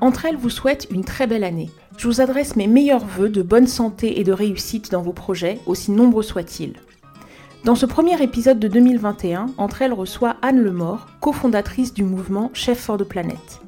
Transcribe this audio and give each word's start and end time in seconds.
Entre 0.00 0.26
elles 0.26 0.36
vous 0.36 0.50
souhaite 0.50 0.86
une 0.90 1.04
très 1.04 1.26
belle 1.26 1.44
année. 1.44 1.70
Je 1.96 2.06
vous 2.06 2.20
adresse 2.20 2.56
mes 2.56 2.66
meilleurs 2.66 3.04
voeux 3.04 3.30
de 3.30 3.42
bonne 3.42 3.66
santé 3.66 4.20
et 4.20 4.24
de 4.24 4.32
réussite 4.32 4.90
dans 4.90 5.00
vos 5.00 5.14
projets, 5.14 5.58
aussi 5.66 5.90
nombreux 5.90 6.22
soient-ils. 6.22 6.74
Dans 7.64 7.74
ce 7.74 7.86
premier 7.86 8.22
épisode 8.22 8.58
de 8.58 8.68
2021, 8.68 9.46
Entre 9.56 9.82
elles 9.82 9.94
reçoit 9.94 10.36
Anne 10.42 10.60
Lemort, 10.60 11.06
cofondatrice 11.20 11.94
du 11.94 12.04
mouvement 12.04 12.50
Chef 12.52 12.78
for 12.78 12.98
the 12.98 13.04
Planet. 13.04 13.60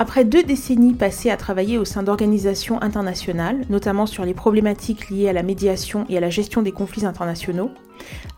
Après 0.00 0.24
deux 0.24 0.44
décennies 0.44 0.94
passées 0.94 1.28
à 1.28 1.36
travailler 1.36 1.76
au 1.76 1.84
sein 1.84 2.04
d'organisations 2.04 2.80
internationales, 2.80 3.64
notamment 3.68 4.06
sur 4.06 4.24
les 4.24 4.32
problématiques 4.32 5.10
liées 5.10 5.28
à 5.28 5.32
la 5.32 5.42
médiation 5.42 6.06
et 6.08 6.16
à 6.16 6.20
la 6.20 6.30
gestion 6.30 6.62
des 6.62 6.70
conflits 6.70 7.04
internationaux, 7.04 7.72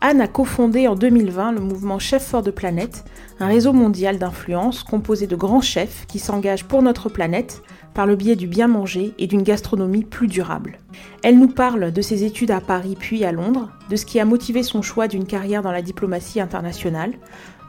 Anne 0.01 0.21
a 0.21 0.27
cofondé 0.27 0.87
en 0.87 0.95
2020 0.95 1.51
le 1.51 1.59
mouvement 1.59 1.99
Chef 1.99 2.25
for 2.25 2.41
the 2.41 2.49
Planet, 2.49 3.05
un 3.39 3.45
réseau 3.45 3.73
mondial 3.73 4.17
d'influence 4.17 4.83
composé 4.83 5.27
de 5.27 5.35
grands 5.35 5.61
chefs 5.61 6.07
qui 6.07 6.17
s'engagent 6.17 6.65
pour 6.65 6.81
notre 6.81 7.09
planète 7.09 7.61
par 7.93 8.07
le 8.07 8.15
biais 8.15 8.35
du 8.35 8.47
bien 8.47 8.67
manger 8.67 9.13
et 9.19 9.27
d'une 9.27 9.43
gastronomie 9.43 10.03
plus 10.03 10.27
durable. 10.27 10.79
Elle 11.21 11.37
nous 11.37 11.47
parle 11.47 11.91
de 11.91 12.01
ses 12.01 12.23
études 12.23 12.51
à 12.51 12.61
Paris 12.61 12.97
puis 12.99 13.23
à 13.23 13.31
Londres, 13.31 13.69
de 13.89 13.95
ce 13.95 14.05
qui 14.07 14.19
a 14.19 14.25
motivé 14.25 14.63
son 14.63 14.81
choix 14.81 15.07
d'une 15.07 15.25
carrière 15.25 15.61
dans 15.61 15.71
la 15.71 15.81
diplomatie 15.83 16.41
internationale, 16.41 17.13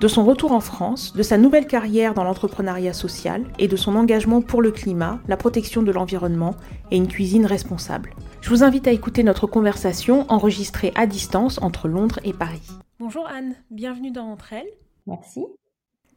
de 0.00 0.08
son 0.08 0.24
retour 0.24 0.52
en 0.52 0.60
France, 0.60 1.12
de 1.14 1.22
sa 1.22 1.38
nouvelle 1.38 1.66
carrière 1.66 2.14
dans 2.14 2.24
l'entrepreneuriat 2.24 2.92
social 2.92 3.44
et 3.58 3.68
de 3.68 3.76
son 3.76 3.94
engagement 3.96 4.42
pour 4.42 4.62
le 4.62 4.72
climat, 4.72 5.20
la 5.28 5.36
protection 5.36 5.82
de 5.82 5.92
l'environnement 5.92 6.56
et 6.90 6.96
une 6.96 7.08
cuisine 7.08 7.46
responsable. 7.46 8.14
Je 8.40 8.50
vous 8.50 8.64
invite 8.64 8.88
à 8.88 8.92
écouter 8.92 9.22
notre 9.22 9.46
conversation 9.46 10.26
enregistrée 10.28 10.92
à 10.96 11.06
distance 11.06 11.60
entre 11.62 11.88
Londres 11.88 12.18
et 12.24 12.32
Paris. 12.32 12.68
Bonjour 12.98 13.26
Anne, 13.26 13.54
bienvenue 13.70 14.10
dans 14.10 14.30
Entre 14.30 14.52
elles. 14.52 14.70
Merci. 15.06 15.44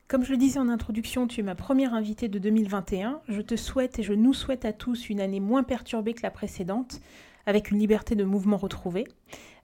Comme 0.08 0.24
je 0.24 0.32
le 0.32 0.38
disais 0.38 0.60
en 0.60 0.70
introduction, 0.70 1.26
tu 1.26 1.40
es 1.40 1.44
ma 1.44 1.56
première 1.56 1.96
invitée 1.96 2.28
de 2.28 2.38
2021. 2.38 3.22
Je 3.28 3.42
te 3.42 3.56
souhaite 3.56 3.98
et 3.98 4.04
je 4.04 4.14
nous 4.14 4.34
souhaite 4.34 4.64
à 4.64 4.72
tous 4.72 5.10
une 5.10 5.20
année 5.20 5.40
moins 5.40 5.64
perturbée 5.64 6.14
que 6.14 6.22
la 6.22 6.30
précédente, 6.30 7.00
avec 7.48 7.72
une 7.72 7.80
liberté 7.80 8.16
de 8.16 8.24
mouvement 8.24 8.58
retrouvée. 8.58 9.06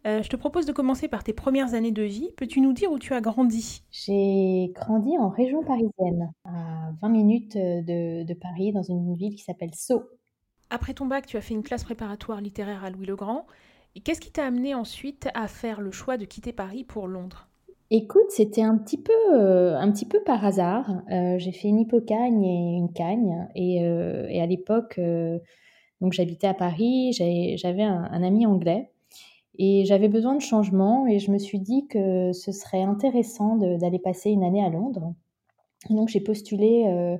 Euh, 0.07 0.23
je 0.23 0.29
te 0.29 0.35
propose 0.35 0.65
de 0.65 0.71
commencer 0.71 1.07
par 1.07 1.23
tes 1.23 1.33
premières 1.33 1.75
années 1.75 1.91
de 1.91 2.01
vie. 2.01 2.29
Peux-tu 2.35 2.59
nous 2.59 2.73
dire 2.73 2.91
où 2.91 2.97
tu 2.97 3.13
as 3.13 3.21
grandi? 3.21 3.83
J'ai 3.91 4.71
grandi 4.73 5.15
en 5.19 5.29
région 5.29 5.63
parisienne, 5.63 6.31
à 6.43 6.91
20 7.01 7.09
minutes 7.09 7.55
de, 7.55 8.23
de 8.23 8.33
Paris, 8.33 8.71
dans 8.71 8.81
une 8.81 9.15
ville 9.15 9.35
qui 9.35 9.43
s'appelle 9.43 9.75
Sceaux. 9.75 10.03
Après 10.71 10.93
ton 10.93 11.05
bac, 11.05 11.27
tu 11.27 11.37
as 11.37 11.41
fait 11.41 11.53
une 11.53 11.61
classe 11.61 11.83
préparatoire 11.83 12.41
littéraire 12.41 12.83
à 12.83 12.89
Louis-le-Grand. 12.89 13.45
Et 13.95 13.99
qu'est-ce 13.99 14.21
qui 14.21 14.31
t'a 14.31 14.45
amené 14.45 14.73
ensuite 14.73 15.29
à 15.35 15.47
faire 15.47 15.81
le 15.81 15.91
choix 15.91 16.17
de 16.17 16.25
quitter 16.25 16.53
Paris 16.53 16.83
pour 16.83 17.07
Londres? 17.07 17.47
Écoute, 17.91 18.29
c'était 18.29 18.63
un 18.63 18.77
petit 18.77 18.97
peu, 18.97 19.11
euh, 19.33 19.77
un 19.77 19.91
petit 19.91 20.05
peu 20.05 20.23
par 20.23 20.43
hasard. 20.43 20.89
Euh, 21.11 21.37
j'ai 21.37 21.51
fait 21.51 21.67
une 21.67 21.79
hypocagne 21.79 22.43
et 22.43 22.77
une 22.77 22.91
cagne. 22.91 23.47
Et, 23.53 23.75
et 23.75 24.41
à 24.41 24.45
l'époque, 24.47 24.99
donc 25.99 26.13
j'habitais 26.13 26.47
à 26.47 26.55
Paris, 26.55 27.11
j'avais 27.11 27.83
un, 27.83 28.07
un, 28.09 28.23
ami 28.23 28.47
anglais 28.47 28.89
et 29.57 29.83
j'avais 29.85 30.07
besoin 30.07 30.35
de 30.35 30.41
changement 30.41 31.07
et 31.07 31.19
je 31.19 31.31
me 31.31 31.37
suis 31.37 31.59
dit 31.59 31.87
que 31.87 32.31
ce 32.31 32.51
serait 32.51 32.83
intéressant 32.83 33.57
d'aller 33.57 33.99
passer 33.99 34.31
une 34.31 34.43
année 34.43 34.63
à 34.63 34.69
Londres. 34.69 35.13
Donc 35.89 36.09
j'ai 36.09 36.21
postulé 36.21 36.85
euh, 36.87 37.17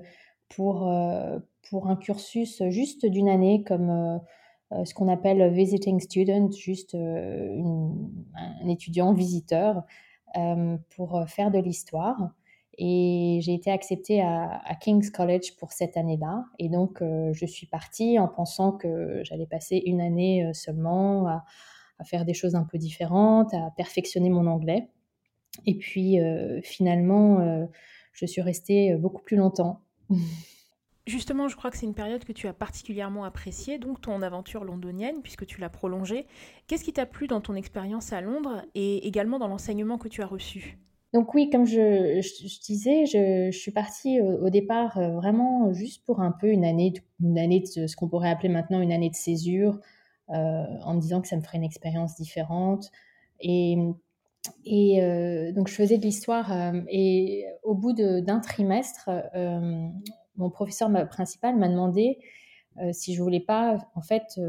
pour, 0.50 0.88
euh, 0.88 1.40
pour 1.70 1.88
un 1.90 1.96
cursus 1.96 2.64
juste 2.70 3.06
d'une 3.06 3.28
année 3.28 3.64
comme 3.64 3.90
euh, 4.72 4.86
ce 4.86 4.94
qu'on 4.94 5.10
appelle 5.10 5.52
visiting 5.52 6.00
student, 6.00 6.50
juste 6.52 6.96
un 6.96 8.68
étudiant 8.68 9.14
visiteur 9.14 9.84
pour 10.96 11.26
faire 11.28 11.52
de 11.52 11.60
l'histoire. 11.60 12.32
Et 12.78 13.40
j'ai 13.42 13.54
été 13.54 13.70
acceptée 13.70 14.22
à, 14.22 14.62
à, 14.64 14.76
King's 14.76 15.10
College 15.10 15.58
pour 15.60 15.74
cette 15.74 15.98
année-là. 15.98 16.46
Et 16.58 16.70
donc, 16.70 17.04
je 17.04 17.46
suis 17.46 17.68
partie 17.68 18.18
en 18.18 18.30
pensant 18.30 18.72
que 18.72 19.20
j'allais 19.26 19.46
passer 19.46 19.84
une 19.86 20.00
année 20.00 20.50
seulement 20.54 21.28
à, 21.28 21.44
à 22.02 22.04
faire 22.04 22.26
des 22.26 22.34
choses 22.34 22.56
un 22.56 22.64
peu 22.64 22.78
différentes, 22.78 23.54
à 23.54 23.72
perfectionner 23.78 24.30
mon 24.30 24.48
anglais. 24.48 24.90
Et 25.66 25.76
puis 25.76 26.20
euh, 26.20 26.60
finalement, 26.64 27.40
euh, 27.40 27.66
je 28.12 28.26
suis 28.26 28.42
restée 28.42 28.96
beaucoup 28.96 29.22
plus 29.22 29.38
longtemps. 29.38 29.82
Justement, 31.08 31.48
je 31.48 31.56
crois 31.56 31.72
que 31.72 31.78
c'est 31.78 31.86
une 31.86 31.96
période 31.96 32.24
que 32.24 32.32
tu 32.32 32.48
as 32.48 32.54
particulièrement 32.54 33.24
appréciée, 33.24 33.80
donc 33.80 34.02
ton 34.02 34.22
aventure 34.22 34.64
londonienne, 34.64 35.22
puisque 35.24 35.48
tu 35.48 35.60
l'as 35.60 35.70
prolongée. 35.70 36.28
Qu'est-ce 36.68 36.84
qui 36.84 36.94
t'a 36.94 37.08
plu 37.08 37.28
dans 37.28 37.42
ton 37.42 37.56
expérience 37.56 38.14
à 38.14 38.22
Londres 38.22 38.64
et 38.76 39.08
également 39.08 39.40
dans 39.40 39.48
l'enseignement 39.48 39.98
que 39.98 40.08
tu 40.08 40.22
as 40.22 40.28
reçu? 40.28 40.78
Donc 41.14 41.34
oui, 41.34 41.50
comme 41.50 41.66
je, 41.66 42.22
disais, 42.64 43.06
je, 43.06 43.52
suis 43.52 43.72
partie 43.72 44.22
au, 44.22 44.50
départ 44.50 44.98
euh, 44.98 45.10
vraiment 45.10 45.74
juste 45.74 46.06
pour 46.06 46.22
un 46.22 46.32
peu 46.32 46.48
une 46.48 46.64
année, 46.64 46.94
une 47.20 47.38
année 47.38 47.62
de 47.76 47.88
ce 47.88 47.96
qu'on 47.96 48.08
pourrait 48.08 48.30
appeler 48.30 48.50
maintenant 48.50 48.80
une 48.80 48.94
année 48.94 49.10
de 49.10 49.16
césure, 49.16 49.74
euh, 49.76 49.80
en 50.32 50.94
me 50.94 51.00
disant 51.02 51.22
que 51.22 51.28
ça 51.28 51.36
me 51.36 51.42
ferait 51.42 51.58
une 51.58 51.64
expérience 51.64 52.16
différente. 52.16 52.92
Et, 53.40 53.78
et 54.66 55.04
euh, 55.04 55.52
donc, 55.52 55.68
je 55.68 55.74
faisais 55.74 55.98
de 55.98 56.04
l'histoire. 56.04 56.52
Euh, 56.52 56.82
et 56.90 57.46
au 57.64 57.76
bout 57.76 57.94
d'un 57.94 58.40
trimestre, 58.40 59.10
mon 60.36 60.50
professeur 60.50 60.90
principal 61.10 61.58
m'a 61.58 61.68
demandé 61.68 62.20
si 62.94 63.14
je 63.14 63.22
voulais 63.22 63.42
pas 63.42 63.78
en 63.96 64.02
fait 64.02 64.40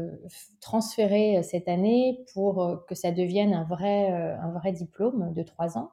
transférer 0.61 1.43
cette 1.43 1.67
année 1.67 2.23
pour 2.33 2.85
que 2.87 2.95
ça 2.95 3.11
devienne 3.11 3.53
un 3.53 3.65
vrai, 3.65 4.09
un 4.11 4.51
vrai 4.53 4.71
diplôme 4.71 5.33
de 5.33 5.43
trois 5.43 5.77
ans, 5.77 5.91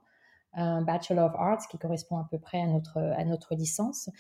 un 0.55 0.81
Bachelor 0.83 1.27
of 1.27 1.33
Arts 1.37 1.67
qui 1.69 1.77
correspond 1.77 2.19
à 2.19 2.29
peu 2.31 2.39
près 2.39 2.61
à 2.61 2.69
notre, 2.69 2.99
à 2.99 3.25
notre 3.25 3.57
licence. 3.57 4.11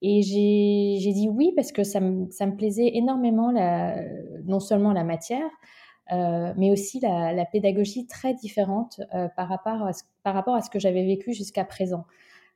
Et 0.00 0.22
j'ai 0.22 1.12
dit 1.12 1.28
oui 1.28 1.52
parce 1.56 1.72
que 1.72 1.82
ça 1.82 2.00
me, 2.00 2.56
plaisait 2.56 2.96
énormément, 2.96 3.52
non 4.44 4.60
seulement 4.60 4.92
la 4.92 5.04
matière, 5.04 5.50
euh, 6.12 6.54
mais 6.56 6.70
aussi 6.70 7.00
la, 7.00 7.44
pédagogie 7.44 8.06
très 8.06 8.32
différente 8.34 9.00
euh, 9.14 9.28
par, 9.36 9.48
rapport 9.48 9.82
à 9.82 9.92
ce, 10.62 10.70
que 10.70 10.78
j'avais 10.78 11.04
vécu 11.04 11.32
jusqu'à 11.32 11.64
présent. 11.64 12.06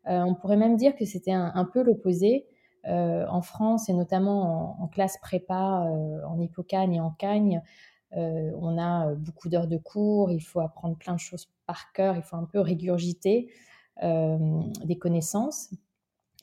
Euh, 0.08 0.22
on 0.22 0.34
pourrait 0.34 0.56
même 0.56 0.76
dire 0.76 0.96
que 0.96 1.04
c'était 1.04 1.32
un, 1.32 1.64
peu 1.64 1.82
l'opposé. 1.82 2.46
En 2.84 3.42
France 3.42 3.88
et 3.88 3.92
notamment 3.92 4.76
en, 4.80 4.82
en 4.82 4.88
classe 4.88 5.16
prépa, 5.18 5.88
en 6.26 6.40
hypocagne 6.40 6.94
et 6.94 7.00
en 7.00 7.10
cagne, 7.10 7.62
on 8.10 8.76
a 8.76 9.14
beaucoup 9.14 9.48
d'heures 9.48 9.68
de 9.68 9.76
cours, 9.76 10.32
il 10.32 10.40
faut 10.40 10.58
apprendre 10.58 10.96
plein 10.96 11.14
de 11.14 11.20
choses 11.20 11.48
par 11.66 11.92
cœur, 11.92 12.16
il 12.16 12.22
faut 12.22 12.34
un 12.34 12.44
peu 12.44 12.58
régurgiter 12.58 13.52
des 14.02 14.98
connaissances. 14.98 15.70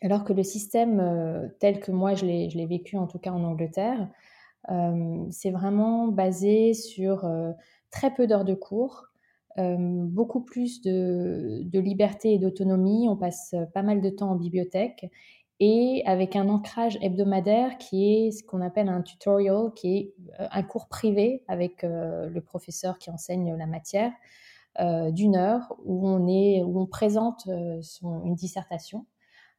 Alors 0.01 0.23
que 0.23 0.31
le 0.31 0.43
système 0.43 0.99
euh, 0.99 1.47
tel 1.59 1.79
que 1.79 1.91
moi 1.91 2.15
je 2.15 2.25
l'ai 2.25 2.65
vécu, 2.65 2.97
en 2.97 3.07
tout 3.07 3.19
cas 3.19 3.31
en 3.31 3.43
Angleterre, 3.43 4.07
euh, 4.69 5.25
c'est 5.29 5.51
vraiment 5.51 6.07
basé 6.07 6.73
sur 6.73 7.25
euh, 7.25 7.51
très 7.91 8.13
peu 8.13 8.27
d'heures 8.27 8.45
de 8.45 8.53
cours, 8.53 9.05
beaucoup 9.57 10.39
plus 10.39 10.81
de, 10.81 11.67
liberté 11.73 12.33
et 12.33 12.39
d'autonomie. 12.39 13.09
On 13.09 13.17
passe 13.17 13.55
pas 13.73 13.81
mal 13.81 13.99
de 13.99 14.09
temps 14.09 14.31
en 14.31 14.35
bibliothèque 14.35 15.11
et 15.59 16.01
avec 16.05 16.37
un 16.37 16.47
ancrage 16.47 16.97
hebdomadaire 17.01 17.77
qui 17.77 18.13
est 18.13 18.31
ce 18.31 18.41
qu'on 18.41 18.61
appelle 18.61 18.87
un 18.87 19.01
tutorial, 19.01 19.73
qui 19.75 19.97
est 19.97 20.13
un 20.37 20.63
cours 20.63 20.87
privé 20.87 21.43
avec 21.49 21.83
le 21.83 22.39
professeur 22.39 22.99
qui 22.99 23.09
enseigne 23.09 23.53
la 23.57 23.67
matière 23.67 24.13
d'une 25.11 25.35
heure 25.35 25.75
où 25.83 26.07
on, 26.07 26.25
est, 26.29 26.63
où 26.63 26.79
on 26.79 26.85
présente 26.85 27.45
une 27.47 28.35
dissertation 28.35 29.05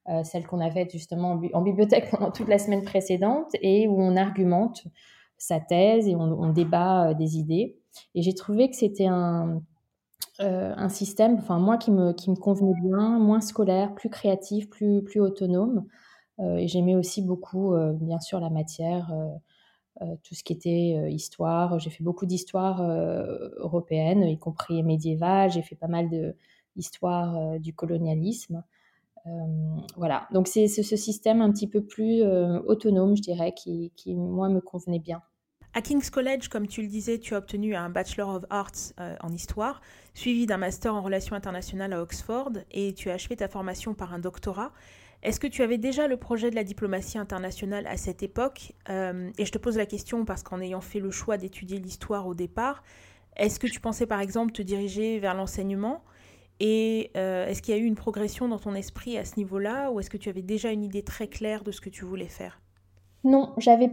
euh, 0.09 0.25
celle 0.25 0.47
qu'on 0.47 0.61
avait 0.61 0.89
justement 0.91 1.39
en, 1.53 1.63
bibliothèque 1.63 2.11
pendant 2.11 2.31
toute 2.31 2.49
la 2.49 2.59
semaine 2.59 2.83
précédente, 2.83 3.51
et 3.61 3.87
où 3.87 4.01
on 4.01 4.17
argumente 4.17 4.85
sa 5.37 5.61
thèse 5.61 6.09
et 6.09 6.17
on, 6.17 6.49
débat 6.53 7.11
euh, 7.11 7.15
des 7.15 7.37
idées. 7.37 7.79
Et 8.15 8.23
j'ai 8.23 8.35
trouvé 8.35 8.71
que 8.71 8.77
c'était 8.77 9.07
un, 9.07 9.63
euh, 10.41 10.73
un 10.77 10.89
système, 10.89 11.37
enfin 11.37 11.59
moi 11.59 11.77
qui 11.77 11.91
me, 11.91 12.13
qui 12.13 12.31
me 12.31 12.37
convenait 12.37 12.81
bien, 12.83 13.19
moins 13.19 13.41
scolaire, 13.41 13.95
plus 13.95 14.09
créatif, 14.09 14.71
plus, 14.71 15.03
plus 15.03 15.21
autonome. 15.21 15.87
et 16.39 16.67
j'aimais 16.69 16.95
aussi 16.95 17.21
beaucoup, 17.23 17.75
bien 17.95 18.19
sûr, 18.21 18.41
la 18.41 18.49
matière, 18.49 19.13
tout 20.23 20.35
ce 20.35 20.43
qui 20.43 20.55
était 20.55 21.13
histoire. 21.13 21.79
J'ai 21.79 21.91
fait 21.91 22.05
beaucoup 22.05 22.25
d'histoire 22.27 22.81
européenne, 23.59 24.23
y 24.23 24.39
compris 24.39 24.83
médiévale. 24.83 25.51
J'ai 25.51 25.63
fait 25.63 25.77
pas 25.77 25.89
mal 25.89 26.09
d'histoire 26.77 27.59
du 27.61 27.75
colonialisme. 27.75 28.65
Euh, 29.27 29.31
voilà, 29.97 30.27
donc 30.33 30.49
c'est 30.49 30.69
ce 30.69 30.97
système 30.97 31.41
un 31.41 31.51
petit 31.51 31.67
peu 31.67 31.83
plus 31.83 32.23
euh, 32.23 32.59
autonome, 32.61 33.17
je 33.17 33.23
dirais, 33.23 33.53
qui, 33.55 33.93
moi, 34.15 34.49
me 34.49 34.61
convenait 34.61 34.99
bien. 34.99 35.23
À 35.73 35.83
King's 35.83 36.11
College, 36.11 36.49
comme 36.49 36.67
tu 36.67 36.83
le 36.83 36.89
disais, 36.89 37.19
tu 37.19 37.35
as 37.35 37.39
obtenu 37.39 37.77
un 37.77 37.91
Bachelor 37.91 38.29
of 38.29 38.45
Arts 38.51 38.93
euh, 38.99 39.15
en 39.21 39.33
histoire, 39.33 39.81
suivi 40.15 40.47
d'un 40.47 40.57
master 40.57 40.95
en 40.95 41.03
relations 41.03 41.37
internationales 41.37 41.93
à 41.93 42.03
Oxford, 42.03 42.53
et 42.73 42.93
tu 42.95 43.11
as 43.11 43.15
achevé 43.15 43.37
ta 43.37 43.47
formation 43.47 43.95
par 43.95 44.13
un 44.13 44.19
doctorat. 44.19 44.73
Est-ce 45.23 45.39
que 45.39 45.47
tu 45.47 45.63
avais 45.63 45.79
déjà 45.79 46.09
le 46.09 46.17
projet 46.17 46.51
de 46.51 46.57
la 46.57 46.65
diplomatie 46.65 47.19
internationale 47.19 47.87
à 47.87 47.99
cette 47.99 48.23
époque? 48.23 48.73
Et 48.89 49.45
je 49.45 49.53
te 49.53 49.59
pose 49.59 49.77
la 49.77 49.85
question 49.85 50.25
parce 50.25 50.43
qu'en 50.43 50.63
ayant 50.63 50.81
fait 50.81 50.99
le 50.99 51.11
choix 51.11 51.37
d'étudier 51.37 51.79
l'histoire 51.79 52.27
au 52.27 52.33
départ, 52.33 52.83
est-ce 53.37 53.61
que 53.61 53.67
tu 53.67 53.81
pensais 53.81 54.07
par 54.07 54.21
exemple 54.21 54.53
te 54.53 54.63
diriger 54.63 55.19
vers 55.19 55.35
l'enseignement? 55.35 56.03
Et 56.61 57.11
euh, 57.17 57.47
est-ce 57.47 57.63
qu'il 57.63 57.75
y 57.75 57.79
a 57.79 57.81
eu 57.81 57.87
une 57.87 57.95
progression 57.95 58.47
dans 58.47 58.59
ton 58.59 58.75
esprit 58.75 59.17
à 59.17 59.25
ce 59.25 59.37
niveau-là 59.37 59.91
Ou 59.91 60.01
est-ce 60.01 60.11
que 60.11 60.19
tu 60.19 60.29
avais 60.29 60.43
déjà 60.43 60.71
une 60.71 60.83
idée 60.83 61.03
très 61.03 61.27
claire 61.27 61.65
de 61.65 61.73
ce 61.73 61.81
que 61.81 61.89
tu 61.89 62.05
voulais 62.05 62.27
faire? 62.27 62.61
Non, 63.25 63.55
j'avais 63.57 63.91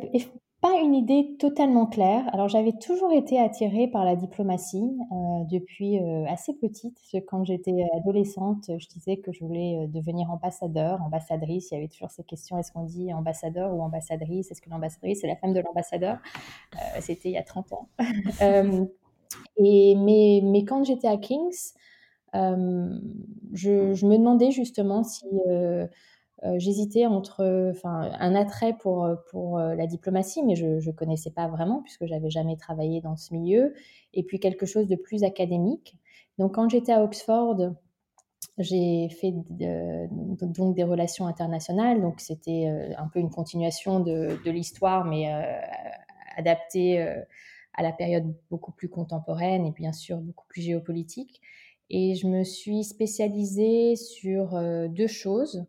pas 0.60 0.80
une 0.82 0.94
idée 0.94 1.38
totalement 1.40 1.86
claire. 1.86 2.26
Alors 2.34 2.50
j'avais 2.50 2.74
toujours 2.74 3.14
été 3.14 3.40
attirée 3.40 3.88
par 3.88 4.04
la 4.04 4.18
diplomatie 4.18 4.84
euh, 5.12 5.44
depuis 5.50 5.98
euh, 5.98 6.26
assez 6.28 6.54
petite. 6.56 7.00
Quand 7.28 7.46
j'étais 7.46 7.86
adolescente, 7.96 8.70
je 8.78 8.88
disais 8.90 9.18
que 9.18 9.32
je 9.32 9.46
voulais 9.46 9.88
devenir 9.88 10.30
ambassadeur, 10.30 11.02
ambassadrice. 11.02 11.72
Il 11.72 11.76
y 11.76 11.78
avait 11.78 11.88
toujours 11.88 12.12
ces 12.12 12.24
questions 12.24 12.58
est-ce 12.58 12.74
qu'on 12.74 12.84
dit 12.84 13.14
ambassadeur 13.14 13.74
ou 13.74 13.82
ambassadrice? 13.82 14.52
Est-ce 14.52 14.62
que 14.62 14.70
l'ambassadrice 14.70 15.22
c'est 15.22 15.28
la 15.28 15.38
femme 15.38 15.54
de 15.54 15.62
l'ambassadeur? 15.62 16.18
C'était 17.00 17.30
il 17.30 17.34
y 17.34 17.38
a 17.38 17.44
30 17.44 17.72
ans. 17.72 17.88
mais 19.60 20.66
quand 20.68 20.84
j'étais 20.84 21.08
à 21.08 21.16
King's, 21.16 21.74
je, 23.54 24.06
me 24.06 24.18
demandais 24.18 24.52
justement 24.52 25.04
si 25.04 25.26
euh, 26.46 26.60
j'hésitais 26.60 27.08
entre 27.08 27.74
un 27.84 28.36
attrait 28.36 28.78
pour 28.78 29.10
pour 29.32 29.58
euh, 29.58 29.74
la 29.74 29.88
diplomatie 29.88 30.44
mais 30.44 30.56
je 30.56 30.80
je 30.80 30.92
connaissais 30.92 31.32
pas 31.32 31.48
vraiment 31.48 31.82
puisque 31.82 32.06
j'avais 32.06 32.30
jamais 32.30 32.56
travaillé 32.56 33.02
dans 33.02 33.16
ce 33.16 33.34
milieu 33.34 33.74
et 34.14 34.24
puis 34.24 34.40
quelque 34.40 34.66
chose 34.66 34.88
de 34.88 34.96
plus 34.96 35.24
académique. 35.24 35.98
Donc 36.38 36.56
quand 36.56 36.70
j'étais 36.70 36.92
à 36.94 37.04
Oxford 37.04 37.74
j'ai 38.60 39.10
fait 39.10 39.34
donc 39.52 40.76
des 40.76 40.84
relations 40.84 41.28
internationales. 41.28 42.02
Donc 42.02 42.20
c'était 42.20 42.68
euh, 42.68 42.94
un 42.98 43.08
peu 43.08 43.20
une 43.20 43.30
continuation 43.32 44.00
de, 44.00 44.38
l'histoire 44.46 45.06
mais 45.06 45.34
euh, 45.34 45.42
adaptée 46.38 47.00
à 47.74 47.84
la 47.84 47.92
période 47.92 48.32
beaucoup 48.52 48.72
plus 48.72 48.90
contemporaine 48.90 49.66
et 49.66 49.72
bien 49.72 49.94
sûr 49.94 50.18
beaucoup 50.18 50.46
plus 50.48 50.62
géopolitique 50.62 51.42
et 51.90 52.16
je 52.16 52.28
me 52.28 52.44
suis 52.44 52.84
spécialisée 52.84 53.96
sur 53.96 54.60
deux 54.90 55.08
choses 55.08 55.66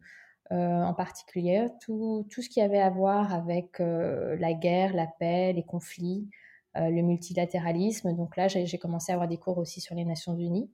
euh, 0.50 0.82
en 0.82 0.94
particulier, 0.94 1.67
tout, 1.82 2.26
tout, 2.31 2.41
ce 2.41 2.49
qui 2.49 2.62
avait 2.62 2.81
à 2.81 2.88
voir 2.88 3.35
avec 3.35 3.81
euh, 3.81 4.35
la 4.37 4.55
guerre, 4.55 4.94
la 4.94 5.06
paix, 5.06 5.53
les 5.53 5.62
conflits, 5.62 6.26
euh, 6.79 6.88
le 6.88 7.03
multilatéralisme. 7.03 8.17
Donc 8.17 8.35
là, 8.35 8.49
j'ai 8.49 8.79
commencé 8.79 9.12
à 9.12 9.17
avoir 9.17 9.29
des 9.29 9.37
cours 9.37 9.59
aussi 9.59 9.82
sur 9.82 9.94
les 9.94 10.06
Nations 10.06 10.35
Unies 10.35 10.70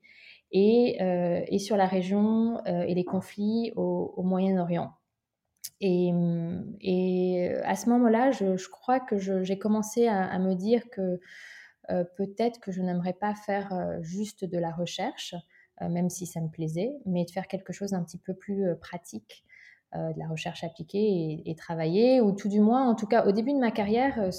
et, 0.53 0.99
et 1.49 1.59
sur 1.59 1.77
la 1.77 1.87
région 1.87 2.65
et 2.65 2.95
les 2.95 3.05
conflits 3.05 3.73
au, 3.75 4.15
au 4.17 4.23
Moyen-Orient. 4.23 4.93
Et, 5.81 6.13
et, 6.81 7.51
à 7.65 7.75
ce 7.75 7.89
moment-là, 7.91 8.31
je, 8.31 8.57
je, 8.57 8.69
crois 8.69 9.01
que 9.01 9.19
j'ai 9.19 9.59
commencé 9.59 10.07
à, 10.07 10.39
me 10.39 10.55
dire 10.55 10.89
que 10.91 11.01
euh, 11.01 11.19
peut-être 12.17 12.61
que 12.61 12.73
je 12.73 12.83
n'aimerais 12.83 13.13
pas 13.13 13.35
faire 13.35 13.73
euh, 13.73 14.01
juste 14.03 14.45
de 14.45 14.59
la 14.59 14.71
recherche, 14.71 15.35
euh, 15.83 15.89
même 15.89 16.11
si 16.11 16.27
ça 16.27 16.41
me 16.41 16.49
plaisait, 16.49 16.93
mais 17.07 17.25
de 17.25 17.31
faire 17.31 17.47
quelque 17.47 17.73
chose 17.73 17.91
d'un 17.91 18.03
petit 18.03 18.19
peu 18.19 18.35
plus 18.35 18.65
pratique 18.81 19.45
euh, 19.97 20.13
de 20.13 20.19
la 20.19 20.27
recherche 20.27 20.65
appliquée 20.65 21.43
et, 21.47 21.55
travaillée, 21.55 22.21
ou 22.21 22.33
tout 22.33 22.49
du 22.49 22.59
moins, 22.59 22.89
en 22.89 22.97
tout 22.97 23.07
cas 23.07 23.27
au 23.27 23.31
début 23.31 23.53
de 23.53 23.59
ma 23.59 23.71
carrière, 23.71 24.19
euh, 24.19 24.31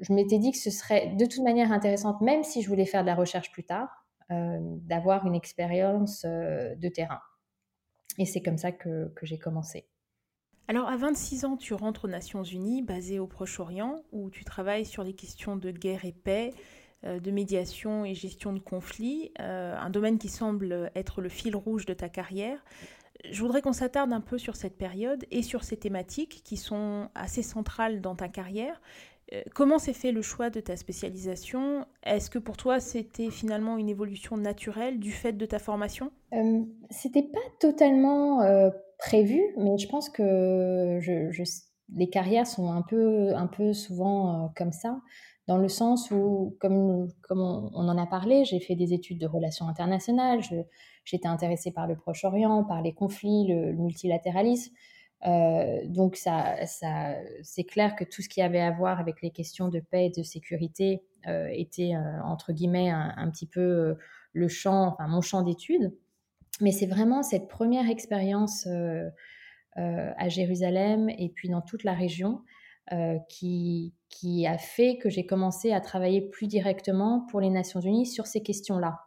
je 0.00 0.12
m'étais 0.12 0.38
dit 0.38 0.50
que 0.50 0.58
ce 0.58 0.70
serait 0.70 1.14
de 1.14 1.24
toute 1.24 1.44
manière 1.44 1.70
intéressante, 1.70 2.20
même 2.20 2.42
si 2.42 2.62
je 2.62 2.68
voulais 2.68 2.84
faire 2.84 3.02
de 3.02 3.06
la 3.06 3.14
recherche 3.14 3.52
plus 3.52 3.62
tard, 3.62 3.88
euh, 4.32 4.58
d'avoir 4.60 5.24
une 5.24 5.36
expérience 5.36 6.24
de 6.24 6.88
terrain. 6.88 7.20
Et 8.18 8.24
c'est 8.24 8.42
comme 8.42 8.58
ça 8.58 8.72
que 8.72 9.12
j'ai 9.22 9.38
commencé. 9.38 9.86
Alors 10.68 10.88
à 10.88 10.96
26 10.96 11.44
ans, 11.46 11.56
tu 11.56 11.74
rentres 11.74 12.04
aux 12.04 12.08
Nations 12.08 12.42
Unies, 12.42 12.82
basé 12.82 13.18
au 13.18 13.26
Proche-Orient, 13.26 13.96
où 14.12 14.30
tu 14.30 14.44
travailles 14.44 14.84
sur 14.84 15.02
les 15.02 15.14
questions 15.14 15.56
de 15.56 15.70
guerre 15.70 16.04
et 16.04 16.12
paix, 16.12 16.52
de 17.04 17.30
médiation 17.30 18.04
et 18.04 18.14
gestion 18.14 18.52
de 18.52 18.58
conflits, 18.58 19.32
un 19.38 19.88
domaine 19.88 20.18
qui 20.18 20.28
semble 20.28 20.90
être 20.94 21.22
le 21.22 21.30
fil 21.30 21.56
rouge 21.56 21.86
de 21.86 21.94
ta 21.94 22.10
carrière. 22.10 22.62
Je 23.30 23.40
voudrais 23.40 23.62
qu'on 23.62 23.72
s'attarde 23.72 24.12
un 24.12 24.20
peu 24.20 24.36
sur 24.38 24.56
cette 24.56 24.76
période 24.76 25.24
et 25.30 25.42
sur 25.42 25.64
ces 25.64 25.76
thématiques 25.76 26.42
qui 26.44 26.56
sont 26.56 27.08
assez 27.14 27.42
centrales 27.42 28.00
dans 28.00 28.14
ta 28.14 28.28
carrière. 28.28 28.80
Euh, 29.32 29.42
comment 29.54 29.78
s'est 29.78 29.92
fait 29.92 30.12
le 30.12 30.22
choix 30.22 30.50
de 30.50 30.60
ta 30.60 30.76
spécialisation? 30.76 31.86
Est-ce 32.02 32.30
que 32.30 32.38
pour 32.38 32.56
toi 32.56 32.80
c'était 32.80 33.30
finalement 33.30 33.76
une 33.76 33.88
évolution 33.88 34.36
naturelle 34.36 34.98
du 34.98 35.12
fait 35.12 35.32
de 35.32 35.46
ta 35.46 35.58
formation? 35.58 36.10
Euh, 36.32 36.62
C'était 36.90 37.24
pas 37.24 37.38
totalement 37.60 38.40
euh, 38.42 38.70
prévu, 38.98 39.40
mais 39.56 39.78
je 39.78 39.88
pense 39.88 40.10
que 40.10 40.98
les 41.94 42.10
carrières 42.10 42.46
sont 42.46 42.70
un 42.70 42.82
peu, 42.82 43.34
un 43.34 43.46
peu 43.46 43.72
souvent 43.72 44.44
euh, 44.44 44.48
comme 44.56 44.72
ça, 44.72 45.00
dans 45.46 45.56
le 45.56 45.68
sens 45.68 46.10
où, 46.10 46.56
comme, 46.60 47.08
comme 47.22 47.40
on, 47.40 47.88
en 47.88 47.96
a 47.96 48.06
parlé, 48.06 48.44
j'ai 48.44 48.60
fait 48.60 48.74
des 48.74 48.92
études 48.92 49.18
de 49.18 49.26
relations 49.26 49.66
internationales, 49.68 50.40
J'étais 51.04 51.28
intéressée 51.28 51.70
par 51.70 51.86
le 51.86 51.96
Proche-Orient, 51.96 52.64
par 52.64 52.82
les 52.82 52.92
conflits, 52.92 53.46
le, 53.46 53.72
multilatéralisme. 53.72 54.74
Euh, 55.26 55.80
donc 55.86 56.16
ça, 56.16 56.66
ça, 56.66 57.14
c'est 57.42 57.64
clair 57.64 57.96
que 57.96 58.04
tout 58.04 58.20
ce 58.20 58.28
qui 58.28 58.42
avait 58.42 58.60
à 58.60 58.70
voir 58.72 59.00
avec 59.00 59.22
les 59.22 59.30
questions 59.30 59.68
de 59.68 59.80
paix 59.80 60.06
et 60.06 60.10
de 60.10 60.22
sécurité 60.22 61.02
euh, 61.26 61.48
était 61.50 61.94
entre 62.26 62.52
guillemets 62.52 62.90
un, 62.90 63.14
un, 63.16 63.30
petit 63.30 63.46
peu 63.46 63.96
le 64.34 64.48
champ, 64.48 64.88
enfin 64.88 65.08
mon 65.08 65.22
champ 65.22 65.40
d'études. 65.40 65.94
Mais 66.60 66.72
c'est 66.72 66.86
vraiment 66.86 67.22
cette 67.22 67.48
première 67.48 67.88
expérience 67.88 68.66
euh, 68.66 69.08
euh, 69.76 70.12
à 70.16 70.28
Jérusalem 70.28 71.08
et 71.08 71.30
puis 71.34 71.48
dans 71.48 71.62
toute 71.62 71.84
la 71.84 71.94
région 71.94 72.42
qui, 73.28 73.92
qui 74.08 74.46
a 74.46 74.56
fait 74.56 74.96
que 74.96 75.10
j'ai 75.10 75.26
commencé 75.26 75.72
à 75.72 75.80
travailler 75.82 76.22
plus 76.22 76.46
directement 76.46 77.26
pour 77.30 77.38
les 77.38 77.50
Nations 77.50 77.80
Unies 77.80 78.06
sur 78.06 78.26
ces 78.26 78.42
questions-là. 78.42 79.00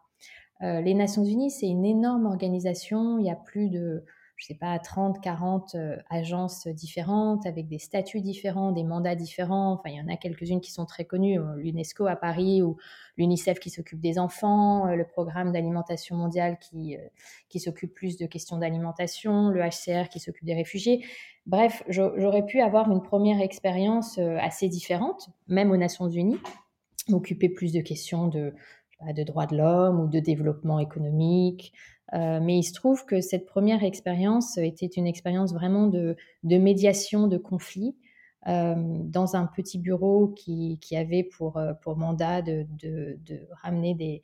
Euh, 0.62 0.80
les 0.80 0.94
Nations 0.94 1.24
Unies, 1.24 1.50
c'est 1.50 1.68
une 1.68 1.84
énorme 1.84 2.26
organisation. 2.26 3.18
Il 3.18 3.26
y 3.26 3.30
a 3.30 3.36
plus 3.36 3.68
de, 3.68 4.04
je 4.42 4.48
sais 4.48 4.54
pas, 4.54 4.76
30, 4.76 5.20
40 5.20 5.76
euh, 5.76 5.96
agences 6.10 6.66
différentes 6.66 7.46
avec 7.46 7.68
des 7.68 7.78
statuts 7.78 8.20
différents, 8.20 8.72
des 8.72 8.82
mandats 8.82 9.14
différents. 9.14 9.74
Enfin, 9.74 9.90
il 9.90 9.94
y 9.94 10.00
en 10.00 10.12
a 10.12 10.16
quelques-unes 10.16 10.60
qui 10.60 10.72
sont 10.72 10.84
très 10.84 11.04
connues. 11.04 11.38
Euh, 11.38 11.54
L'UNESCO 11.58 12.08
à 12.08 12.16
Paris 12.16 12.60
ou 12.60 12.76
l'UNICEF 13.16 13.60
qui 13.60 13.70
s'occupe 13.70 14.00
des 14.00 14.18
enfants, 14.18 14.86
le 14.86 15.04
programme 15.04 15.52
d'alimentation 15.52 16.16
mondiale 16.16 16.58
qui, 16.58 16.96
qui 17.50 17.60
s'occupe 17.60 17.94
plus 17.94 18.16
de 18.16 18.26
questions 18.26 18.56
d'alimentation, 18.58 19.48
le 19.48 19.60
HCR 19.60 20.08
qui 20.08 20.18
s'occupe 20.18 20.44
des 20.44 20.54
réfugiés. 20.54 21.04
Bref, 21.46 21.84
j'aurais 21.88 22.44
pu 22.44 22.60
avoir 22.60 22.90
une 22.90 23.02
première 23.02 23.40
expérience 23.40 24.18
assez 24.18 24.68
différente, 24.68 25.28
même 25.46 25.70
aux 25.70 25.76
Nations 25.76 26.08
Unies, 26.08 26.38
m'occuper 27.08 27.50
plus 27.50 27.72
de 27.72 27.80
questions 27.82 28.26
de 28.26 28.54
droits 29.24 29.46
de 29.46 29.56
l'homme 29.56 30.00
ou 30.00 30.08
de 30.08 30.18
développement 30.18 30.78
économique. 30.78 31.74
Euh, 32.14 32.40
mais 32.42 32.58
il 32.58 32.62
se 32.62 32.74
trouve 32.74 33.06
que 33.06 33.20
cette 33.20 33.46
première 33.46 33.84
expérience 33.84 34.58
était 34.58 34.86
une 34.86 35.06
expérience 35.06 35.52
vraiment 35.54 35.86
de, 35.86 36.16
de 36.42 36.58
médiation 36.58 37.26
de 37.26 37.38
conflits 37.38 37.96
euh, 38.48 38.74
dans 38.76 39.36
un 39.36 39.46
petit 39.46 39.78
bureau 39.78 40.28
qui, 40.28 40.78
qui 40.80 40.96
avait 40.96 41.22
pour, 41.22 41.56
euh, 41.56 41.72
pour 41.74 41.96
mandat 41.96 42.42
de, 42.42 42.66
de, 42.78 43.48
ramener 43.62 43.94
des, 43.94 44.22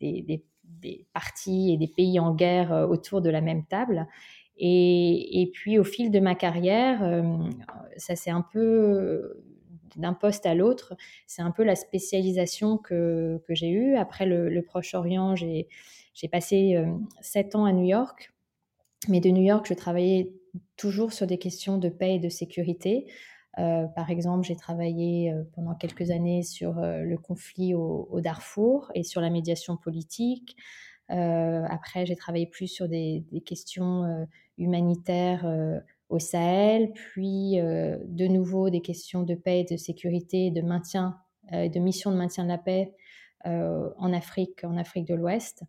des, 0.00 0.44
des, 0.64 1.06
partis 1.12 1.72
et 1.72 1.76
des 1.76 1.88
pays 1.88 2.20
en 2.20 2.34
guerre 2.34 2.86
autour 2.90 3.20
de 3.22 3.30
la 3.30 3.40
même 3.40 3.64
table. 3.64 4.06
Et, 4.56 5.42
et 5.42 5.50
puis 5.50 5.78
au 5.78 5.84
fil 5.84 6.10
de 6.10 6.20
ma 6.20 6.34
carrière, 6.34 7.24
ça 7.96 8.14
s'est 8.14 8.30
un 8.30 8.44
peu 8.52 9.42
d'un 9.96 10.12
poste 10.12 10.44
à 10.46 10.54
l'autre. 10.54 10.94
C'est 11.26 11.42
un 11.42 11.50
peu 11.50 11.64
la 11.64 11.74
spécialisation 11.74 12.76
que, 12.76 13.42
que 13.48 13.54
j'ai 13.54 13.70
eue. 13.70 13.96
Après 13.96 14.26
le 14.26 14.60
Proche-Orient, 14.62 15.36
j'ai, 15.36 15.68
j'ai 16.14 16.28
passé 16.28 16.76
euh, 16.76 16.86
sept 17.20 17.54
ans 17.56 17.64
à 17.64 17.72
New 17.72 17.84
York. 17.84 18.32
Mais 19.08 19.20
de 19.20 19.28
New 19.28 19.42
York, 19.42 19.66
je 19.68 19.74
travaillais 19.74 20.32
toujours 20.76 21.12
sur 21.12 21.26
des 21.26 21.38
questions 21.38 21.76
de 21.76 21.88
paix 21.88 22.14
et 22.14 22.18
de 22.18 22.28
sécurité. 22.28 23.06
Euh, 23.58 23.86
par 23.88 24.10
exemple, 24.10 24.46
j'ai 24.46 24.56
travaillé 24.56 25.32
euh, 25.32 25.42
pendant 25.54 25.74
quelques 25.74 26.10
années 26.10 26.42
sur 26.42 26.74
le 26.80 27.16
conflit 27.16 27.74
au, 27.74 28.20
Darfour 28.20 28.90
et 28.94 29.02
sur 29.02 29.20
la 29.20 29.28
médiation 29.28 29.76
politique. 29.76 30.56
Après, 31.08 32.06
j'ai 32.06 32.16
travaillé 32.16 32.46
plus 32.46 32.66
sur 32.66 32.88
des, 32.88 33.24
questions 33.44 34.26
humanitaires 34.56 35.46
au 36.08 36.18
Sahel, 36.18 36.92
puis 36.94 37.56
de 37.56 38.26
nouveau 38.26 38.70
des 38.70 38.80
questions 38.80 39.22
de 39.22 39.34
paix, 39.34 39.66
de 39.70 39.76
sécurité, 39.76 40.50
de 40.50 40.62
maintien, 40.62 41.18
de 41.52 41.78
mission 41.78 42.10
de 42.10 42.16
maintien 42.16 42.44
de 42.44 42.48
la 42.48 42.56
paix 42.56 42.94
en 43.44 44.12
Afrique, 44.14 44.64
en 44.64 44.78
Afrique 44.78 45.06
de 45.06 45.14
l'Ouest. 45.14 45.64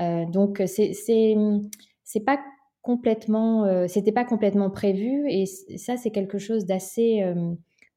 Euh, 0.00 0.24
donc 0.26 0.62
c'est 0.66 0.92
c'est 0.94 2.20
pas 2.20 2.38
complètement, 2.82 3.64
euh, 3.64 3.88
c'était 3.88 4.12
pas 4.12 4.24
complètement 4.24 4.70
prévu 4.70 5.28
et 5.28 5.46
ça 5.46 5.96
c'est 5.96 6.10
quelque 6.10 6.38
chose 6.38 6.66
d'assez 6.66 7.24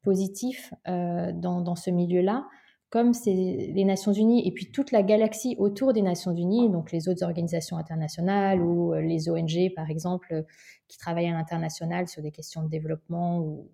positif 0.01 0.73
dans, 0.85 1.61
dans, 1.61 1.75
ce 1.75 1.89
milieu-là, 1.91 2.47
comme 2.89 3.11
les 3.25 3.83
Nations 3.85 4.13
Unies 4.13 4.47
et 4.47 4.51
puis 4.51 4.71
toute 4.71 4.91
la 4.91 5.03
galaxie 5.03 5.55
autour 5.59 5.93
des 5.93 6.01
Nations 6.01 6.33
Unies, 6.33 6.69
donc 6.69 6.91
les 6.91 7.07
autres 7.09 7.23
organisations 7.23 7.77
internationales 7.77 8.61
ou 8.61 8.93
les 8.93 9.29
ONG 9.29 9.73
par 9.75 9.89
exemple 9.89 10.45
qui 10.87 10.97
travaillent 10.97 11.27
à 11.27 11.33
l'international 11.33 12.07
sur 12.07 12.21
des 12.21 12.31
questions 12.31 12.63
de 12.63 12.69
développement 12.69 13.39
ou, 13.39 13.69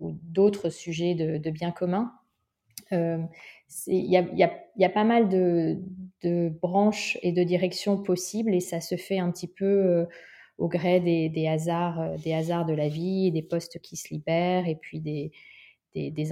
d'autres 0.00 0.70
sujets 0.70 1.16
de, 1.16 1.38
de 1.38 1.50
bien 1.50 1.72
commun. 1.72 2.12
Il 2.90 3.30
y, 3.86 4.16
a, 4.84 4.88
pas 4.88 5.04
mal 5.04 5.28
de, 5.28 6.48
branches 6.60 7.18
et 7.22 7.32
de 7.32 7.42
directions 7.42 8.02
possibles 8.02 8.54
et 8.54 8.60
ça 8.60 8.80
se 8.80 8.96
fait 8.96 9.18
un 9.18 9.30
petit 9.30 9.48
peu 9.48 10.06
au 10.58 10.68
gré 10.68 11.00
des, 11.00 11.48
hasards, 11.48 12.00
euh, 12.00 12.16
des 12.18 12.34
hasards 12.34 12.66
de 12.66 12.74
la 12.74 12.88
vie, 12.88 13.30
des 13.30 13.42
postes 13.42 13.78
qui 13.80 13.96
se 13.96 14.12
libèrent 14.12 14.66
et 14.66 14.74
puis 14.74 15.00
des, 15.00 15.32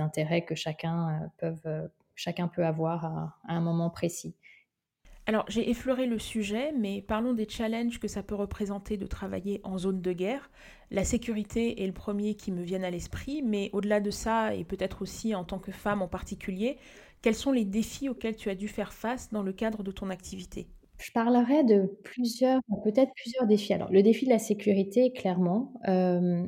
intérêts 0.00 0.44
que 0.44 0.54
chacun, 0.54 1.08
euh, 1.08 1.26
peuvent, 1.38 1.66
euh, 1.66 1.88
chacun 2.14 2.48
peut 2.48 2.66
avoir 2.66 3.04
à, 3.04 3.36
un 3.48 3.60
moment 3.60 3.88
précis. 3.88 4.34
Alors, 5.26 5.44
j'ai 5.48 5.68
effleuré 5.70 6.06
le 6.06 6.18
sujet, 6.18 6.72
mais 6.72 7.02
parlons 7.02 7.32
des 7.32 7.48
challenges 7.48 7.98
que 7.98 8.06
ça 8.08 8.22
peut 8.22 8.34
représenter 8.36 8.96
de 8.96 9.06
travailler 9.06 9.60
en 9.64 9.76
zone 9.78 10.00
de 10.00 10.12
guerre. 10.12 10.50
La 10.90 11.04
sécurité 11.04 11.82
est 11.82 11.86
le 11.86 11.92
premier 11.92 12.34
qui 12.36 12.52
me 12.52 12.62
vient 12.62 12.82
à 12.84 12.90
l'esprit, 12.90 13.42
mais 13.42 13.70
au-delà 13.72 14.00
de 14.00 14.10
ça, 14.10 14.54
et 14.54 14.64
peut-être 14.64 15.02
aussi 15.02 15.34
en 15.34 15.44
tant 15.44 15.58
que 15.58 15.72
femme 15.72 16.00
en 16.02 16.08
particulier, 16.08 16.78
quels 17.22 17.34
sont 17.34 17.50
les 17.52 17.64
défis 17.64 18.08
auxquels 18.08 18.36
tu 18.36 18.50
as 18.50 18.54
dû 18.54 18.68
faire 18.68 18.92
face 18.92 19.30
dans 19.30 19.42
le 19.42 19.52
cadre 19.52 19.82
de 19.82 19.90
ton 19.90 20.10
activité? 20.10 20.68
Je 20.98 21.10
parlerai 21.12 21.62
de 21.64 21.98
plusieurs, 22.04 22.60
peut-être 22.84 23.12
plusieurs 23.16 23.46
défis. 23.46 23.74
Alors, 23.74 23.90
le 23.92 24.02
défi 24.02 24.24
de 24.24 24.30
la 24.30 24.38
sécurité, 24.38 25.12
clairement, 25.12 25.74
euh, 25.88 26.46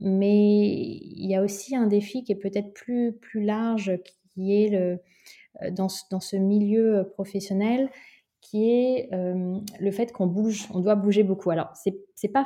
mais 0.00 0.66
il 0.66 1.26
y 1.30 1.36
a 1.36 1.42
aussi 1.42 1.76
un 1.76 1.86
défi 1.86 2.24
qui 2.24 2.32
est 2.32 2.36
peut-être 2.36 2.72
plus, 2.72 3.12
plus 3.12 3.42
large, 3.44 3.92
qui 4.34 4.64
est 4.64 4.74
euh, 4.74 4.96
dans, 5.70 5.88
ce, 5.88 6.02
dans 6.10 6.20
ce 6.20 6.36
milieu 6.36 7.08
professionnel, 7.14 7.90
qui 8.44 8.70
est 8.70 9.08
euh, 9.12 9.58
le 9.80 9.90
fait 9.90 10.12
qu'on 10.12 10.26
bouge, 10.26 10.68
on 10.72 10.80
doit 10.80 10.94
bouger 10.94 11.24
beaucoup. 11.24 11.50
Alors, 11.50 11.70
c'est 11.74 11.96
n'est 12.22 12.30
pas, 12.30 12.44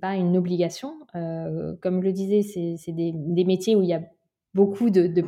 pas 0.00 0.14
une 0.14 0.36
obligation. 0.36 0.94
comme 1.12 2.00
je 2.00 2.06
le 2.06 2.12
disais, 2.12 2.42
c'est 2.42 2.92
des, 2.92 3.12
des, 3.14 3.44
métiers 3.44 3.76
où 3.76 3.82
il 3.82 3.88
y 3.88 3.94
a 3.94 4.02
beaucoup 4.54 4.90
de, 4.90 5.06
de 5.06 5.24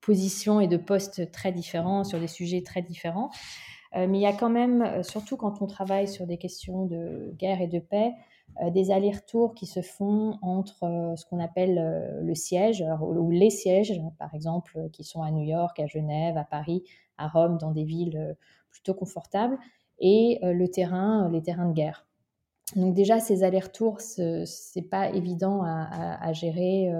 positions 0.00 0.60
et 0.60 0.68
de 0.68 0.76
postes 0.76 1.30
très 1.32 1.52
différents 1.52 2.04
sur 2.04 2.20
des 2.20 2.28
sujets 2.28 2.62
très 2.62 2.82
différents. 2.82 3.30
Euh, 3.96 4.06
mais 4.08 4.18
il 4.18 4.22
y 4.22 4.26
a 4.26 4.32
quand 4.32 4.50
même, 4.50 4.82
euh, 4.82 5.02
surtout 5.02 5.36
quand 5.36 5.62
on 5.62 5.66
travaille 5.66 6.08
sur 6.08 6.26
des 6.26 6.38
questions 6.38 6.86
de 6.86 7.32
guerre 7.38 7.60
et 7.60 7.66
de 7.66 7.78
paix, 7.78 8.12
euh, 8.62 8.70
des 8.70 8.90
allers-retours 8.90 9.54
qui 9.54 9.66
se 9.66 9.80
font 9.80 10.38
entre 10.42 11.14
ce 11.16 11.24
qu'on 11.26 11.40
appelle 11.40 12.20
le 12.22 12.34
siège, 12.34 12.84
ou 13.00 13.30
les 13.30 13.50
sièges, 13.50 14.00
par 14.18 14.34
exemple, 14.34 14.88
qui 14.92 15.04
sont 15.04 15.22
à 15.22 15.30
New 15.30 15.44
York, 15.44 15.78
à 15.80 15.86
Genève, 15.86 16.36
à 16.36 16.44
Paris, 16.44 16.84
à 17.18 17.28
Rome, 17.28 17.58
dans 17.58 17.70
des 17.70 17.84
villes 17.84 18.36
plutôt 18.76 18.94
confortables, 18.94 19.58
et 19.98 20.38
le 20.42 20.66
terrain, 20.68 21.30
les 21.32 21.42
terrains 21.42 21.68
de 21.68 21.72
guerre. 21.72 22.06
Donc 22.74 22.94
déjà, 22.94 23.18
ces 23.18 23.44
allers-retours, 23.44 24.00
c'est 24.00 24.88
pas 24.90 25.10
évident 25.10 25.62
à, 25.64 26.32
gérer 26.34 26.92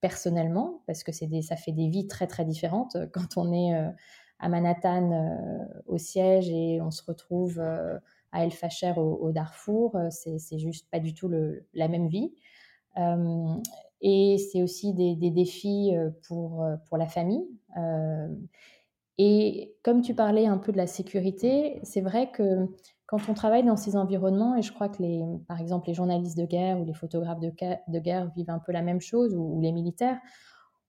personnellement 0.00 0.82
parce 0.86 1.04
que 1.04 1.12
des, 1.26 1.42
ça 1.42 1.56
fait 1.56 1.72
des 1.72 1.88
vies 1.88 2.08
très 2.08 2.26
très 2.26 2.44
différentes 2.44 2.96
quand 3.12 3.36
on 3.36 3.52
est 3.52 3.72
à 4.38 4.48
Manhattan 4.48 5.12
euh, 5.12 5.64
au 5.86 5.98
siège 5.98 6.50
et 6.50 6.80
on 6.82 6.90
se 6.90 7.02
retrouve 7.02 7.58
euh, 7.58 7.98
à 8.32 8.44
El 8.44 8.52
Facher 8.52 8.92
au, 8.96 9.32
Darfour. 9.32 9.96
Euh, 9.96 10.08
c'est 10.10 10.58
juste 10.58 10.90
pas 10.90 11.00
du 11.00 11.14
tout 11.14 11.30
la 11.72 11.88
même 11.88 12.08
vie. 12.08 12.32
et 14.02 14.36
c'est 14.38 14.62
aussi 14.62 14.92
des, 14.92 15.30
défis 15.30 15.92
pour, 16.26 16.66
pour 16.88 16.98
la 16.98 17.06
famille. 17.06 17.46
Et 19.18 19.76
comme 19.82 20.02
tu 20.02 20.14
parlais 20.14 20.46
un 20.46 20.58
peu 20.58 20.72
de 20.72 20.76
la 20.76 20.86
sécurité, 20.86 21.80
c'est 21.82 22.00
vrai 22.00 22.30
que 22.30 22.68
quand 23.06 23.28
on 23.28 23.34
travaille 23.34 23.64
dans 23.64 23.76
ces 23.76 23.96
environnements, 23.96 24.56
et 24.56 24.62
je 24.62 24.72
crois 24.72 24.88
que 24.88 25.02
les, 25.02 25.22
par 25.46 25.60
exemple 25.60 25.88
les 25.88 25.94
journalistes 25.94 26.38
de 26.38 26.46
guerre 26.46 26.80
ou 26.80 26.84
les 26.84 26.94
photographes 26.94 27.40
de, 27.40 27.98
guerre 28.00 28.30
vivent 28.34 28.50
un 28.50 28.58
peu 28.58 28.72
la 28.72 28.82
même 28.82 29.00
chose, 29.00 29.34
ou, 29.36 29.60
les 29.60 29.72
militaires, 29.72 30.18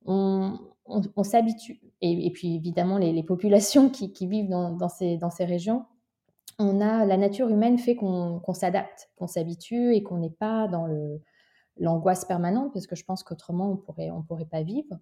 on, 0.05 0.58
on, 0.86 1.24
s'habitue. 1.24 1.82
Et, 2.01 2.32
puis 2.32 2.55
évidemment, 2.55 2.98
les, 2.98 3.24
populations 3.24 3.89
qui, 3.89 4.27
vivent 4.27 4.50
dans, 4.50 4.89
ces, 4.89 5.17
dans, 5.17 5.29
ces, 5.29 5.46
régions, 5.46 5.86
on 6.58 6.79
a, 6.79 7.05
la 7.05 7.17
nature 7.17 7.50
humaine 7.50 7.77
fait 7.77 7.96
qu'on 7.96 8.41
s'adapte, 8.53 9.10
qu'on 9.17 9.27
s'habitue 9.27 9.94
et 9.94 10.03
qu'on 10.03 10.17
n'est 10.17 10.29
pas 10.29 10.67
dans 10.67 10.88
l'angoisse 11.77 12.25
permanente, 12.25 12.72
parce 12.74 12.88
que 12.88 12.96
je 12.96 13.03
pense 13.03 13.24
qu'autrement, 13.24 13.72
on 13.72 13.77
pourrait, 13.77 14.10
on 14.10 14.24
pourrait 14.24 14.46
pas 14.46 14.63
vivre. 14.63 14.98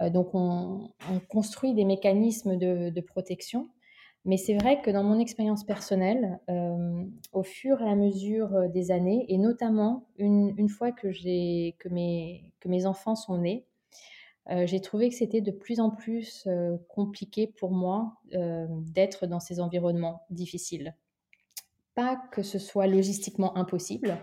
Euh, 0.00 0.10
donc, 0.10 0.34
on, 0.34 0.90
construit 1.28 1.74
des 1.74 1.84
mécanismes 1.84 2.56
de, 2.56 3.00
protection. 3.00 3.68
Mais 4.24 4.38
c'est 4.38 4.54
vrai 4.54 4.80
que 4.80 4.90
dans 4.90 5.02
mon 5.02 5.18
expérience 5.18 5.64
personnelle, 5.64 6.40
euh, 6.48 7.04
au 7.32 7.42
fur 7.42 7.82
et 7.82 7.88
à 7.88 7.94
mesure 7.94 8.70
des 8.70 8.90
années, 8.90 9.26
et 9.28 9.36
notamment 9.36 10.06
une, 10.16 10.68
fois 10.68 10.92
que, 10.92 11.08
que, 11.08 11.88
mes, 11.90 12.52
que 12.60 12.68
mes 12.68 12.86
enfants 12.86 13.16
sont 13.16 13.36
nés, 13.38 13.66
euh, 14.50 14.66
j'ai 14.66 14.80
trouvé 14.80 15.08
que 15.08 15.14
c'était 15.14 15.40
de 15.40 15.50
plus 15.50 15.80
en 15.80 15.90
plus 15.90 16.44
euh, 16.46 16.76
compliqué 16.88 17.46
pour 17.46 17.70
moi 17.70 18.18
euh, 18.34 18.66
d'être 18.68 19.26
dans 19.26 19.40
ces 19.40 19.58
environnements 19.58 20.22
difficiles. 20.30 20.94
Pas 21.94 22.16
que 22.32 22.42
ce 22.42 22.58
soit 22.58 22.86
logistiquement 22.86 23.56
impossible. 23.56 24.18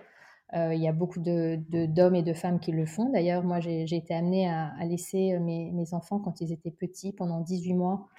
Il 0.53 0.81
y 0.81 0.87
a 0.87 0.91
beaucoup 0.91 1.19
d'hommes 1.19 1.63
de, 1.69 2.15
et 2.15 2.23
de 2.23 2.33
femmes 2.33 2.59
qui 2.59 2.73
le 2.73 2.85
font. 2.85 3.09
D'ailleurs, 3.09 3.43
moi, 3.43 3.61
j'ai 3.61 3.95
été 3.95 4.13
amenée 4.13 4.49
à, 4.49 4.73
laisser 4.83 5.39
mes, 5.39 5.71
mes, 5.71 5.93
enfants 5.93 6.19
quand 6.19 6.41
ils 6.41 6.51
étaient 6.51 6.71
petits, 6.71 7.13
pendant 7.13 7.39
18 7.39 7.73
mois, 7.73 8.09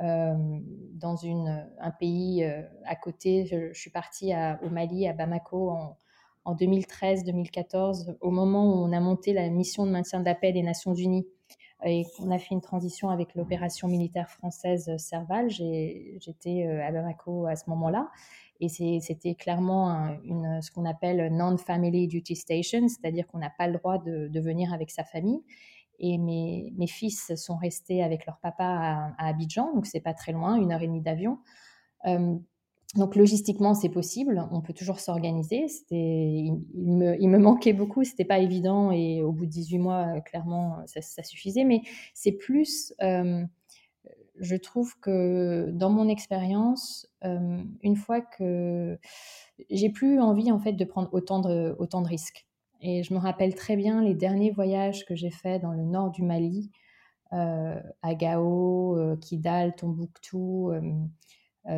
dans 0.00 1.16
une, 1.22 1.64
un 1.78 1.90
pays 1.92 2.44
à 2.84 2.96
côté. 2.96 3.46
Je, 3.46 3.72
suis 3.72 3.90
partie 3.90 4.32
au 4.64 4.68
Mali, 4.68 5.06
à 5.06 5.12
Bamako, 5.12 5.70
en, 5.70 5.96
en 6.44 6.54
2013-2014, 6.54 8.16
au 8.20 8.30
moment 8.30 8.64
où 8.64 8.84
on 8.84 8.92
a 8.92 9.00
monté 9.00 9.32
la 9.32 9.48
mission 9.50 9.84
de 9.86 9.90
maintien 9.90 10.20
de 10.20 10.24
la 10.24 10.34
paix 10.34 10.52
des 10.52 10.62
Nations 10.62 10.94
Unies 10.94 11.26
et 11.84 12.04
qu'on 12.16 12.30
a 12.30 12.38
fait 12.38 12.54
une 12.54 12.60
transition 12.60 13.10
avec 13.10 13.34
l'opération 13.34 13.88
militaire 13.88 14.30
française 14.30 14.88
euh, 14.88 14.98
Serval. 14.98 15.50
J'étais 15.50 16.66
euh, 16.66 16.86
à 16.86 16.90
Bamako 16.90 17.46
à 17.46 17.56
ce 17.56 17.68
moment-là. 17.70 18.10
Et 18.58 18.70
c'était 18.70 19.34
clairement 19.34 20.16
une, 20.24 20.62
ce 20.62 20.70
qu'on 20.70 20.86
appelle 20.86 21.30
non-family 21.30 22.08
duty 22.08 22.34
station, 22.36 22.88
c'est-à-dire 22.88 23.26
qu'on 23.26 23.36
n'a 23.36 23.50
pas 23.50 23.66
le 23.66 23.74
droit 23.74 23.98
de, 23.98 24.40
venir 24.40 24.72
avec 24.72 24.90
sa 24.90 25.04
famille. 25.04 25.42
Et 25.98 26.16
mes, 26.16 26.72
mes, 26.74 26.86
fils 26.86 27.34
sont 27.34 27.56
restés 27.56 28.02
avec 28.02 28.24
leur 28.24 28.38
papa 28.38 29.12
à, 29.18 29.28
Abidjan, 29.28 29.74
donc 29.74 29.84
c'est 29.84 30.00
pas 30.00 30.14
très 30.14 30.32
loin, 30.32 30.56
une 30.56 30.72
heure 30.72 30.80
et 30.80 30.86
demie 30.86 31.02
d'avion. 31.02 31.38
Euh, 32.06 32.38
donc 32.94 33.16
logistiquement, 33.16 33.74
c'est 33.74 33.88
possible, 33.88 34.46
on 34.52 34.60
peut 34.60 34.72
toujours 34.72 35.00
s'organiser. 35.00 35.66
Il, 35.90 36.54
me, 36.74 37.20
il 37.20 37.28
me 37.28 37.38
manquait 37.38 37.72
beaucoup, 37.72 38.04
c'était 38.04 38.24
pas 38.24 38.38
évident 38.38 38.90
et 38.92 39.22
au 39.22 39.32
bout 39.32 39.44
de 39.46 39.50
18 39.50 39.78
mois, 39.78 40.06
euh, 40.16 40.20
clairement, 40.20 40.78
ça, 40.86 41.02
ça 41.02 41.22
suffisait. 41.22 41.64
Mais 41.64 41.82
c'est 42.14 42.32
plus, 42.32 42.94
euh, 43.02 43.44
je 44.38 44.56
trouve 44.56 44.98
que 45.00 45.68
dans 45.72 45.90
mon 45.90 46.08
expérience, 46.08 47.08
euh, 47.24 47.60
une 47.82 47.96
fois 47.96 48.20
que 48.20 48.98
j'ai 49.68 49.90
plus 49.90 50.20
envie 50.20 50.52
en 50.52 50.60
fait 50.60 50.72
de 50.72 50.84
prendre 50.84 51.08
autant 51.12 51.40
de, 51.40 51.74
autant 51.78 52.02
de 52.02 52.08
risques. 52.08 52.46
Et 52.80 53.02
je 53.02 53.12
me 53.14 53.18
rappelle 53.18 53.54
très 53.54 53.74
bien 53.74 54.02
les 54.02 54.14
derniers 54.14 54.52
voyages 54.52 55.04
que 55.06 55.14
j'ai 55.14 55.30
faits 55.30 55.60
dans 55.62 55.72
le 55.72 55.82
nord 55.82 56.10
du 56.10 56.22
Mali, 56.22 56.70
à 57.32 58.14
Gao, 58.14 58.96
Kidal, 59.20 59.74
Tombouctou 59.74 60.70
euh, 60.70 60.80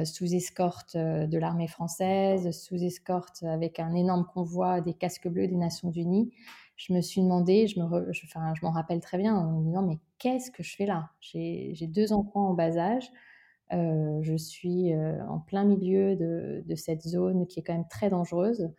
sous 0.05 0.35
escorte 0.35 0.97
euh, 0.97 1.27
de 1.27 1.39
l'armée 1.39 1.67
française, 1.67 2.51
sous 2.51 2.77
escorte 2.77 3.43
avec 3.43 3.81
un 3.81 3.95
énorme 3.95 4.27
convoi 4.33 4.81
des 4.81 4.93
casques 4.93 5.29
bleus 5.29 5.49
des 5.49 5.57
Nations 5.57 5.91
Unies. 5.91 6.31
Je 6.77 6.93
me 6.93 7.01
suis 7.01 7.23
demandé, 7.23 7.67
je 7.67 7.81
me, 7.81 8.13
je, 8.13 8.25
enfin, 8.27 8.53
je 8.55 8.65
m'en 8.65 8.71
rappelle 8.71 9.01
très 9.01 9.19
bien, 9.19 9.35
en 9.35 9.61
me 9.61 9.65
disant 9.65 9.83
mais 9.83 9.99
qu'est-ce 10.19 10.51
que 10.51 10.63
je 10.63 10.77
fais 10.77 10.87
là? 10.87 11.11
J'ai 11.21 11.75
deux 11.89 12.13
enfants 12.13 12.51
en 12.51 12.55
bas 12.55 12.77
âge. 12.77 13.11
Euh, 13.73 14.19
je 14.23 14.37
suis 14.37 14.95
en 15.29 15.41
plein 15.41 15.65
milieu 15.65 16.17
de, 16.17 16.63
de, 16.67 16.75
cette 16.75 17.03
zone 17.03 17.47
qui 17.47 17.61
est 17.61 17.63
quand 17.63 17.75
même 17.75 17.89
très 17.89 18.11
dangereuse. 18.11 18.71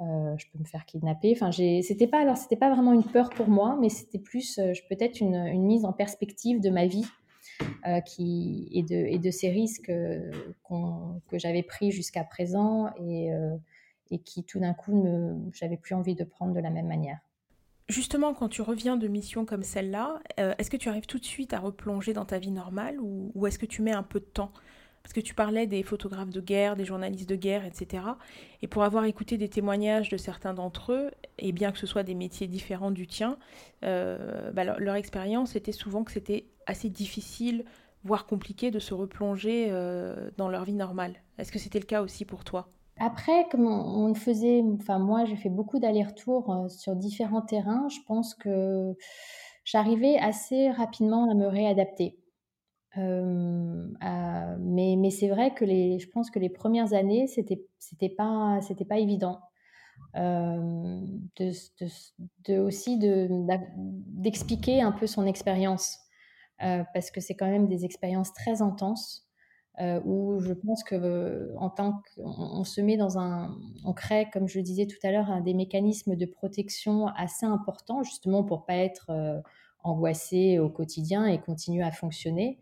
je 0.00 0.44
peux 0.52 0.58
me 0.58 0.64
faire 0.64 0.84
kidnapper. 0.86 1.32
Enfin, 1.36 1.52
c'était 1.52 2.08
pas 2.08 2.20
alors 2.20 2.36
c'était 2.36 2.56
pas 2.56 2.72
vraiment 2.72 2.92
une 2.92 3.04
peur 3.04 3.30
pour 3.30 3.48
moi, 3.48 3.76
mais 3.80 3.90
c'était 3.90 4.18
plus 4.18 4.58
peut-être 4.88 5.20
une, 5.20 5.36
une, 5.36 5.64
mise 5.64 5.84
en 5.84 5.92
perspective 5.92 6.60
de 6.60 6.70
ma 6.70 6.86
vie 6.86 7.06
euh, 7.86 8.00
qui, 8.00 8.68
et, 8.72 8.82
de, 8.82 8.94
et 8.94 9.18
de 9.18 9.30
ces 9.30 9.48
risques 9.48 9.88
euh, 9.90 10.30
que 11.28 11.38
j'avais 11.38 11.62
pris 11.62 11.90
jusqu'à 11.90 12.24
présent 12.24 12.90
et, 12.98 13.32
euh, 13.32 13.56
et 14.10 14.18
qui 14.18 14.44
tout 14.44 14.60
d'un 14.60 14.74
coup, 14.74 15.06
j'avais 15.52 15.76
plus 15.76 15.94
envie 15.94 16.14
de 16.14 16.24
prendre 16.24 16.54
de 16.54 16.60
la 16.60 16.70
même 16.70 16.86
manière. 16.86 17.18
Justement, 17.88 18.34
quand 18.34 18.48
tu 18.48 18.62
reviens 18.62 18.96
de 18.96 19.06
missions 19.06 19.44
comme 19.44 19.62
celle-là, 19.62 20.20
est-ce 20.36 20.70
que 20.70 20.76
tu 20.76 20.88
arrives 20.88 21.06
tout 21.06 21.18
de 21.18 21.24
suite 21.24 21.52
à 21.52 21.60
replonger 21.60 22.12
dans 22.12 22.24
ta 22.24 22.38
vie 22.38 22.50
normale 22.50 23.00
ou, 23.00 23.30
ou 23.34 23.46
est-ce 23.46 23.58
que 23.58 23.66
tu 23.66 23.82
mets 23.82 23.92
un 23.92 24.02
peu 24.02 24.18
de 24.18 24.24
temps? 24.24 24.50
Parce 25.06 25.12
que 25.12 25.20
tu 25.20 25.34
parlais 25.34 25.68
des 25.68 25.84
photographes 25.84 26.30
de 26.30 26.40
guerre, 26.40 26.74
des 26.74 26.84
journalistes 26.84 27.28
de 27.28 27.36
guerre, 27.36 27.64
etc. 27.64 28.02
Et 28.60 28.66
pour 28.66 28.82
avoir 28.82 29.04
écouté 29.04 29.38
des 29.38 29.48
témoignages 29.48 30.08
de 30.08 30.16
certains 30.16 30.52
d'entre 30.52 30.90
eux, 30.90 31.12
et 31.38 31.52
bien 31.52 31.70
que 31.70 31.78
ce 31.78 31.86
soit 31.86 32.02
des 32.02 32.16
métiers 32.16 32.48
différents 32.48 32.90
du 32.90 33.06
tien, 33.06 33.38
euh, 33.84 34.50
bah, 34.50 34.64
leur, 34.64 34.96
expérience 34.96 35.54
était 35.54 35.70
souvent 35.70 36.02
que 36.02 36.10
c'était 36.10 36.46
assez 36.66 36.90
difficile, 36.90 37.64
voire 38.02 38.26
compliqué, 38.26 38.72
de 38.72 38.80
se 38.80 38.94
replonger 38.94 39.68
euh, 39.70 40.28
dans 40.38 40.48
leur 40.48 40.64
vie 40.64 40.74
normale. 40.74 41.14
Est-ce 41.38 41.52
que 41.52 41.60
c'était 41.60 41.78
le 41.78 41.86
cas 41.86 42.02
aussi 42.02 42.24
pour 42.24 42.42
toi? 42.42 42.68
Après, 42.98 43.46
comme 43.48 43.68
on, 43.68 44.12
faisait, 44.14 44.60
enfin 44.80 44.98
moi 44.98 45.24
j'ai 45.24 45.36
fait 45.36 45.50
beaucoup 45.50 45.78
d'allers-retours 45.78 46.50
euh, 46.52 46.68
sur 46.68 46.96
différents 46.96 47.42
terrains, 47.42 47.86
je 47.90 48.00
pense 48.08 48.34
que 48.34 48.92
j'arrivais 49.64 50.18
assez 50.18 50.72
rapidement 50.72 51.30
à 51.30 51.34
me 51.34 51.46
réadapter. 51.46 52.18
Euh, 52.98 54.56
mais, 54.60 55.10
c'est 55.10 55.28
vrai 55.28 55.54
que 55.54 55.64
les, 55.64 55.98
je 55.98 56.08
pense 56.08 56.30
que 56.30 56.38
les 56.38 56.48
premières 56.48 56.92
années, 56.92 57.26
c'était 57.26 57.64
c'était 57.78 58.08
pas 58.08 58.60
pas 58.88 58.98
évident. 58.98 59.40
De, 60.14 61.52
aussi 62.58 62.98
d'expliquer 62.98 64.82
un 64.82 64.92
peu 64.92 65.06
son 65.06 65.26
expérience 65.26 65.98
parce 66.58 67.10
que 67.10 67.20
c'est 67.20 67.34
quand 67.34 67.50
même 67.50 67.66
des 67.68 67.84
expériences 67.84 68.32
très 68.32 68.62
intenses 68.62 69.26
où 70.04 70.38
je 70.40 70.52
pense 70.52 70.84
que 70.84 71.52
en 71.58 71.70
tant 71.70 72.02
qu'on 72.14 72.64
se 72.64 72.80
met 72.80 72.96
dans 72.96 73.18
un 73.18 73.58
on 73.84 73.92
crée 73.92 74.28
comme 74.32 74.48
je 74.48 74.58
le 74.58 74.64
disais 74.64 74.86
tout 74.86 74.98
à 75.02 75.10
l'heure 75.10 75.42
des 75.42 75.54
mécanismes 75.54 76.16
de 76.16 76.26
protection 76.26 77.08
assez 77.08 77.44
importants 77.46 78.02
justement 78.02 78.42
pour 78.42 78.64
pas 78.64 78.76
être 78.76 79.10
angoissé 79.82 80.58
au 80.58 80.70
quotidien 80.70 81.26
et 81.26 81.38
continuer 81.40 81.82
à 81.82 81.90
fonctionner 81.90 82.58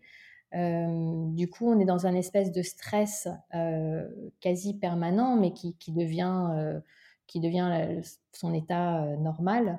euh, 0.54 1.26
du 1.30 1.48
coup, 1.48 1.68
on 1.70 1.78
est 1.80 1.84
dans 1.84 2.06
un 2.06 2.14
espèce 2.14 2.52
de 2.52 2.62
stress 2.62 3.28
euh, 3.54 4.08
quasi 4.40 4.78
permanent, 4.78 5.36
mais 5.36 5.52
qui, 5.52 5.74
devient, 5.88 6.50
euh, 6.52 6.80
qui 7.26 7.40
devient 7.40 8.00
son 8.32 8.54
état 8.54 9.04
normal. 9.18 9.78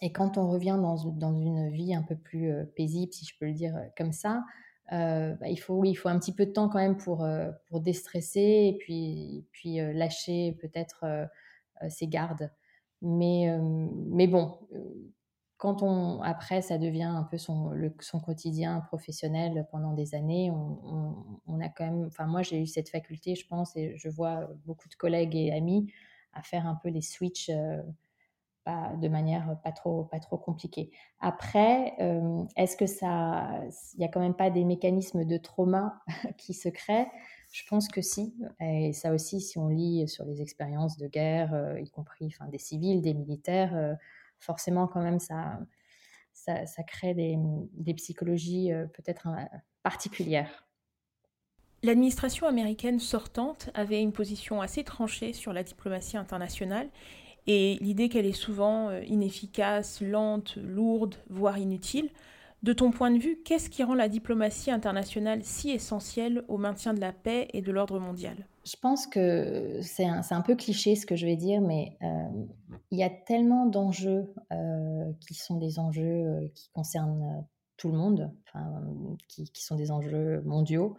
et 0.00 0.12
quand 0.12 0.38
on 0.38 0.48
revient 0.48 0.78
dans, 0.80 0.96
une 1.34 1.70
vie 1.70 1.94
un 1.94 2.02
peu 2.02 2.16
plus 2.16 2.52
paisible, 2.76 3.12
si 3.12 3.24
je 3.24 3.34
peux 3.38 3.46
le 3.46 3.52
dire 3.52 3.74
comme 3.96 4.12
ça, 4.12 4.44
bah, 4.90 5.48
il, 5.48 5.58
faut, 5.58 5.84
il 5.84 5.94
faut 5.94 6.08
un 6.08 6.18
petit 6.18 6.34
peu 6.34 6.46
de 6.46 6.52
temps 6.52 6.68
quand 6.68 6.78
même 6.78 6.96
pour, 6.96 7.26
pour 7.66 7.80
déstresser 7.80 8.72
et 8.74 8.76
puis, 8.78 9.44
puis 9.52 9.76
lâcher 9.76 10.56
peut-être 10.60 11.04
ses 11.88 12.06
gardes. 12.06 12.50
Mais, 13.02 13.58
mais 14.10 14.26
bon, 14.26 14.58
quand 15.64 15.82
on, 15.82 16.20
après, 16.20 16.60
ça 16.60 16.76
devient 16.76 17.04
un 17.04 17.22
peu 17.22 17.38
son, 17.38 17.72
quotidien 18.22 18.80
professionnel 18.80 19.66
pendant 19.70 19.94
des 19.94 20.14
années, 20.14 20.50
on, 20.50 21.58
a 21.58 21.70
quand 21.70 21.86
même, 21.86 22.04
enfin 22.04 22.26
moi 22.26 22.42
j'ai 22.42 22.60
eu 22.60 22.66
cette 22.66 22.90
faculté, 22.90 23.34
je 23.34 23.46
pense, 23.46 23.74
et 23.74 23.96
je 23.96 24.10
vois 24.10 24.46
beaucoup 24.66 24.90
de 24.90 24.94
collègues 24.94 25.34
et 25.34 25.52
amis 25.54 25.90
à 26.34 26.42
faire 26.42 26.66
un 26.66 26.74
peu 26.74 26.90
les 26.90 27.00
switches 27.00 27.48
euh, 27.48 27.80
de 28.66 29.08
manière 29.08 29.58
pas 29.64 29.72
trop, 29.72 30.04
pas 30.04 30.20
trop 30.20 30.36
compliquée. 30.36 30.90
Après, 31.18 31.94
euh, 31.98 32.44
est-ce 32.56 32.76
que 32.76 32.84
ça, 32.86 33.62
il 33.94 34.00
n'y 34.00 34.04
a 34.04 34.08
quand 34.08 34.20
même 34.20 34.36
pas 34.36 34.50
des 34.50 34.66
mécanismes 34.66 35.24
de 35.24 35.38
trauma 35.38 35.98
qui 36.36 36.52
se 36.52 36.68
créent? 36.68 37.08
Je 37.52 37.62
pense 37.70 37.88
que 37.88 38.02
si, 38.02 38.34
et 38.60 38.92
ça 38.92 39.14
aussi, 39.14 39.40
si 39.40 39.56
on 39.56 39.68
lit 39.68 40.08
sur 40.08 40.26
les 40.26 40.42
expériences 40.42 40.98
de 40.98 41.06
guerre, 41.06 41.54
euh, 41.54 41.80
y 41.80 41.88
compris, 41.88 42.26
enfin 42.26 42.50
des 42.50 42.58
civils, 42.58 43.00
des 43.00 43.14
militaires 43.14 43.96
forcément 44.44 44.86
quand 44.86 45.02
même 45.02 45.18
ça, 45.18 45.58
ça, 46.32 46.82
crée 46.86 47.14
des, 47.14 47.94
psychologies 47.94 48.72
euh, 48.72 48.86
peut-être 48.86 49.28
euh, 49.28 49.58
particulières. 49.82 50.66
L'administration 51.82 52.46
américaine 52.46 52.98
sortante 52.98 53.70
avait 53.74 54.00
une 54.00 54.12
position 54.12 54.60
assez 54.60 54.84
tranchée 54.84 55.32
sur 55.32 55.52
la 55.52 55.62
diplomatie 55.62 56.16
internationale 56.16 56.88
et 57.46 57.76
l'idée 57.80 58.08
qu'elle 58.08 58.26
est 58.26 58.32
souvent 58.32 58.88
euh, 58.88 59.02
inefficace, 59.04 60.00
lente, 60.00 60.56
lourde, 60.56 61.16
voire 61.28 61.58
inutile. 61.58 62.10
De 62.62 62.72
ton 62.72 62.90
point 62.90 63.10
de 63.10 63.18
vue, 63.18 63.36
qu'est-ce 63.44 63.68
qui 63.68 63.82
rend 63.82 63.94
la 63.94 64.08
diplomatie 64.08 64.70
internationale 64.70 65.40
si 65.42 65.70
essentielle 65.70 66.44
au 66.48 66.56
maintien 66.56 66.94
de 66.94 67.00
la 67.00 67.12
paix 67.12 67.48
et 67.52 67.60
de 67.60 67.70
l'ordre 67.70 67.98
mondial? 67.98 68.46
Je 68.64 68.76
pense 68.80 69.06
que 69.06 69.80
c'est 69.82 70.06
un, 70.06 70.40
peu 70.40 70.56
cliché 70.56 70.96
ce 70.96 71.04
que 71.04 71.16
je 71.16 71.26
vais 71.26 71.36
dire, 71.36 71.60
mais 71.60 71.98
euh, 72.02 72.06
il 72.90 72.98
y 72.98 73.02
a 73.02 73.10
tellement 73.10 73.66
d'enjeux 73.66 74.32
euh, 74.52 75.12
qui 75.26 75.34
sont 75.34 75.56
des 75.56 75.78
enjeux 75.78 76.02
euh, 76.04 76.48
qui 76.54 76.70
concernent 76.70 77.46
tout 77.76 77.90
le 77.90 77.98
monde, 77.98 78.32
qui, 79.28 79.50
sont 79.54 79.74
des 79.74 79.90
enjeux 79.90 80.40
mondiaux, 80.42 80.96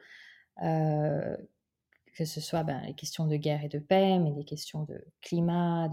que 0.58 2.26
ce 2.26 2.41
soit 2.41 2.63
ben, 2.63 2.82
les 2.86 2.93
questions 2.93 3.28
de 3.28 3.38
guerre 3.38 3.63
et 3.63 3.69
de 3.69 3.80
paix, 3.80 4.19
mais 4.19 4.32
des 4.34 4.43
questions 4.43 4.84
de 4.84 5.06
climat, 5.21 5.89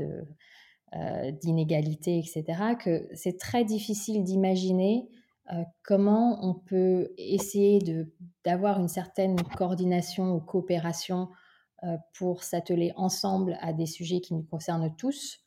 d'inégalité, 1.41 2.19
etc., 2.19 2.75
que 2.81 3.09
c'est 3.15 3.39
très 3.39 3.65
difficile 3.65 4.25
d'imaginer 4.25 5.09
euh, 5.51 5.65
comment 5.83 6.39
on 6.43 6.55
peut 6.55 7.13
essayer 7.19 7.81
d'avoir 8.45 8.79
une 8.79 8.89
certaine 8.89 9.37
coordination 9.43 10.35
ou 10.35 10.41
coopération 10.41 11.29
euh, 11.83 11.97
pour 12.17 12.45
s'atteler 12.45 12.93
ensemble 12.95 13.59
à 13.61 13.73
des 13.73 13.87
sujets 13.87 14.21
qui 14.21 14.35
nous 14.35 14.45
concernent 14.45 14.95
tous 14.97 15.41
euh, 15.41 15.42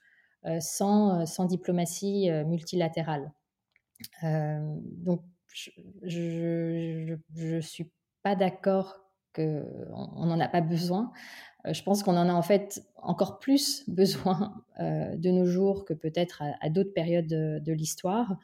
sans, 0.60 1.26
sans, 1.26 1.46
diplomatie 1.46 2.30
multilatérale. 2.46 3.32
donc, 4.22 5.22
je 6.04 7.18
ne 7.36 7.62
suis 7.62 7.90
pas 8.24 8.36
d'accord 8.36 9.00
qu'on 9.34 10.26
n'en 10.26 10.40
a 10.40 10.48
pas 10.48 10.62
besoin. 10.62 11.12
Je 11.66 11.82
pense 11.82 12.04
qu'on 12.04 12.16
en 12.16 12.30
a 12.30 12.34
en 12.34 12.42
fait 12.42 12.84
encore 12.98 13.40
plus 13.40 13.90
besoin 13.90 14.64
de 14.80 15.30
nos 15.32 15.46
jours 15.46 15.86
que 15.86 15.94
peut-être 15.94 16.44
à, 16.62 16.70
d'autres 16.70 16.94
périodes 16.94 17.28
de 17.28 17.74
l'histoire. 17.74 18.38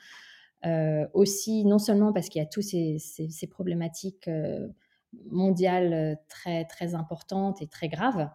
Euh, 0.65 1.07
aussi, 1.13 1.65
non 1.65 1.79
seulement 1.79 2.13
parce 2.13 2.29
qu'il 2.29 2.39
y 2.39 2.45
a 2.45 2.47
tous 2.47 2.61
ces, 2.61 3.47
problématiques 3.49 4.27
euh, 4.27 4.67
mondiales 5.29 5.93
euh, 5.93 6.15
très, 6.29 6.65
très 6.65 6.93
importantes 6.93 7.61
et 7.61 7.67
très 7.67 7.89
graves. 7.89 8.29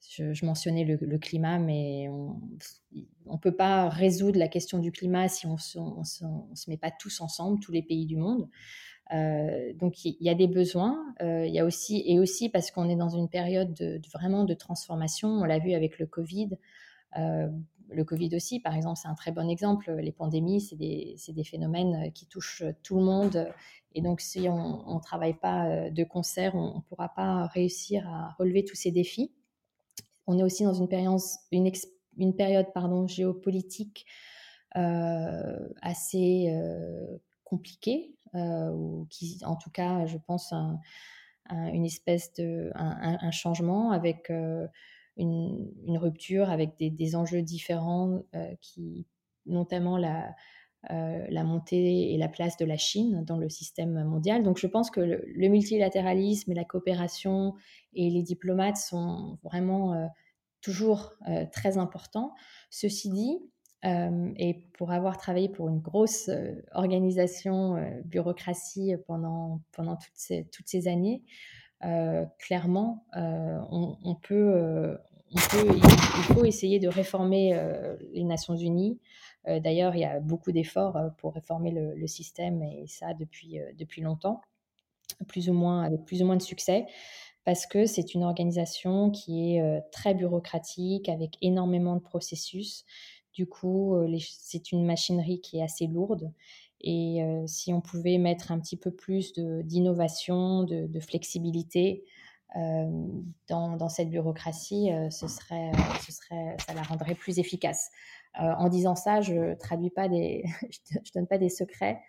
Je, 0.00 0.44
mentionnais 0.44 0.84
le, 0.84 1.18
climat, 1.18 1.58
mais 1.58 2.08
on 2.08 2.40
ne 3.32 3.38
peut 3.38 3.54
pas 3.54 3.88
résoudre 3.88 4.38
la 4.38 4.48
question 4.48 4.78
du 4.78 4.90
climat 4.90 5.28
si 5.28 5.46
on 5.46 5.54
ne 5.54 6.04
se 6.04 6.70
met 6.70 6.76
pas 6.76 6.90
tous 6.90 7.20
ensemble, 7.20 7.60
tous 7.60 7.72
les 7.72 7.82
pays 7.82 8.06
du 8.06 8.16
monde. 8.16 8.48
donc 9.10 10.04
il 10.04 10.16
y, 10.20 10.30
a 10.30 10.34
des 10.34 10.48
besoins, 10.48 11.14
il 11.20 11.52
y 11.52 11.58
a 11.58 11.64
aussi 11.64 12.02
et 12.06 12.18
aussi 12.18 12.48
parce 12.48 12.70
qu'on 12.70 12.88
est 12.88 12.96
dans 12.96 13.10
une 13.10 13.28
période 13.28 13.74
de, 13.74 14.00
vraiment 14.12 14.44
de 14.44 14.54
transformation. 14.54 15.28
On 15.28 15.44
l'a 15.44 15.58
vu 15.58 15.72
avec 15.72 15.98
le 15.98 16.06
Covid 16.06 16.50
le 17.90 18.04
Covid 18.04 18.34
aussi, 18.36 18.60
par 18.60 18.74
exemple, 18.74 18.98
c'est 19.00 19.08
un 19.08 19.14
très 19.14 19.32
bon 19.32 19.48
exemple. 19.48 19.92
Les 19.92 20.12
pandémies, 20.12 20.60
c'est 20.60 20.76
des, 20.76 21.44
phénomènes 21.44 22.12
qui 22.12 22.26
touchent 22.26 22.64
tout 22.82 22.96
le 22.96 23.04
monde. 23.04 23.52
Et 23.94 24.02
donc, 24.02 24.20
si 24.20 24.48
on 24.48 24.94
ne 24.94 25.00
travaille 25.00 25.34
pas 25.34 25.66
euh, 25.66 25.90
de 25.90 26.04
concert, 26.04 26.54
on 26.54 26.76
ne 26.76 26.80
pourra 26.82 27.08
pas 27.08 27.46
réussir 27.46 28.06
à 28.08 28.34
relever 28.38 28.64
tous 28.64 28.76
ces 28.76 28.90
défis. 28.90 29.32
On 30.28 30.38
est 30.38 30.42
aussi 30.42 30.62
dans 30.62 30.74
une 30.74 30.88
période, 30.88 32.66
géopolitique 33.08 34.04
euh, 34.76 35.68
assez 35.80 36.50
euh, 36.50 37.16
compliquée, 37.44 38.14
ou 38.34 39.06
qui, 39.08 39.40
en 39.44 39.56
tout 39.56 39.70
cas, 39.70 40.04
je 40.04 40.18
pense, 40.18 40.52
une 41.50 41.86
espèce 41.86 42.34
de 42.34 42.70
un, 42.74 43.30
changement 43.30 43.90
avec 43.90 44.30
une, 45.16 45.98
rupture 45.98 46.50
avec 46.50 46.76
des, 46.78 47.16
enjeux 47.16 47.42
différents, 47.42 48.22
euh, 48.34 48.54
qui, 48.60 49.06
notamment 49.46 49.96
la, 49.96 50.34
euh, 50.90 51.26
la 51.28 51.42
montée 51.42 52.14
et 52.14 52.18
la 52.18 52.28
place 52.28 52.56
de 52.56 52.64
la 52.64 52.76
Chine 52.76 53.24
dans 53.24 53.36
le 53.36 53.48
système 53.48 54.04
mondial. 54.04 54.44
Donc 54.44 54.58
je 54.58 54.68
pense 54.68 54.90
que 54.92 55.00
le, 55.00 55.48
multilatéralisme 55.48 56.52
et 56.52 56.54
la 56.54 56.64
coopération 56.64 57.54
et 57.94 58.08
les 58.10 58.22
diplomates 58.22 58.76
sont 58.76 59.38
vraiment 59.42 59.94
euh, 59.94 60.06
toujours 60.60 61.14
très 61.52 61.78
importants. 61.78 62.32
Ceci 62.70 63.10
dit, 63.10 63.38
et 63.84 64.66
pour 64.72 64.90
avoir 64.90 65.18
travaillé 65.18 65.48
pour 65.48 65.68
une 65.68 65.78
grosse 65.78 66.30
organisation, 66.72 67.76
bureaucratie 68.04 68.94
pendant, 69.06 69.60
pendant 69.70 69.96
toutes, 69.96 70.16
ces, 70.16 70.48
toutes 70.52 70.66
ces 70.66 70.88
années, 70.88 71.22
clairement, 72.38 73.06
on, 73.14 74.16
peut, 74.16 74.98
il, 75.30 75.40
faut 75.40 76.44
essayer 76.44 76.78
de 76.78 76.88
réformer 76.88 77.54
euh, 77.54 77.96
les 78.12 78.24
Nations 78.24 78.56
Unies. 78.56 78.98
Euh, 79.46 79.60
d'ailleurs, 79.60 79.94
il 79.94 80.00
y 80.00 80.04
a 80.04 80.20
beaucoup 80.20 80.52
d'efforts 80.52 80.96
euh, 80.96 81.08
pour 81.18 81.34
réformer 81.34 81.70
le, 81.70 82.06
système 82.06 82.62
et 82.62 82.86
ça 82.86 83.14
depuis, 83.14 83.58
depuis 83.76 84.02
longtemps, 84.02 84.40
plus 85.26 85.48
ou 85.50 85.52
moins, 85.52 85.82
avec 85.82 86.04
plus 86.04 86.22
ou 86.22 86.26
moins 86.26 86.36
de 86.36 86.42
succès 86.42 86.86
parce 87.44 87.66
que 87.66 87.86
c'est 87.86 88.12
une 88.12 88.24
organisation 88.24 89.10
qui 89.10 89.54
est 89.54 89.82
très 89.90 90.12
bureaucratique, 90.12 91.08
avec 91.08 91.38
énormément 91.40 91.96
de 91.96 92.02
processus. 92.02 92.84
Du 93.32 93.46
coup, 93.46 93.96
c'est 94.20 94.70
une 94.70 94.84
machinerie 94.84 95.40
qui 95.40 95.56
est 95.56 95.62
assez 95.62 95.86
lourde. 95.86 96.30
Et 96.82 97.22
si 97.46 97.72
on 97.72 97.80
pouvait 97.80 98.18
mettre 98.18 98.52
un 98.52 98.60
petit 98.60 98.76
peu 98.76 98.90
plus 98.90 99.32
d'innovation, 99.32 100.64
de, 100.64 100.88
de, 100.88 101.00
flexibilité 101.00 102.04
dans, 102.54 103.76
dans, 103.76 103.88
cette 103.88 104.10
bureaucratie, 104.10 104.90
ce 105.10 105.28
serait, 105.28 105.70
ce 106.00 106.12
serait, 106.12 106.56
ça 106.66 106.74
la 106.74 106.82
rendrait 106.82 107.14
plus 107.14 107.38
efficace. 107.38 107.90
en 108.34 108.68
disant 108.68 108.94
ça, 108.94 109.20
je 109.20 109.54
traduis 109.54 109.90
pas 109.90 110.08
des, 110.08 110.44
je 111.04 111.12
donne 111.12 111.26
pas 111.26 111.38
des 111.38 111.50
secrets. 111.50 112.00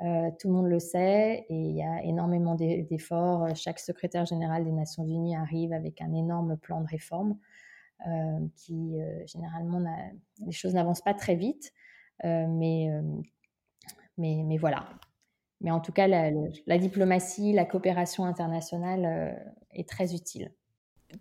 Euh, 0.00 0.30
tout 0.38 0.46
le 0.46 0.54
monde 0.54 0.68
le 0.68 0.78
sait 0.78 1.44
et 1.48 1.54
il 1.54 1.76
y 1.76 1.82
a 1.82 2.02
énormément 2.04 2.54
d'efforts. 2.54 3.54
Chaque 3.56 3.80
secrétaire 3.80 4.24
général 4.26 4.64
des 4.64 4.70
Nations 4.70 5.04
Unies 5.04 5.36
arrive 5.36 5.72
avec 5.72 6.00
un 6.00 6.12
énorme 6.14 6.56
plan 6.56 6.80
de 6.80 6.86
réforme 6.86 7.36
euh, 8.06 8.38
qui, 8.54 9.00
euh, 9.00 9.26
généralement, 9.26 9.82
les 10.38 10.52
choses 10.52 10.74
n'avancent 10.74 11.02
pas 11.02 11.14
très 11.14 11.34
vite. 11.34 11.72
mais, 12.22 12.88
mais, 14.16 14.42
mais, 14.44 14.56
voilà. 14.56 14.88
Mais 15.60 15.70
en 15.70 15.80
tout 15.80 15.92
cas, 15.92 16.06
la, 16.06 16.30
la 16.66 16.78
diplomatie, 16.78 17.52
la 17.52 17.64
coopération 17.64 18.24
internationale 18.24 19.36
est 19.72 19.88
très 19.88 20.14
utile. 20.14 20.52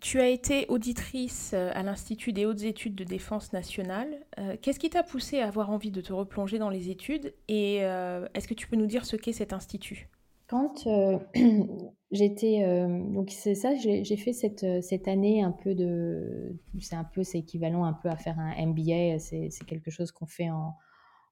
Tu 0.01 0.19
as 0.19 0.27
été 0.27 0.65
auditrice 0.67 1.51
euh, 1.53 1.71
à 1.73 1.81
l'Institut 1.81 2.33
des 2.33 2.45
hautes 2.45 2.63
études 2.63 2.93
de 2.93 3.05
défense 3.05 3.53
nationale. 3.53 4.25
Euh, 4.37 4.57
qu'est-ce 4.61 4.79
qui 4.79 4.89
t'a 4.89 5.01
poussé 5.01 5.39
à 5.39 5.47
avoir 5.47 5.69
envie 5.69 5.91
de 5.91 6.01
te 6.01 6.11
replonger 6.11 6.59
dans 6.59 6.69
les 6.69 6.89
études 6.89 7.33
et 7.47 7.79
euh, 7.83 8.27
est-ce 8.33 8.49
que 8.49 8.53
tu 8.53 8.67
peux 8.67 8.75
nous 8.75 8.85
dire 8.85 9.05
ce 9.05 9.15
qu'est 9.15 9.31
cet 9.31 9.53
institut? 9.53 10.09
Quand 10.47 10.87
j'étais 12.11 12.63
donc 12.87 13.31
c'est 13.31 13.53
ça, 13.55 13.75
j'ai 13.75 14.15
fait 14.15 14.31
cette, 14.31 14.65
cette 14.81 15.09
année 15.09 15.43
un 15.43 15.51
peu 15.51 15.75
de 15.75 16.55
c'est 16.79 16.95
un 16.95 17.03
peu 17.03 17.25
c'est 17.25 17.39
équivalent 17.39 17.83
un 17.83 17.91
peu 17.91 18.07
à 18.07 18.15
faire 18.15 18.39
un 18.39 18.53
MBA. 18.65 19.19
C'est 19.19 19.65
quelque 19.67 19.91
chose 19.91 20.13
qu'on 20.13 20.25
fait 20.25 20.49
en, 20.49 20.73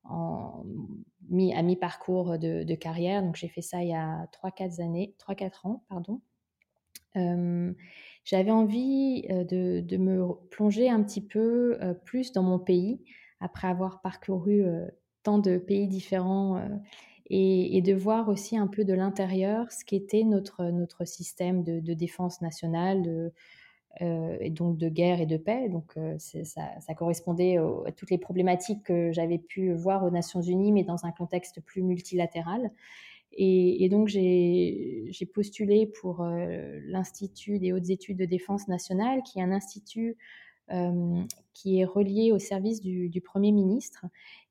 en 0.10 0.63
à 1.56 1.62
mi-parcours 1.63 2.38
de, 2.38 2.63
de, 2.63 2.76
carrière. 2.76 3.24
Donc 3.24 3.36
j'ai 3.36 3.48
fait 3.48 3.62
ça 3.62 3.82
il 3.82 3.89
y 3.89 3.94
a 3.94 4.28
3-4 4.44 4.82
années, 4.82 5.15
3-4 5.20 5.68
ans, 5.68 5.84
pardon 5.89 6.22
j'avais 8.26 8.52
envie 8.52 9.22
de, 9.22 9.98
me 9.98 10.34
plonger 10.50 10.89
un 10.89 11.02
petit 11.04 11.22
peu 11.22 11.78
plus 12.04 12.32
dans 12.32 12.44
mon 12.44 12.60
pays, 12.60 13.02
après 13.39 13.68
avoir 13.68 14.02
parcouru 14.02 14.63
tant 15.24 15.39
de 15.39 15.58
pays 15.58 15.88
différents, 15.88 16.62
et, 17.28 17.82
de 17.82 17.94
voir 17.94 18.30
aussi 18.30 18.58
un 18.58 18.68
peu 18.68 18.84
de 18.84 18.94
l'intérieur 18.94 19.72
ce 19.72 19.84
qu'était 19.86 20.24
notre, 20.24 20.65
notre 20.65 21.06
système 21.06 21.63
de, 21.63 21.94
défense 21.94 22.41
nationale, 22.41 23.32
et 24.02 24.50
donc 24.50 24.78
de 24.78 24.90
guerre 24.90 25.22
et 25.22 25.26
de 25.26 25.38
paix. 25.38 25.70
Donc 25.70 25.98
ça, 26.18 26.80
ça, 26.80 26.94
correspondait 26.94 27.58
à 27.58 27.92
toutes 27.92 28.12
les 28.12 28.18
problématiques 28.18 28.84
que 28.84 29.12
j'avais 29.12 29.38
pu 29.38 29.74
voir 29.74 30.04
aux 30.04 30.12
Nations 30.12 30.42
Unies, 30.42 30.72
mais 30.72 30.84
dans 30.84 31.06
un 31.06 31.12
contexte 31.12 31.62
plus 31.62 31.82
multilatéral. 31.82 32.72
Et, 33.38 33.90
donc, 33.90 34.08
j'ai 34.08 35.30
postulé 35.34 35.88
pour 35.88 36.22
euh, 36.22 36.80
l'Institut 36.86 37.60
des 37.60 37.74
hautes 37.74 37.90
études 37.90 38.18
de 38.18 38.26
défense 38.26 38.68
nationale, 38.68 39.24
qui 39.24 39.40
est 39.40 39.42
un 39.42 39.52
institut 39.52 40.18
euh, 40.72 41.22
qui 41.54 41.80
est 41.80 41.86
relié 41.86 42.32
au 42.32 42.40
service 42.40 42.82
du, 42.82 43.22
Premier 43.22 43.52
ministre 43.52 44.06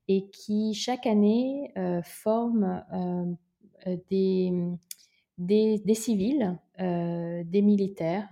et 0.07 0.27
qui, 0.29 0.75
chaque 0.75 1.07
année, 1.07 1.73
euh, 1.79 2.03
forme 2.03 2.85
des, 4.11 4.53
civils, 5.95 6.59
des 6.79 7.63
militaires. 7.63 8.29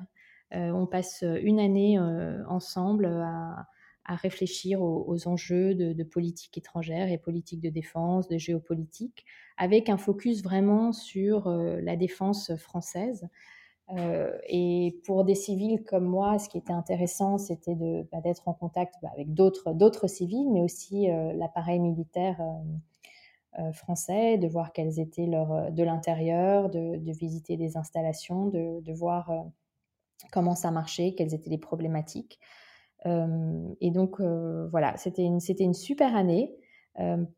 On 0.52 0.86
passe 0.86 1.22
une 1.22 1.60
année 1.60 1.98
ensemble 2.46 3.06
à 3.06 4.16
réfléchir 4.16 4.82
aux, 4.82 5.28
enjeux 5.28 5.74
de, 5.74 6.02
politique 6.02 6.58
étrangère 6.58 7.10
et 7.10 7.18
politique 7.18 7.60
de 7.60 7.70
défense, 7.70 8.28
de 8.28 8.36
géopolitique, 8.36 9.24
avec 9.56 9.88
un 9.88 9.96
focus 9.96 10.42
vraiment 10.42 10.92
sur 10.92 11.46
euh, 11.46 11.80
la 11.80 11.96
défense 11.96 12.54
française. 12.56 13.28
Euh, 13.90 14.36
et 14.48 14.98
pour 15.04 15.24
des 15.24 15.34
civils 15.34 15.82
comme 15.84 16.04
moi, 16.04 16.38
ce 16.38 16.48
qui 16.48 16.58
était 16.58 16.72
intéressant, 16.72 17.38
c'était 17.38 17.76
bah, 18.10 18.20
d'être 18.22 18.48
en 18.48 18.54
contact 18.54 18.94
bah, 19.02 19.10
avec 19.12 19.34
d'autres, 19.34 20.08
civils, 20.08 20.50
mais 20.50 20.62
aussi 20.62 21.10
euh, 21.10 21.32
l'appareil 21.34 21.78
militaire 21.78 22.40
français, 23.74 24.38
de 24.38 24.48
voir 24.48 24.72
quels 24.72 24.98
étaient 24.98 25.26
de 25.26 25.82
l'intérieur, 25.82 26.70
de, 26.70 27.12
visiter 27.12 27.58
des 27.58 27.76
installations, 27.76 28.46
de 28.46 28.92
voir 28.94 29.30
comment 30.30 30.54
ça 30.54 30.70
marchait, 30.70 31.14
quelles 31.16 31.34
étaient 31.34 31.50
les 31.50 31.58
problématiques 31.58 32.40
et 33.80 33.90
donc 33.90 34.20
voilà, 34.20 34.96
c'était 34.96 35.24
une, 35.24 35.40
une 35.58 35.74
super 35.74 36.14
année. 36.14 36.54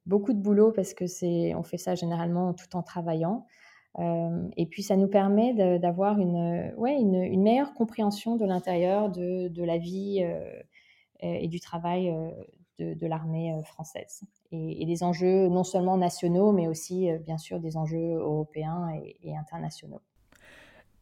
beaucoup 0.06 0.32
de 0.32 0.40
boulot 0.40 0.72
parce 0.72 0.94
que 0.94 1.06
c'est, 1.06 1.54
on 1.54 1.62
fait 1.62 1.78
ça 1.78 1.94
généralement 1.94 2.52
tout 2.52 2.76
en 2.76 2.82
travaillant. 2.82 3.46
et 3.98 4.66
puis 4.70 4.82
ça 4.82 4.96
nous 4.96 5.08
permet 5.08 5.78
d'avoir 5.78 6.18
une, 6.18 6.74
ouais, 6.76 6.96
une, 7.00 7.42
meilleure 7.42 7.72
compréhension 7.74 8.36
de 8.36 8.44
l'intérieur 8.44 9.10
de, 9.10 9.48
de, 9.48 9.64
la 9.64 9.78
vie 9.78 10.22
et 11.20 11.48
du 11.48 11.60
travail 11.60 12.14
de, 12.78 12.94
de 12.94 13.06
l'armée 13.06 13.58
française. 13.64 14.22
Et, 14.52 14.84
des 14.84 15.02
enjeux 15.02 15.48
non 15.48 15.64
seulement 15.64 15.96
nationaux, 15.96 16.52
mais 16.52 16.68
aussi 16.68 17.08
bien 17.20 17.38
sûr 17.38 17.58
des 17.58 17.76
enjeux 17.76 18.16
européens 18.16 18.90
et 19.22 19.34
internationaux. 19.34 20.02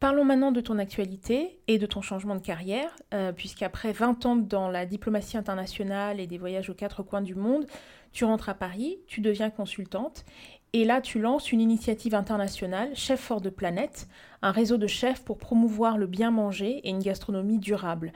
Parlons 0.02 0.24
maintenant 0.24 0.50
de 0.50 0.60
ton 0.60 0.80
actualité 0.80 1.60
et 1.68 1.78
de 1.78 1.86
ton 1.86 2.02
changement 2.02 2.34
de 2.34 2.40
carrière, 2.40 2.90
euh, 3.14 3.30
puisqu'après 3.30 3.92
20 3.92 4.26
ans 4.26 4.34
dans 4.34 4.68
la 4.68 4.84
diplomatie 4.84 5.36
internationale 5.36 6.18
et 6.18 6.26
des 6.26 6.38
voyages 6.38 6.68
aux 6.68 6.74
quatre 6.74 7.04
coins 7.04 7.20
du 7.20 7.36
monde, 7.36 7.68
tu 8.10 8.24
rentres 8.24 8.48
à 8.48 8.54
Paris, 8.54 8.98
tu 9.06 9.20
deviens 9.20 9.48
consultante, 9.48 10.24
et 10.72 10.84
là 10.84 11.00
tu 11.00 11.20
lances 11.20 11.52
une 11.52 11.60
initiative 11.60 12.16
internationale, 12.16 12.90
Chef 12.96 13.20
for 13.20 13.40
de 13.40 13.48
Planète, 13.48 14.08
un 14.42 14.50
réseau 14.50 14.76
de 14.76 14.88
chefs 14.88 15.22
pour 15.22 15.38
promouvoir 15.38 15.96
le 15.96 16.08
bien 16.08 16.32
manger 16.32 16.80
et 16.82 16.90
une 16.90 16.98
gastronomie 16.98 17.60
durable. 17.60 18.12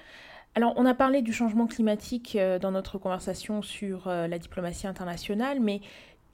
Alors 0.56 0.72
on 0.74 0.86
a 0.86 0.94
parlé 0.94 1.22
du 1.22 1.32
changement 1.32 1.68
climatique 1.68 2.34
euh, 2.34 2.58
dans 2.58 2.72
notre 2.72 2.98
conversation 2.98 3.62
sur 3.62 4.08
euh, 4.08 4.26
la 4.26 4.40
diplomatie 4.40 4.88
internationale, 4.88 5.60
mais 5.60 5.80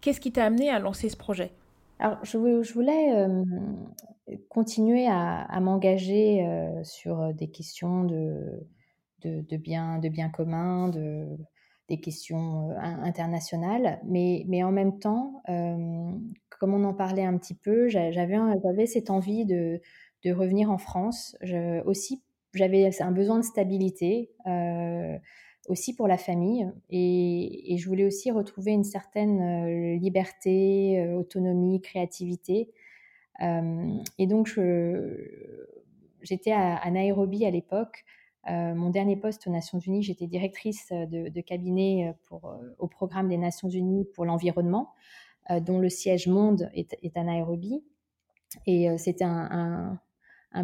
qu'est-ce 0.01 0.21
qui 0.23 0.33
t'a 0.33 0.47
amené 0.47 0.71
à 0.71 0.79
lancer 0.79 1.11
ce 1.11 1.17
projet? 1.19 1.53
Alors, 1.99 2.19
je, 2.25 2.39
voulais 2.73 3.29
continuer 4.49 5.07
à, 5.09 5.59
m'engager 5.61 6.47
sur 6.83 7.33
des 7.35 7.49
questions 7.49 8.05
de, 8.05 8.67
de, 9.23 9.41
de 9.41 9.57
bien 9.57 10.29
commun, 10.31 10.89
de, 10.89 11.27
des 11.89 12.01
questions 12.01 12.71
internationales, 12.79 14.01
mais, 14.05 14.45
mais 14.49 14.63
en 14.63 14.73
même 14.73 14.99
temps, 14.99 15.43
comme 16.59 16.75
on 16.75 16.85
en 16.85 16.95
parlait 16.95 17.25
un 17.25 17.37
petit 17.39 17.55
peu, 17.55 17.89
j'avais 17.89 18.87
cette 18.87 19.11
envie 19.11 19.45
de, 19.45 19.81
de 20.25 20.33
revenir 20.33 20.71
en 20.71 20.79
France. 20.79 21.37
Je, 21.43 21.83
aussi, 21.85 22.23
j'avais 22.55 22.91
un 23.01 23.13
besoin 23.13 23.39
de 23.39 23.45
stabilité 23.45 24.31
aussi 25.69 25.95
pour 25.95 26.09
la 26.09 26.19
famille. 26.19 26.71
Et, 26.91 27.77
je 27.79 27.89
voulais 27.89 28.05
aussi 28.05 28.31
retrouver 28.31 28.73
une 28.73 28.85
certaine 28.85 29.41
euh, 29.41 29.99
liberté, 29.99 31.01
euh, 31.01 31.15
autonomie, 31.15 31.81
créativité. 31.81 32.71
Euh, 33.41 33.97
et 34.19 34.27
donc, 34.27 34.59
j'étais 36.23 36.53
à, 36.53 36.91
Nairobi 36.91 37.45
à 37.45 37.51
l'époque. 37.51 38.05
mon 38.47 38.91
dernier 38.91 39.17
poste 39.17 39.47
aux 39.47 39.51
Nations 39.51 39.79
Unies, 39.79 40.03
j'étais 40.03 40.27
directrice 40.27 40.89
de, 40.91 41.41
cabinet 41.41 42.15
pour, 42.29 42.55
au 42.79 42.89
programme 42.89 43.29
des 43.29 43.39
Nations 43.39 43.69
Unies 43.69 44.07
pour 44.15 44.25
l'environnement, 44.25 44.93
dont 45.61 45.79
le 45.79 45.89
siège 45.89 46.29
monde 46.29 46.71
est, 46.75 47.17
à 47.17 47.25
Nairobi. 47.25 47.83
Et 48.67 48.97
c'était 48.99 49.25
un, 49.25 49.99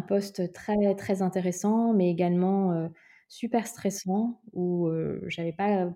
poste 0.07 0.53
très, 0.53 0.95
très 0.95 1.21
intéressant, 1.21 1.93
mais 1.93 2.09
également 2.09 2.89
super 3.27 3.67
stressant 3.67 4.39
où 4.53 4.89
j'avais 5.27 5.53
pas, 5.53 5.89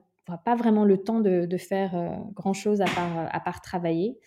pas 0.44 0.56
vraiment 0.56 0.86
le 0.86 0.98
temps 0.98 1.20
de, 1.22 1.58
faire 1.58 2.20
grand 2.34 2.54
chose 2.54 2.82
à 2.82 2.86
part, 2.86 3.30
à 3.32 3.40
part 3.40 3.62
travailler. 3.62 4.18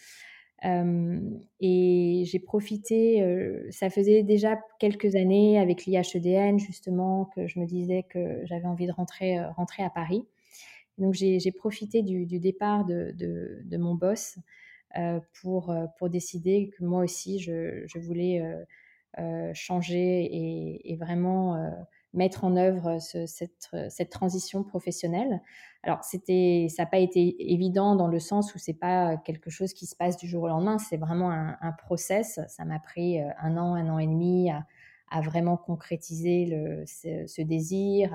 Et 0.63 2.23
j'ai 2.27 2.39
profité, 2.39 3.23
ça 3.71 3.91
faisait 3.91 4.23
déjà 4.23 4.59
quelques 4.79 5.15
années 5.15 5.59
avec 5.59 5.85
l'IHEDN 5.85 6.59
justement 6.59 7.27
que 7.37 7.47
je 7.47 7.61
me 7.61 7.67
disais 7.67 8.05
que 8.09 8.41
j'avais 8.45 8.67
envie 8.67 8.87
de 8.87 8.93
rentrer, 8.93 9.45
rentrer 9.57 9.83
à 9.83 9.91
Paris. 9.91 10.25
Donc 10.99 11.15
j'ai 11.15 11.53
profité 11.53 12.03
du, 12.03 12.27
départ 12.41 12.85
de, 12.85 13.13
de, 13.17 13.77
mon 13.77 13.95
boss 13.95 14.39
pour, 15.41 15.75
pour 15.99 16.09
décider 16.09 16.71
que 16.77 16.85
moi 16.85 17.05
aussi 17.05 17.39
je, 17.39 17.85
je 17.87 17.99
voulais 17.99 18.43
changer 19.55 20.25
et, 20.25 20.93
et 20.93 20.97
vraiment 20.97 21.87
mettre 22.17 22.45
en 22.45 22.57
œuvre 22.57 22.99
cette, 22.99 23.69
cette, 23.89 24.11
transition 24.11 24.65
professionnelle. 24.65 25.41
Alors, 25.83 26.03
ça 26.03 26.19
n'a 26.19 26.87
pas 26.87 26.99
été 26.99 27.53
évident 27.53 27.95
dans 27.95 28.09
le 28.09 28.19
sens 28.19 28.55
où 28.55 28.59
c'est 28.59 28.75
pas 28.75 29.17
quelque 29.19 29.51
chose 29.51 29.73
qui 29.73 29.87
se 29.87 29.95
passe 29.95 30.17
du 30.17 30.27
jour 30.27 30.45
au 30.45 30.49
lendemain, 30.49 30.79
c'est 30.79 30.97
vraiment 30.97 31.31
un, 31.31 31.57
un, 31.61 31.73
process. 31.73 32.41
Ça 32.49 32.65
m'a 32.65 32.81
pris 32.81 33.21
euh, 33.21 33.29
un 33.39 33.57
an, 33.57 33.75
un 33.75 33.89
an 33.89 33.99
et 33.99 34.07
demi 34.07 34.51
à, 34.51 35.21
vraiment 35.21 35.57
concrétiser 35.57 36.85
ce, 36.87 37.43
désir, 37.43 38.13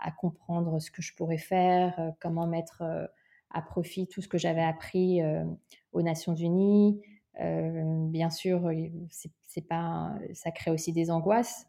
à, 0.00 0.10
comprendre 0.10 0.80
ce 0.80 0.90
que 0.90 1.02
je 1.02 1.14
pourrais 1.14 1.38
faire, 1.38 1.94
euh, 2.00 2.10
comment 2.20 2.46
mettre 2.46 2.82
euh, 2.82 3.06
à 3.50 3.62
profit 3.62 4.08
tout 4.08 4.20
ce 4.20 4.28
que 4.28 4.38
j'avais 4.38 4.64
appris 4.64 5.20
aux 5.92 6.02
Nations 6.02 6.34
Unies. 6.34 7.00
Bien 7.38 8.30
sûr, 8.30 8.70
c'est 9.46 9.66
pas, 9.68 10.14
ça 10.32 10.50
crée 10.50 10.70
aussi 10.70 10.92
des 10.92 11.10
angoisses. 11.10 11.66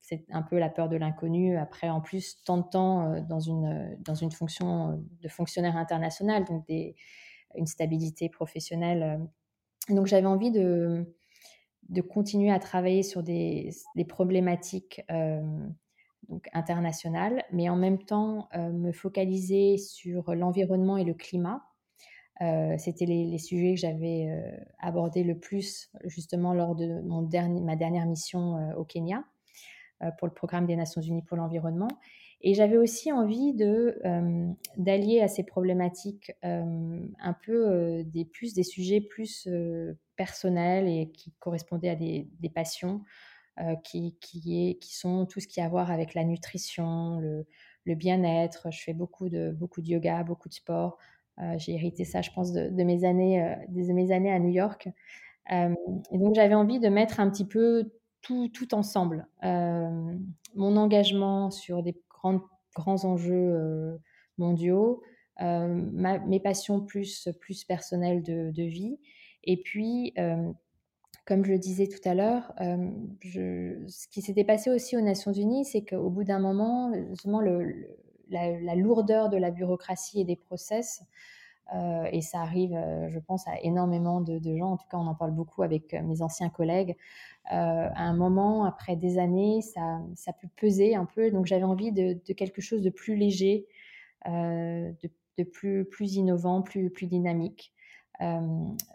c'est 0.00 0.24
un 0.30 0.42
peu 0.42 0.58
la 0.58 0.68
peur 0.68 0.88
de 0.88 0.96
l'inconnu. 0.96 1.56
Après, 1.56 1.88
en 1.88 2.00
plus, 2.00 2.42
tant 2.44 2.58
de 2.58 2.68
temps 2.68 3.20
dans 3.22 3.40
une 3.40 3.96
dans 4.00 4.14
une 4.14 4.30
fonction 4.30 5.02
de 5.20 5.28
fonctionnaire 5.28 5.76
international, 5.76 6.44
donc 6.44 6.66
des, 6.66 6.94
une 7.56 7.66
stabilité 7.66 8.28
professionnelle. 8.28 9.20
Donc, 9.88 10.06
j'avais 10.06 10.26
envie 10.26 10.50
de 10.50 11.14
de 11.88 12.02
continuer 12.02 12.52
à 12.52 12.60
travailler 12.60 13.02
sur 13.02 13.22
des, 13.24 13.70
des 13.96 14.04
problématiques 14.04 15.02
donc 16.28 16.48
internationales, 16.52 17.44
mais 17.52 17.68
en 17.68 17.76
même 17.76 17.98
temps 17.98 18.48
me 18.54 18.92
focaliser 18.92 19.78
sur 19.78 20.34
l'environnement 20.34 20.96
et 20.96 21.04
le 21.04 21.14
climat. 21.14 21.69
C'était 22.78 23.04
les, 23.04 23.38
sujets 23.38 23.74
que 23.74 23.80
j'avais 23.80 24.28
abordés 24.78 25.24
le 25.24 25.38
plus 25.38 25.90
justement 26.04 26.54
lors 26.54 26.74
de 26.74 27.00
mon 27.02 27.28
ma 27.60 27.76
dernière 27.76 28.06
mission 28.06 28.74
au 28.76 28.84
Kenya 28.84 29.24
pour 30.18 30.26
le 30.26 30.32
programme 30.32 30.66
des 30.66 30.76
Nations 30.76 31.02
Unies 31.02 31.22
pour 31.22 31.36
l'environnement. 31.36 31.88
Et 32.40 32.54
j'avais 32.54 32.78
aussi 32.78 33.12
envie 33.12 33.52
d'allier 33.52 35.20
à 35.20 35.28
ces 35.28 35.44
problématiques 35.44 36.32
un 36.42 37.36
peu 37.44 38.02
des 38.06 38.24
plus 38.24 38.54
des 38.54 38.62
sujets 38.62 39.02
plus 39.02 39.46
personnels 40.16 40.88
et 40.88 41.10
qui 41.12 41.32
correspondaient 41.40 41.90
à 41.90 41.96
des, 41.96 42.26
passions 42.54 43.02
qui, 43.84 44.16
qui 44.20 44.78
sont 44.80 45.26
tout 45.26 45.40
ce 45.40 45.46
qui 45.46 45.60
a 45.60 45.66
à 45.66 45.68
voir 45.68 45.90
avec 45.90 46.14
la 46.14 46.24
nutrition, 46.24 47.20
le, 47.20 47.46
le 47.84 47.94
bien-être. 47.94 48.68
Je 48.70 48.82
fais 48.82 48.94
beaucoup 48.94 49.28
de 49.28 49.50
beaucoup 49.50 49.82
de 49.82 49.88
yoga, 49.88 50.22
beaucoup 50.22 50.48
de 50.48 50.54
sport. 50.54 50.98
J'ai 51.56 51.74
hérité 51.74 52.04
ça, 52.04 52.22
je 52.22 52.30
pense, 52.30 52.52
de, 52.52 52.82
mes 52.82 53.04
années 53.04 53.56
de 53.68 53.92
mes 53.92 54.12
années 54.12 54.32
à 54.32 54.38
New 54.38 54.50
York. 54.50 54.88
et 55.50 56.18
donc 56.18 56.34
j'avais 56.34 56.54
envie 56.54 56.80
de 56.80 56.88
mettre 56.88 57.20
un 57.20 57.30
petit 57.30 57.46
peu 57.46 57.90
tout, 58.22 58.48
tout 58.48 58.74
ensemble. 58.74 59.26
mon 59.42 60.76
engagement 60.76 61.50
sur 61.50 61.82
des 61.82 61.96
grands 62.74 63.04
enjeux 63.04 63.98
mondiaux, 64.38 65.02
mes 65.40 66.40
passions 66.40 66.80
plus, 66.80 67.28
plus 67.40 67.64
personnelles 67.64 68.22
de, 68.22 68.62
vie. 68.62 68.98
Et 69.44 69.56
puis, 69.56 70.14
comme 71.26 71.44
je 71.44 71.52
le 71.52 71.58
disais 71.58 71.86
tout 71.86 72.06
à 72.08 72.14
l'heure, 72.14 72.52
ce 72.58 74.08
qui 74.08 74.22
s'était 74.22 74.44
passé 74.44 74.70
aussi 74.70 74.96
aux 74.96 75.00
Nations 75.00 75.32
Unies, 75.32 75.64
c'est 75.64 75.84
qu'au 75.84 76.10
bout 76.10 76.24
d'un 76.24 76.40
moment, 76.40 76.92
justement, 77.10 77.40
le, 77.40 77.96
la, 78.30 78.74
lourdeur 78.74 79.28
de 79.28 79.36
la 79.36 79.50
bureaucratie 79.50 80.20
et 80.20 80.24
des 80.24 80.36
process, 80.36 81.02
et 82.10 82.20
ça 82.20 82.40
arrive, 82.40 82.76
je 83.10 83.18
pense, 83.20 83.46
à 83.46 83.60
énormément 83.62 84.20
de, 84.20 84.40
de, 84.40 84.56
gens, 84.56 84.72
en 84.72 84.76
tout 84.76 84.88
cas 84.90 84.96
on 84.96 85.06
en 85.06 85.14
parle 85.14 85.30
beaucoup 85.30 85.62
avec 85.62 85.92
mes 85.92 86.20
anciens 86.20 86.48
collègues, 86.48 86.96
euh, 87.52 87.88
à 87.94 88.02
un 88.04 88.14
moment, 88.14 88.64
après 88.64 88.94
des 88.94 89.18
années, 89.18 89.60
ça, 89.60 90.00
ça 90.14 90.32
peut 90.32 90.48
peser 90.56 90.94
un 90.94 91.04
peu. 91.04 91.30
Donc 91.30 91.46
j'avais 91.46 91.64
envie 91.64 91.90
de, 91.90 92.14
quelque 92.32 92.60
chose 92.60 92.82
de 92.82 92.90
plus 92.90 93.16
léger, 93.16 93.66
euh, 94.28 94.92
de, 95.36 95.44
plus, 95.44 95.84
plus 95.84 96.14
innovant, 96.16 96.62
plus, 96.62 96.90
plus 96.90 97.06
dynamique. 97.06 97.72
Euh, 98.20 98.40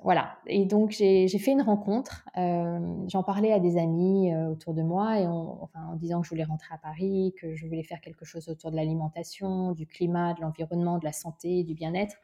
voilà. 0.04 0.38
Et 0.46 0.66
donc 0.66 0.92
j'ai 0.92 1.28
fait 1.28 1.52
une 1.52 1.62
rencontre. 1.62 2.26
J'en 2.36 3.24
parlais 3.24 3.52
à 3.52 3.60
des 3.60 3.78
amis 3.78 4.36
autour 4.36 4.74
de 4.74 4.84
moi 4.84 5.20
et 5.20 5.28
en 5.28 5.70
disant 5.96 6.22
que 6.22 6.26
je 6.26 6.30
voulais 6.30 6.44
rentrer 6.44 6.74
à 6.74 6.78
Paris, 6.78 7.34
que 7.40 7.56
je 7.56 7.66
voulais 7.66 7.84
faire 7.84 8.02
quelque 8.02 8.26
chose 8.26 8.50
autour 8.50 8.72
de 8.72 8.76
l'alimentation, 8.76 9.72
du 9.72 9.88
climat, 9.88 10.34
de 10.34 10.42
l'environnement, 10.42 11.00
de 11.00 11.06
la 11.06 11.14
santé, 11.14 11.64
du 11.64 11.74
bien-être. 11.74 12.18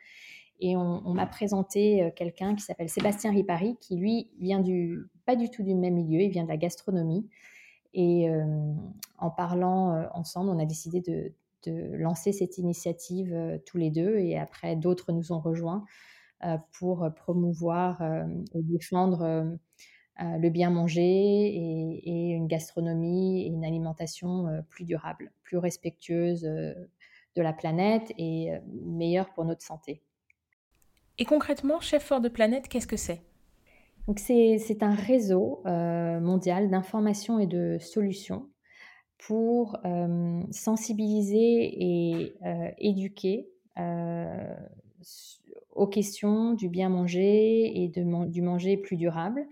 Et 0.62 0.78
on, 0.78 1.14
m'a 1.16 1.26
présenté 1.26 2.04
euh, 2.04 2.12
quelqu'un 2.16 2.54
qui 2.54 2.62
s'appelle 2.62 2.88
Sébastien 2.88 3.32
Ripari, 3.32 3.78
qui 3.82 3.96
lui 3.96 4.30
vient 4.40 4.60
du, 4.60 5.10
pas 5.26 5.36
du 5.36 5.50
tout 5.50 5.64
du 5.64 5.74
même 5.74 5.96
milieu, 5.96 6.22
il 6.22 6.30
vient 6.30 6.44
de 6.44 6.50
la 6.50 6.58
gastronomie. 6.58 7.28
Et 7.96 8.30
euh, 8.30 8.46
en 9.18 9.32
parlant 9.32 9.96
euh, 9.96 10.06
ensemble, 10.14 10.52
on 10.52 10.60
a 10.60 10.66
décidé 10.66 11.02
de, 11.02 11.34
lancer 11.94 12.32
cette 12.32 12.58
initiative 12.58 13.62
tous 13.68 13.78
les 13.78 13.92
deux. 13.92 14.18
Et 14.18 14.36
après, 14.36 14.76
d'autres 14.76 15.12
nous 15.12 15.32
ont 15.32 15.40
rejoints 15.40 15.86
pour 16.74 17.10
promouvoir 17.16 18.02
et 18.54 18.64
défendre 18.64 19.58
le 20.20 20.50
bien 20.50 20.70
manger 20.70 21.02
et, 21.04 22.32
une 22.32 22.48
gastronomie 22.48 23.44
et 23.44 23.48
une 23.48 23.66
alimentation 23.66 24.48
plus 24.70 24.86
durable, 24.86 25.32
plus 25.44 25.58
respectueuse 25.58 26.42
de 26.42 27.42
la 27.42 27.54
planète 27.54 28.12
et 28.18 28.52
meilleure 28.84 29.32
pour 29.34 29.46
notre 29.46 29.64
santé. 29.64 30.02
Et 31.18 31.26
concrètement, 31.26 31.80
Chef 31.80 32.04
for 32.04 32.22
de 32.22 32.30
Planète, 32.30 32.68
qu'est-ce 32.68 32.88
que 32.88 32.98
c'est? 32.98 33.22
Donc 34.08 34.20
c'est 34.20 34.82
un 34.82 34.96
réseau 34.96 35.62
euh, 35.66 36.20
mondial 36.20 36.70
d'information 36.70 37.40
et 37.40 37.48
de 37.48 37.78
solutions 37.80 38.50
pour 39.20 39.78
euh, 39.86 40.42
sensibiliser 40.50 41.38
et 41.38 42.34
euh, 42.44 42.72
éduquer 42.80 43.48
aux 45.74 45.88
questions 45.88 46.54
du 46.54 46.70
bien 46.70 46.90
manger 46.90 47.84
et 47.84 47.88
du 47.90 48.42
manger 48.42 48.78
plus 48.78 48.98
durable 48.98 49.46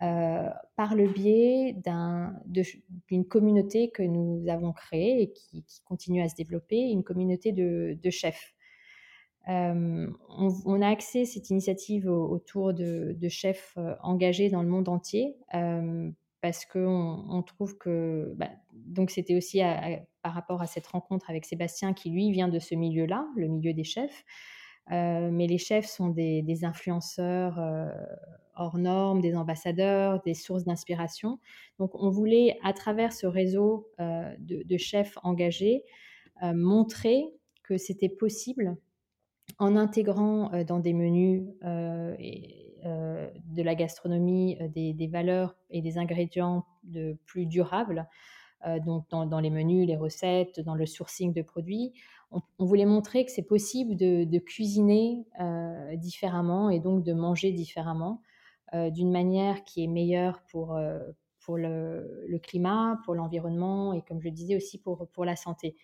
par 0.00 0.94
le 0.94 1.08
biais 1.08 1.74
d'une 3.08 3.26
communauté 3.26 3.90
que 3.90 4.02
nous 4.02 4.48
avons 4.48 4.72
créée 4.72 5.22
et 5.22 5.32
qui, 5.32 5.64
continue 5.84 6.22
à 6.22 6.28
se 6.28 6.36
développer, 6.36 6.78
une 6.78 7.02
communauté 7.02 7.52
de 7.52 8.10
chefs. 8.10 8.54
Euh, 9.48 10.06
on, 10.28 10.82
a 10.82 10.88
axé 10.88 11.24
cette 11.24 11.48
initiative 11.48 12.06
autour 12.06 12.74
de, 12.74 13.16
chefs 13.28 13.74
euh, 13.78 13.94
engagés 14.02 14.50
dans 14.50 14.62
le 14.62 14.68
monde 14.68 14.90
entier 14.90 15.36
euh, 15.54 16.10
parce 16.42 16.66
qu'on 16.66 17.24
on 17.30 17.42
trouve 17.42 17.78
que 17.78 18.34
bah, 18.36 18.50
donc 18.74 19.10
c'était 19.10 19.34
aussi 19.36 19.60
par 20.22 20.34
rapport 20.34 20.60
à 20.60 20.66
cette 20.66 20.86
rencontre 20.86 21.30
avec 21.30 21.46
Sébastien 21.46 21.94
qui 21.94 22.10
lui 22.10 22.30
vient 22.30 22.48
de 22.48 22.58
ce 22.58 22.74
milieu-là, 22.74 23.26
le 23.36 23.48
milieu 23.48 23.72
des 23.72 23.84
chefs. 23.84 24.24
Mais 24.90 25.46
les 25.46 25.58
chefs 25.58 25.86
sont 25.86 26.08
des, 26.08 26.64
influenceurs 26.64 27.58
hors 28.54 28.78
normes, 28.78 29.20
des 29.20 29.36
ambassadeurs, 29.36 30.20
des 30.22 30.34
sources 30.34 30.64
d'inspiration. 30.64 31.38
Donc 31.78 31.90
on 31.94 32.10
voulait 32.10 32.58
à 32.62 32.72
travers 32.72 33.12
ce 33.12 33.26
réseau 33.26 33.88
de, 33.98 34.62
de, 34.64 34.76
chefs 34.76 35.16
engagés 35.22 35.84
montrer 36.42 37.24
que 37.62 37.76
c'était 37.76 38.08
possible 38.08 38.76
en 39.58 39.76
intégrant 39.76 40.50
dans 40.64 40.80
des 40.80 40.94
menus 40.94 41.44
de 42.84 43.62
la 43.62 43.74
gastronomie 43.74 44.58
des, 44.74 45.08
valeurs 45.08 45.56
et 45.70 45.82
des 45.82 45.98
ingrédients 45.98 46.64
plus 47.26 47.46
durables, 47.46 48.08
donc 48.84 49.08
dans, 49.10 49.40
les 49.40 49.50
menus, 49.50 49.86
les 49.86 49.96
recettes, 49.96 50.60
dans 50.60 50.74
le 50.74 50.86
sourcing 50.86 51.32
de 51.32 51.42
produits, 51.42 51.92
on, 52.30 52.42
voulait 52.58 52.84
montrer 52.84 53.24
que 53.24 53.30
c'est 53.30 53.46
possible 53.46 53.96
de, 53.96 54.38
cuisiner 54.38 55.24
différemment 55.94 56.68
et 56.68 56.80
donc 56.80 57.04
de 57.04 57.12
manger 57.12 57.52
différemment 57.52 58.20
d'une 58.72 59.10
manière 59.10 59.64
qui 59.64 59.84
est 59.84 59.86
meilleure 59.86 60.42
pour, 60.50 60.78
pour 61.40 61.56
le, 61.56 62.38
climat, 62.42 63.00
pour 63.04 63.14
l'environnement 63.14 63.92
et 63.92 64.02
comme 64.02 64.20
je 64.20 64.28
disais 64.28 64.56
aussi 64.56 64.78
pour, 64.78 65.08
pour 65.12 65.24
la 65.24 65.36
santé. 65.36 65.76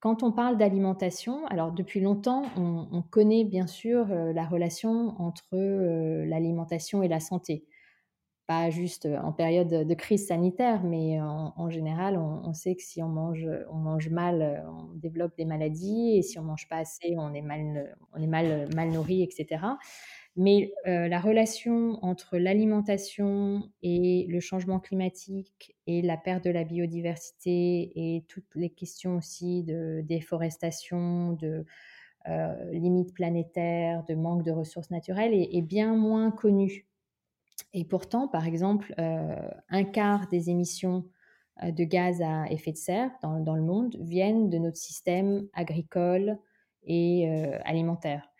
Quand 0.00 0.22
on 0.22 0.32
parle 0.32 0.56
d'alimentation, 0.56 1.46
alors 1.48 1.72
depuis 1.72 2.00
longtemps, 2.00 2.44
on, 2.56 3.02
connaît 3.02 3.44
bien 3.44 3.66
sûr 3.66 4.06
euh, 4.10 4.32
la 4.32 4.46
relation 4.46 5.14
entre 5.20 5.44
euh, 5.52 6.24
l'alimentation 6.24 7.02
et 7.02 7.08
la 7.08 7.20
santé. 7.20 7.66
Pas 8.50 8.68
juste 8.68 9.06
euh, 9.06 9.16
en 9.18 9.30
période 9.30 9.68
de 9.86 9.94
crise 9.94 10.26
sanitaire, 10.26 10.82
mais 10.82 11.20
en, 11.20 11.70
général, 11.70 12.18
on, 12.18 12.52
sait 12.52 12.74
que 12.74 12.82
si 12.82 13.00
on 13.00 13.08
mange, 13.08 13.46
on 13.70 13.76
mange 13.76 14.08
mal, 14.08 14.66
on 14.66 14.92
développe 14.94 15.36
des 15.36 15.44
maladies, 15.44 16.16
et 16.16 16.22
si 16.22 16.36
on 16.36 16.42
mange 16.42 16.68
pas 16.68 16.78
assez, 16.78 17.14
on 17.16 17.32
est 17.32 17.42
mal, 17.42 17.96
on 18.12 18.20
est 18.20 18.26
mal, 18.26 18.68
mal 18.74 18.90
nourri, 18.90 19.22
etc. 19.22 19.60
Mais 20.36 20.72
euh, 20.88 21.06
la 21.06 21.20
relation 21.20 21.98
entre 22.02 22.38
l'alimentation 22.38 23.70
et 23.82 24.26
le 24.28 24.40
changement 24.40 24.80
climatique 24.80 25.76
et 25.86 26.02
la 26.02 26.16
perte 26.16 26.44
de 26.44 26.50
la 26.50 26.64
biodiversité 26.64 27.92
et 27.94 28.24
toutes 28.26 28.54
les 28.56 28.70
questions 28.70 29.16
aussi 29.16 29.62
de 29.62 30.02
déforestation, 30.02 31.34
de 31.34 31.64
euh, 32.28 32.70
limites 32.72 33.14
planétaires, 33.14 34.04
de 34.04 34.14
manque 34.14 34.44
de 34.44 34.50
ressources 34.50 34.90
naturelles 34.90 35.34
est, 35.34 35.62
bien 35.62 35.96
moins 35.96 36.30
connue. 36.30 36.86
Et 37.72 37.84
pourtant, 37.84 38.28
par 38.28 38.46
exemple, 38.46 38.94
euh, 38.98 39.36
un 39.68 39.84
quart 39.84 40.28
des 40.28 40.50
émissions 40.50 41.04
de 41.62 41.84
gaz 41.84 42.22
à 42.22 42.50
effet 42.50 42.72
de 42.72 42.78
serre 42.78 43.10
dans, 43.22 43.54
le 43.54 43.62
monde 43.62 43.94
viennent 44.00 44.48
de 44.48 44.56
notre 44.56 44.78
système 44.78 45.46
agricole 45.52 46.38
et 46.84 47.28
alimentaire. 47.66 48.30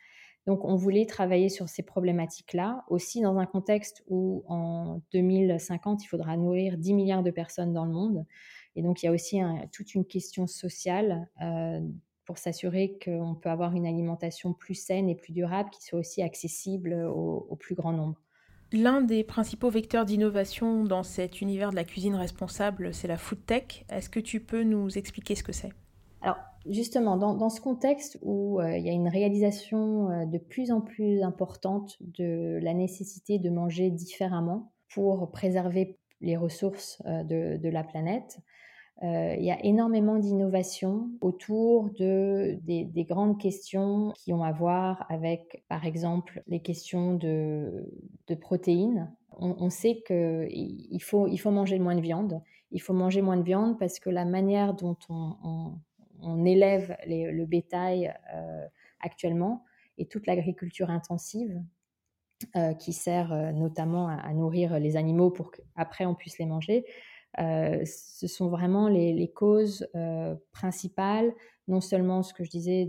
Donc, 0.46 0.64
on 0.64 0.74
voulait 0.74 1.04
travailler 1.04 1.50
sur 1.50 1.68
ces 1.68 1.82
problématiques-là, 1.82 2.84
aussi 2.88 3.20
dans 3.20 3.36
un 3.36 3.44
contexte 3.44 4.02
où 4.08 4.42
en 4.48 5.02
2050, 5.12 6.02
il 6.02 6.06
faudra 6.06 6.36
nourrir 6.36 6.78
10 6.78 6.94
milliards 6.94 7.22
de 7.22 7.30
personnes 7.30 7.74
dans 7.74 7.84
le 7.84 7.92
monde. 7.92 8.24
Et 8.76 8.82
donc, 8.82 9.02
il 9.02 9.06
y 9.06 9.08
a 9.08 9.12
aussi 9.12 9.40
toute 9.72 9.94
une 9.94 10.04
question 10.04 10.46
sociale 10.46 11.28
euh, 11.42 11.80
pour 12.24 12.38
s'assurer 12.38 12.98
qu'on 13.04 13.34
peut 13.34 13.50
avoir 13.50 13.74
une 13.74 13.86
alimentation 13.86 14.52
plus 14.52 14.74
saine 14.74 15.08
et 15.08 15.14
plus 15.14 15.32
durable 15.32 15.70
qui 15.70 15.82
soit 15.82 15.98
aussi 15.98 16.22
accessible 16.22 16.94
au, 16.94 17.56
plus 17.56 17.74
grand 17.74 17.92
nombre. 17.92 18.20
L'un 18.72 19.00
des 19.00 19.24
principaux 19.24 19.68
vecteurs 19.68 20.04
d'innovation 20.04 20.84
dans 20.84 21.02
cet 21.02 21.40
univers 21.40 21.70
de 21.70 21.76
la 21.76 21.84
cuisine 21.84 22.14
responsable, 22.14 22.94
c'est 22.94 23.08
la 23.08 23.16
food 23.16 23.44
tech. 23.44 23.84
Est-ce 23.90 24.08
que 24.08 24.20
tu 24.20 24.40
peux 24.40 24.62
nous 24.62 24.96
expliquer 24.96 25.34
ce 25.34 25.42
que 25.42 25.52
c'est? 25.52 25.72
Alors, 26.20 26.36
justement, 26.66 27.16
dans, 27.16 27.48
ce 27.48 27.60
contexte 27.60 28.18
où 28.22 28.60
euh, 28.60 28.76
il 28.76 28.86
y 28.86 28.88
a 28.88 28.92
une 28.92 29.08
réalisation 29.08 30.10
euh, 30.10 30.24
de 30.24 30.38
plus 30.38 30.70
en 30.70 30.80
plus 30.80 31.22
importante 31.22 31.96
de 32.00 32.60
la 32.62 32.72
nécessité 32.72 33.38
de 33.40 33.50
manger 33.50 33.90
différemment 33.90 34.72
pour 34.94 35.32
préserver 35.32 35.98
les 36.20 36.36
ressources 36.36 37.02
euh, 37.06 37.24
de 37.24 37.68
la 37.68 37.82
planète, 37.82 38.38
euh, 39.02 39.34
il 39.38 39.44
y 39.44 39.50
a 39.50 39.64
énormément 39.64 40.18
d'innovations 40.18 41.08
autour 41.22 41.88
de, 41.98 42.58
des, 42.62 43.04
grandes 43.04 43.40
questions 43.40 44.12
qui 44.14 44.34
ont 44.34 44.42
à 44.42 44.52
voir 44.52 45.06
avec, 45.08 45.64
par 45.68 45.86
exemple, 45.86 46.42
les 46.48 46.60
questions 46.60 47.14
de, 47.14 47.88
protéines. 48.42 49.10
On, 49.38 49.70
sait 49.70 50.02
qu'il 50.06 51.02
faut, 51.02 51.28
il 51.28 51.38
faut 51.38 51.50
manger 51.50 51.78
moins 51.78 51.94
de 51.94 52.02
viande. 52.02 52.42
Il 52.72 52.82
faut 52.82 52.92
manger 52.92 53.22
moins 53.22 53.38
de 53.38 53.42
viande 53.42 53.78
parce 53.78 53.98
que 54.00 54.10
la 54.10 54.26
manière 54.26 54.74
dont 54.74 54.98
on, 55.08 55.78
on, 56.20 56.44
élève 56.44 56.94
le 57.06 57.44
bétail 57.46 58.14
euh, 58.34 58.66
actuellement 59.00 59.64
et 59.96 60.04
toute 60.04 60.26
l'agriculture 60.26 60.90
intensive 60.90 61.58
euh, 62.54 62.74
qui 62.74 62.92
sert 62.92 63.52
notamment 63.54 64.08
à, 64.08 64.30
nourrir 64.34 64.78
les 64.78 64.96
animaux 64.96 65.30
pour 65.30 65.52
qu'après 65.52 66.04
on 66.04 66.14
puisse 66.14 66.38
les 66.38 66.46
manger, 66.46 66.84
euh, 67.38 67.84
ce 67.84 68.26
sont 68.26 68.48
vraiment 68.48 68.88
les, 68.88 69.30
causes 69.32 69.86
euh, 69.94 70.34
principales, 70.52 71.32
non 71.68 71.80
seulement 71.80 72.22
ce 72.22 72.34
que 72.34 72.42
je 72.44 72.50
disais 72.50 72.86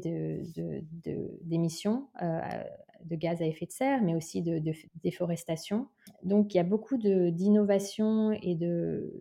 d'émissions 1.44 2.08
de, 2.20 2.26
euh, 2.26 2.64
de, 3.06 3.16
gaz 3.16 3.42
à 3.42 3.46
effet 3.46 3.68
de 3.68 3.72
serre, 3.72 4.02
mais 4.02 4.16
aussi 4.16 4.42
de, 4.42 4.62
déforestation. 5.04 5.88
Donc 6.24 6.54
il 6.54 6.58
y 6.58 6.60
a 6.60 6.64
beaucoup 6.64 6.98
d'innovation 6.98 8.32
et 8.32 8.56
de, 8.56 9.14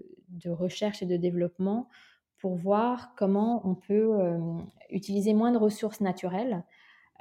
recherche 0.46 1.02
et 1.02 1.06
de 1.06 1.16
développement 1.16 1.88
pour 2.38 2.56
voir 2.56 3.14
comment 3.16 3.60
on 3.68 3.74
peut 3.74 4.16
utiliser 4.88 5.34
moins 5.34 5.52
de 5.52 5.58
ressources 5.58 6.00
naturelles, 6.00 6.64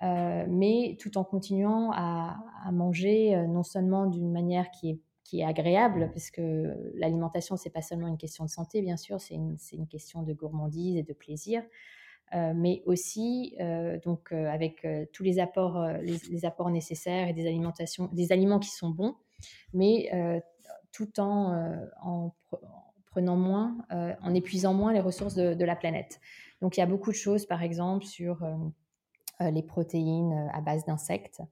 mais 0.02 0.96
tout 1.02 1.18
en 1.18 1.26
continuant 1.26 1.92
à 1.92 2.38
manger 2.72 3.36
non 3.48 3.64
seulement 3.64 4.06
d'une 4.06 4.32
manière 4.32 4.72
qui 4.72 4.92
est 4.92 5.00
qui 5.30 5.42
est 5.42 5.46
agréable, 5.46 6.10
parce 6.12 6.32
que 6.32 6.76
l'alimentation, 6.96 7.56
c'est 7.56 7.70
pas 7.70 7.84
seulement 7.84 8.08
une 8.08 8.18
question 8.18 8.46
de 8.46 8.50
santé, 8.50 8.82
bien 8.82 8.98
sûr, 8.98 9.22
c'est 9.22 9.36
une, 9.36 9.58
une, 9.74 9.88
question 9.88 10.24
de 10.24 10.34
gourmandise 10.34 10.98
et 10.98 11.04
de 11.04 11.14
plaisir, 11.14 11.62
euh, 12.34 12.54
mais 12.56 12.82
aussi 12.88 13.56
euh, 13.60 14.00
donc 14.00 14.32
euh, 14.32 14.50
avec 14.50 14.88
tous 15.14 15.22
les 15.22 15.38
apports, 15.38 15.88
les, 16.02 16.46
apports 16.46 16.72
nécessaires 16.72 17.28
et 17.28 17.34
des 17.34 17.46
alimentations, 17.46 18.10
des 18.12 18.32
aliments 18.32 18.58
qui 18.58 18.72
sont 18.72 18.90
bons, 18.90 19.18
mais 19.72 20.10
tout 20.92 21.20
en, 21.20 21.88
en, 22.02 22.34
prenant 23.06 23.36
moins, 23.36 23.78
en 23.92 24.34
épuisant 24.34 24.74
moins 24.74 24.94
les 24.94 25.00
ressources 25.00 25.36
de, 25.36 25.54
de, 25.54 25.66
la 25.66 25.76
planète. 25.76 26.20
Donc 26.62 26.76
il 26.76 26.80
y 26.80 26.84
a 26.84 26.88
beaucoup 26.88 27.12
de 27.12 27.16
choses, 27.16 27.46
par 27.46 27.62
exemple, 27.62 28.04
sur 28.06 28.44
les 29.40 29.62
protéines 29.62 30.50
à 30.54 30.62
base 30.62 30.86
d'insectes. 30.86 31.44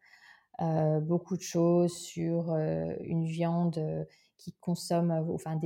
Euh, 0.60 1.00
beaucoup 1.00 1.38
de 1.38 1.42
choses 1.44 1.96
sur 1.96 2.52
euh, 2.52 2.92
une 3.02 3.26
viande 3.26 3.78
euh, 3.78 4.04
qui 4.38 4.54
consomme, 4.54 5.12
enfin 5.32 5.60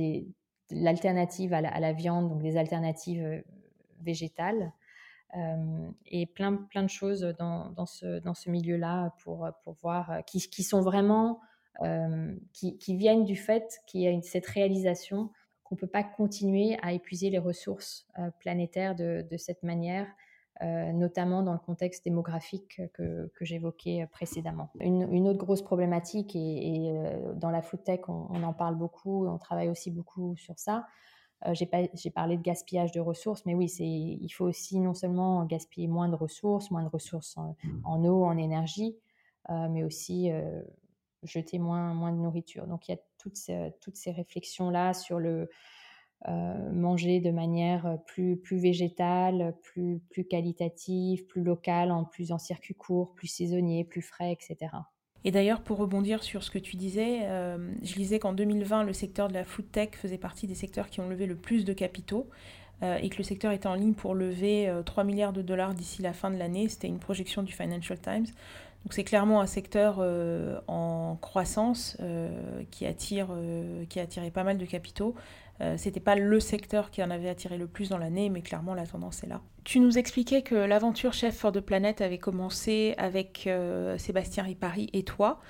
l'alternative 0.70 1.54
à, 1.54 1.62
la, 1.62 1.92
viande, 1.94 2.28
donc 2.28 2.42
des 2.42 2.58
alternatives 2.58 3.42
végétales. 4.00 4.72
et 6.06 6.26
plein, 6.26 6.56
plein 6.56 6.82
de 6.82 6.88
choses 6.88 7.22
dans, 7.38 7.86
ce, 7.86 8.18
dans 8.20 8.34
ce 8.34 8.50
milieu-là 8.50 9.14
pour, 9.22 9.48
pour 9.62 9.74
voir, 9.74 10.24
qui, 10.26 10.40
qui 10.40 10.62
sont 10.62 10.80
vraiment, 10.80 11.40
qui, 12.54 12.96
viennent 12.96 13.24
du 13.24 13.36
fait 13.36 13.80
qu'il 13.86 14.00
y 14.00 14.08
a 14.08 14.22
cette 14.22 14.46
réalisation 14.46 15.30
qu'on 15.64 15.74
ne 15.74 15.80
peut 15.80 15.86
pas 15.86 16.02
continuer 16.02 16.78
à 16.80 16.94
épuiser 16.94 17.28
les 17.28 17.38
ressources 17.38 18.06
planétaires 18.40 18.94
de 18.94 19.36
cette 19.36 19.62
manière 19.62 20.06
euh, 20.60 20.92
notamment 20.92 21.42
dans 21.42 21.54
le 21.54 21.58
contexte 21.58 22.04
démographique 22.04 22.82
que, 22.92 23.30
j'évoquais 23.40 24.06
précédemment. 24.12 24.70
Une, 24.80 25.26
autre 25.26 25.38
grosse 25.38 25.62
problématique, 25.62 26.36
et, 26.36 26.90
euh, 26.90 27.32
dans 27.34 27.50
la 27.50 27.62
food 27.62 27.82
tech, 27.82 28.00
on, 28.08 28.42
en 28.42 28.52
parle 28.52 28.76
beaucoup, 28.76 29.26
on 29.26 29.38
travaille 29.38 29.68
aussi 29.68 29.90
beaucoup 29.90 30.36
sur 30.36 30.58
ça. 30.58 30.86
Euh, 31.46 31.54
j'ai 31.54 32.10
parlé 32.10 32.36
de 32.36 32.42
gaspillage 32.42 32.92
de 32.92 33.00
ressources, 33.00 33.44
mais 33.46 33.54
oui, 33.54 33.66
il 33.66 34.28
faut 34.28 34.44
aussi 34.44 34.78
non 34.78 34.94
seulement 34.94 35.44
gaspiller 35.46 35.88
moins 35.88 36.08
de 36.08 36.14
ressources, 36.14 36.70
moins 36.70 36.84
de 36.84 36.90
ressources 36.90 37.36
en, 37.36 38.04
eau, 38.04 38.24
en 38.24 38.36
énergie, 38.36 38.96
mais 39.48 39.82
aussi 39.82 40.30
jeter 41.24 41.58
moins, 41.58 41.94
moins 41.94 42.12
de 42.12 42.18
nourriture. 42.18 42.66
Donc 42.66 42.88
il 42.88 42.92
y 42.92 42.94
a 42.94 43.00
toutes 43.18 43.38
toutes 43.80 43.96
ces 43.96 44.12
réflexions-là 44.12 44.92
sur 44.92 45.18
le, 45.18 45.30
euh, 45.30 45.46
manger 46.72 47.20
de 47.20 47.30
manière 47.30 47.86
euh, 47.86 47.96
plus, 48.06 48.36
plus 48.36 48.58
végétale, 48.58 49.54
plus, 49.62 50.00
plus 50.10 50.24
qualitative, 50.24 51.26
plus 51.26 51.42
locale, 51.42 51.90
en 51.90 52.04
plus 52.04 52.32
en 52.32 52.38
circuit 52.38 52.74
court, 52.74 53.14
plus 53.14 53.26
saisonnier, 53.26 53.84
plus 53.84 54.02
frais, 54.02 54.32
etc. 54.32 54.72
Et 55.24 55.30
d'ailleurs, 55.30 55.62
pour 55.62 55.78
rebondir 55.78 56.22
sur 56.22 56.42
ce 56.42 56.50
que 56.50 56.58
tu 56.58 56.76
disais, 56.76 57.20
euh, 57.22 57.72
je 57.82 57.94
lisais 57.96 58.18
qu'en 58.18 58.32
2020, 58.32 58.84
le 58.84 58.92
secteur 58.92 59.28
de 59.28 59.34
la 59.34 59.44
food 59.44 59.70
tech 59.70 59.90
faisait 59.92 60.18
partie 60.18 60.46
des 60.46 60.54
secteurs 60.54 60.90
qui 60.90 61.00
ont 61.00 61.08
levé 61.08 61.26
le 61.26 61.36
plus 61.36 61.64
de 61.64 61.72
capitaux 61.72 62.28
et 63.00 63.10
que 63.10 63.18
le 63.18 63.22
secteur 63.22 63.52
était 63.52 63.68
en 63.68 63.76
ligne 63.76 63.94
pour 63.94 64.12
lever 64.12 64.68
3 64.84 65.04
milliards 65.04 65.32
de 65.32 65.40
dollars 65.40 65.72
d'ici 65.72 66.02
la 66.02 66.12
fin 66.12 66.32
de 66.32 66.36
l'année. 66.36 66.68
C'était 66.68 66.88
une 66.88 66.98
projection 66.98 67.44
du 67.44 67.52
Financial 67.52 67.96
Times. 67.96 68.26
Donc 68.84 68.94
c'est 68.94 69.04
clairement 69.04 69.40
un 69.40 69.46
secteur 69.46 69.96
euh, 70.00 70.60
en 70.66 71.16
croissance 71.20 71.96
euh, 72.00 72.62
qui 72.70 72.84
attire, 72.84 73.28
euh, 73.30 73.84
qui 73.88 74.00
a 74.00 74.02
attiré 74.02 74.30
pas 74.30 74.42
mal 74.42 74.58
de 74.58 74.66
capitaux. 74.66 75.14
C'était 75.76 76.00
pas 76.00 76.16
le 76.16 76.40
secteur 76.40 76.90
qui 76.90 77.02
en 77.02 77.10
avait 77.10 77.28
attiré 77.28 77.58
le 77.58 77.66
plus 77.66 77.88
dans 77.88 77.98
l'année, 77.98 78.28
mais 78.30 78.42
clairement 78.42 78.74
la 78.74 78.86
tendance 78.86 79.22
est 79.22 79.26
là. 79.26 79.40
Tu 79.64 79.80
nous 79.80 79.98
expliquais 79.98 80.42
que 80.42 80.54
l'aventure 80.54 81.12
Chef 81.12 81.36
for 81.36 81.52
the 81.52 81.60
Planet 81.60 82.00
avait 82.00 82.18
commencé 82.18 82.94
avec 82.98 83.48
Sébastien 83.98 84.42
Ripari 84.42 84.88
et 84.92 85.04
toi, 85.04 85.40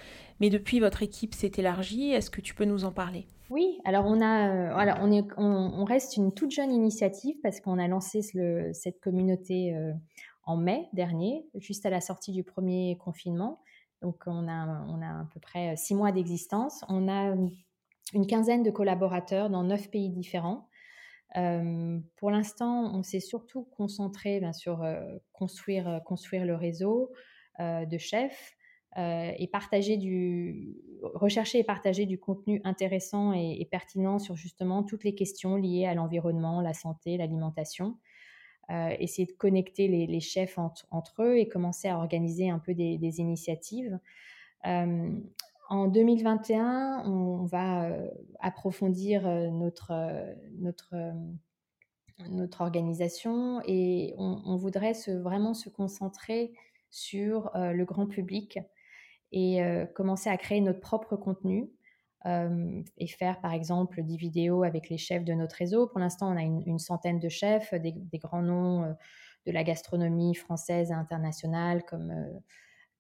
mais 0.41 0.51
depuis 0.51 0.81
votre 0.81 1.03
équipe 1.03 1.35
s'est 1.35 1.53
élargie. 1.57 2.11
Est-ce 2.11 2.31
que 2.31 2.41
tu 2.41 2.55
peux 2.55 2.65
nous 2.65 2.85
en 2.85 2.93
parler? 2.93 3.27
Oui, 3.51 3.79
alors 3.85 4.07
on 4.07 4.21
a, 4.21 4.73
voilà, 4.73 4.99
on, 5.03 5.11
est, 5.13 5.27
on, 5.37 5.85
reste 5.85 6.17
une 6.17 6.33
toute 6.33 6.51
jeune 6.51 6.73
initiative 6.73 7.37
parce 7.43 7.61
qu'on 7.61 7.79
a 7.79 7.89
lancé 7.89 8.23
cette 8.73 9.01
communauté 9.01 9.75
en 10.45 10.57
mai 10.57 10.89
dernier, 10.93 11.47
juste 11.55 11.87
à 11.87 11.91
la 11.91 12.01
sortie 12.01 12.33
du 12.33 12.45
premier 12.45 12.97
confinement. 12.99 13.61
Donc 14.03 14.23
on 14.27 14.49
a, 14.49 14.85
on 14.89 15.01
a 15.01 15.21
à 15.21 15.29
peu 15.33 15.41
près 15.41 15.77
six 15.77 15.95
mois 15.95 16.13
d'existence. 16.13 16.85
On 16.89 17.09
a 17.09 17.35
une 18.13 18.27
quinzaine 18.27 18.63
de 18.63 18.71
collaborateurs 18.71 19.51
dans 19.51 19.63
neuf 19.63 19.91
pays 19.91 20.11
différents. 20.11 20.69
Euh, 21.37 21.99
pour 22.17 22.31
l'instant, 22.31 22.95
on 22.95 23.03
s'est 23.03 23.21
surtout 23.21 23.65
concentré 23.65 24.41
ben, 24.41 24.53
sur 24.53 24.83
euh, 24.83 25.03
construire, 25.33 26.01
construire 26.05 26.45
le 26.45 26.55
réseau 26.55 27.11
euh, 27.61 27.87
de 27.87 27.99
chefs 27.99 28.57
et 28.95 29.51
rechercher 31.03 31.59
et 31.61 31.65
partager 31.65 32.05
du 32.05 32.19
contenu 32.19 32.61
intéressant 32.63 33.33
et, 33.33 33.67
pertinent 33.71 34.19
sur 34.19 34.37
justement 34.37 34.83
toutes 34.83 35.05
les 35.05 35.15
questions 35.15 35.57
liées 35.57 35.87
à 35.87 35.95
l'environnement, 35.95 36.61
la 36.61 36.75
santé, 36.75 37.17
l'alimentation. 37.17 37.97
Euh, 38.71 38.95
essayer 39.01 39.27
de 39.27 39.33
connecter 39.33 39.89
les, 39.89 40.21
chefs 40.21 40.57
entre 40.57 41.23
eux 41.23 41.37
et 41.37 41.49
commencer 41.49 41.89
à 41.89 41.99
organiser 41.99 42.49
un 42.49 42.59
peu 42.59 42.75
des, 42.75 43.21
initiatives. 43.21 43.99
Euh, 44.67 45.19
en 45.73 45.89
2021, 45.89 47.05
on 47.07 47.45
va 47.45 47.85
euh, 47.85 48.09
approfondir 48.41 49.27
notre, 49.53 49.93
notre, 50.59 50.95
notre 52.31 52.61
organisation 52.61 53.63
et 53.67 54.15
on, 54.19 54.57
voudrait 54.57 54.93
vraiment 55.09 55.55
se 55.55 55.69
concentrer 55.69 56.53
sur 56.91 57.51
le 57.55 57.85
grand 57.85 58.07
public 58.07 58.59
et 59.33 59.61
commencer 59.95 60.29
à 60.29 60.37
créer 60.37 60.61
notre 60.61 60.81
propre 60.81 61.17
contenu 61.17 61.71
euh, 62.27 62.83
et 62.99 63.09
faire 63.09 63.41
par 63.41 63.53
exemple 63.53 64.01
des 64.05 64.17
vidéos 64.17 64.63
avec 64.63 64.89
les 64.89 64.99
chefs 64.99 65.25
de 65.25 65.33
notre 65.33 65.57
réseau. 65.57 65.89
Pour 65.89 65.99
l'instant, 65.99 66.33
on 66.33 66.37
a 66.37 66.43
une, 66.43 66.79
centaine 66.79 67.19
de 67.19 67.29
chefs, 67.29 67.75
des, 67.75 67.95
grands 68.19 68.43
noms 68.43 68.85
euh, 68.85 68.93
de 69.47 69.51
la 69.51 69.65
gastronomie 69.65 70.37
française 70.37 70.91
et 70.91 70.95
internationale 70.95 71.83
comme 71.85 72.11
euh, 72.13 72.39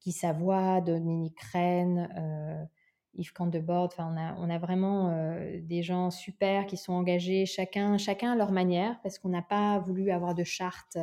Guy 0.04 0.12
Savoie, 0.12 0.80
Dominique 0.80 1.40
Rennes, 1.52 2.68
Yves 3.14 3.32
Candebord. 3.32 3.86
Enfin, 3.92 4.34
on 4.38 4.50
a, 4.50 4.58
vraiment 4.58 5.36
des 5.60 5.82
gens 5.82 6.10
super 6.10 6.66
qui 6.66 6.76
sont 6.76 6.92
engagés, 6.92 7.46
chacun, 7.46 7.98
chacun 7.98 8.32
à 8.32 8.36
leur 8.36 8.52
manière, 8.52 9.00
parce 9.02 9.18
qu'on 9.18 9.28
n'a 9.28 9.42
pas 9.42 9.78
voulu 9.78 10.10
avoir 10.10 10.34
de 10.34 10.44
charte 10.44 10.98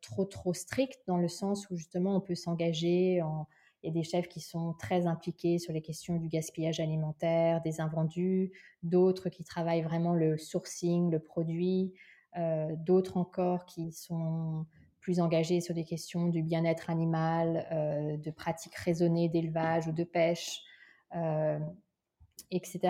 trop 0.00 0.24
trop 0.24 0.54
stricte 0.54 1.00
dans 1.06 1.18
le 1.18 1.28
sens 1.28 1.70
où 1.70 1.76
justement 1.76 2.16
on 2.16 2.20
peut 2.20 2.34
s'engager 2.34 3.22
en 3.22 3.46
il 3.82 3.88
y 3.88 3.90
a 3.90 3.92
des 3.92 4.04
chefs 4.04 4.28
qui 4.28 4.40
sont 4.40 4.74
très 4.74 5.06
impliqués 5.06 5.58
sur 5.58 5.72
les 5.72 5.82
questions 5.82 6.16
du 6.16 6.28
gaspillage 6.28 6.78
alimentaire, 6.78 7.60
des 7.62 7.80
invendus, 7.80 8.52
d'autres 8.82 9.28
qui 9.28 9.42
travaillent 9.42 9.82
vraiment 9.82 10.14
le 10.14 10.38
sourcing, 10.38 11.10
le 11.10 11.18
produit, 11.18 11.92
euh, 12.36 12.74
d'autres 12.76 13.16
encore 13.16 13.66
qui 13.66 13.92
sont 13.92 14.66
plus 15.02 15.20
engagés 15.20 15.60
sur 15.60 15.74
des 15.74 15.84
questions 15.84 16.28
du 16.28 16.42
bien-être 16.42 16.88
animal, 16.88 17.66
de 18.22 18.30
pratiques 18.30 18.76
raisonnées 18.76 19.28
d'élevage 19.28 19.88
ou 19.88 19.92
de 19.92 20.04
pêche, 20.04 20.62
etc. 22.52 22.80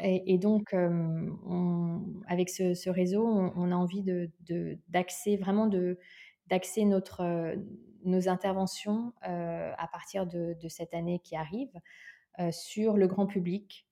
Et, 0.00 0.38
donc, 0.38 0.74
avec 2.26 2.48
ce, 2.48 2.88
réseau, 2.88 3.26
on, 3.26 3.70
a 3.70 3.74
envie 3.74 4.02
de, 4.02 4.30
d'axer 4.88 5.36
vraiment 5.36 5.66
de 5.66 5.98
notre 6.86 7.54
nos 8.04 8.28
interventions 8.28 9.12
à 9.20 9.88
partir 9.92 10.26
de, 10.26 10.56
cette 10.68 10.94
année 10.94 11.20
qui 11.22 11.36
arrive 11.36 11.72
sur 12.50 12.96
le 12.96 13.06
grand 13.06 13.26
public 13.26 13.86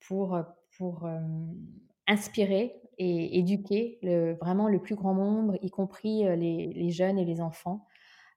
pour 0.00 0.38
pour 0.76 1.08
inspirer 2.08 2.74
et 2.98 3.38
éduquer 3.38 3.98
vraiment 4.40 4.68
le 4.68 4.80
plus 4.80 4.94
grand 4.94 5.14
nombre, 5.14 5.56
y 5.62 5.70
compris 5.70 6.24
les, 6.36 6.90
jeunes 6.90 7.18
et 7.18 7.24
les 7.24 7.40
enfants, 7.40 7.86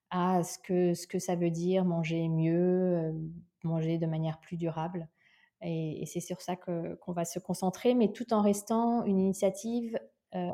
à 0.10 0.44
ce 0.44 0.58
que, 0.60 0.94
ce 0.94 1.08
que 1.08 1.20
ça 1.20 1.36
veut 1.36 1.52
dire 1.52 1.86
manger 1.86 2.28
mieux, 2.28 3.14
manger 3.64 3.98
de 3.98 4.06
manière 4.06 4.40
plus 4.40 4.58
durable. 4.58 5.08
Et, 5.62 6.04
c'est 6.06 6.20
sur 6.20 6.42
ça 6.42 6.56
qu'on 6.56 7.12
va 7.12 7.26
se 7.26 7.40
concentrer, 7.40 7.94
mais 7.94 8.12
tout 8.12 8.34
en 8.34 8.42
restant 8.42 9.04
une 9.06 9.20
initiative 9.20 10.00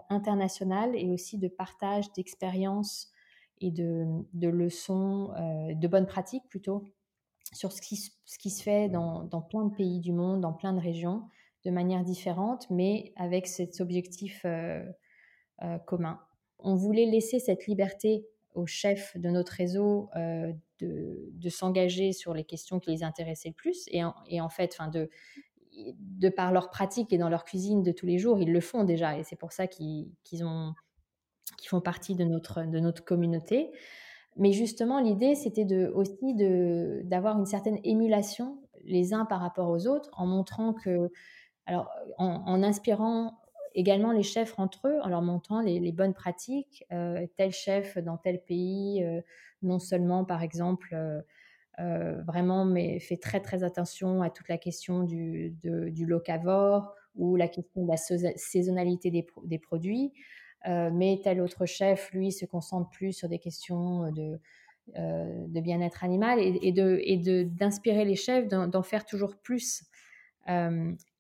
internationale 0.10 0.96
et 0.96 1.10
aussi 1.10 1.38
de 1.38 1.48
partage 1.48 2.12
d'expériences 2.14 3.12
et 3.62 3.72
de, 3.72 4.48
leçons, 4.48 5.34
de 5.74 5.88
bonnes 5.88 6.08
pratiques 6.08 6.48
plutôt, 6.50 6.84
sur 7.54 7.72
ce 7.72 7.82
qui, 7.82 7.98
se 8.50 8.64
fait 8.64 8.90
dans, 8.90 9.42
plein 9.50 9.66
de 9.66 9.76
pays 9.76 10.00
du 10.00 10.12
monde, 10.12 10.42
dans 10.42 10.54
plein 10.54 10.74
de 10.74 10.80
régions, 10.80 11.24
de 11.66 11.72
manière 11.72 12.04
différente, 12.04 12.70
mais 12.70 13.12
avec 13.16 13.48
cet 13.48 13.82
objectif 13.82 14.46
commun. 15.86 16.20
On 16.60 16.76
voulait 16.76 17.06
laisser 17.06 17.40
cette 17.40 17.68
liberté 17.68 18.26
aux 18.54 18.68
chefs 18.68 19.18
de 19.18 19.30
notre 19.30 19.52
réseau 19.54 20.10
de, 20.16 21.30
de 21.32 21.50
s'engager 21.50 22.14
sur 22.14 22.34
les 22.34 22.44
questions 22.44 22.80
qui 22.80 22.92
les 22.92 23.04
intéressaient 23.04 23.50
le 23.50 23.56
plus. 23.56 23.86
Et 23.92 24.04
en, 24.04 24.14
et 24.28 24.42
en 24.42 24.50
fait, 24.50 24.76
enfin 24.78 24.90
de, 24.90 25.10
de 25.98 26.30
par 26.30 26.52
leur 26.52 26.70
pratique 26.70 27.12
et 27.12 27.18
dans 27.18 27.30
leur 27.30 27.44
cuisine 27.44 27.84
de 27.84 27.92
tous 27.92 28.06
les 28.06 28.18
jours, 28.18 28.40
ils 28.40 28.52
le 28.52 28.62
font 28.62 28.84
déjà. 28.84 29.18
Et 29.18 29.24
c'est 29.24 29.36
pour 29.36 29.52
ça 29.52 29.68
qu'ils 29.68 30.08
ont 30.44 30.74
qui 31.58 31.68
font 31.68 31.82
partie 31.82 32.16
de 32.16 32.24
notre, 32.24 32.64
de 32.64 32.80
notre 32.80 33.04
communauté. 33.04 33.72
Mais 34.36 34.52
justement, 34.52 35.00
l'idée, 35.00 35.36
c'était 35.36 35.64
de, 35.64 35.92
aussi 35.94 36.36
d'avoir 37.06 37.38
une 37.38 37.46
certaine 37.46 37.80
émulation 37.84 38.60
les 38.84 39.14
uns 39.14 39.26
par 39.26 39.40
rapport 39.40 39.70
aux 39.70 39.88
autres, 39.88 40.10
en 40.14 40.28
montrant 40.28 40.74
que, 40.74 41.10
alors, 41.66 41.90
en, 42.18 42.62
inspirant 42.64 43.40
également 43.74 44.12
les 44.12 44.24
chefs 44.24 44.58
entre 44.60 44.88
eux, 44.88 45.00
en 45.02 45.10
leur 45.10 45.22
montrant 45.22 45.62
les, 45.62 45.92
bonnes 45.92 46.14
pratiques. 46.14 46.86
Tel 47.36 47.52
chef 47.52 47.98
dans 47.98 48.18
tel 48.18 48.44
pays, 48.44 49.04
non 49.62 49.80
seulement, 49.80 50.26
par 50.26 50.44
exemple, 50.44 50.96
vraiment, 51.78 52.66
mais 52.66 53.00
fait 53.00 53.18
très 53.18 53.42
très 53.42 53.64
attention 53.64 54.22
à 54.22 54.30
toute 54.30 54.48
la 54.48 54.58
question 54.58 55.04
du, 55.04 55.56
du 55.62 56.06
locavore 56.06 56.94
ou 57.16 57.36
la 57.36 57.48
question 57.48 57.84
de 57.84 57.88
la 57.88 57.98
saisonnalité 57.98 59.12
des, 59.12 59.60
produits. 59.60 60.14
Mais 60.66 61.20
tel 61.24 61.42
autre 61.42 61.66
chef, 61.66 62.12
lui, 62.12 62.32
se 62.32 62.46
concentre 62.46 62.90
plus 62.92 63.14
sur 63.14 63.28
des 63.28 63.40
questions 63.40 64.12
de, 64.12 64.40
de 64.96 65.60
bien-être 65.62 66.04
animal 66.04 66.40
et, 66.40 66.60
et 66.62 66.72
de 66.72 67.44
d'inspirer 67.44 68.06
les 68.06 68.16
chefs 68.16 68.48
d'en 68.48 68.84
faire 68.84 69.06
toujours 69.06 69.36
plus. 69.38 69.84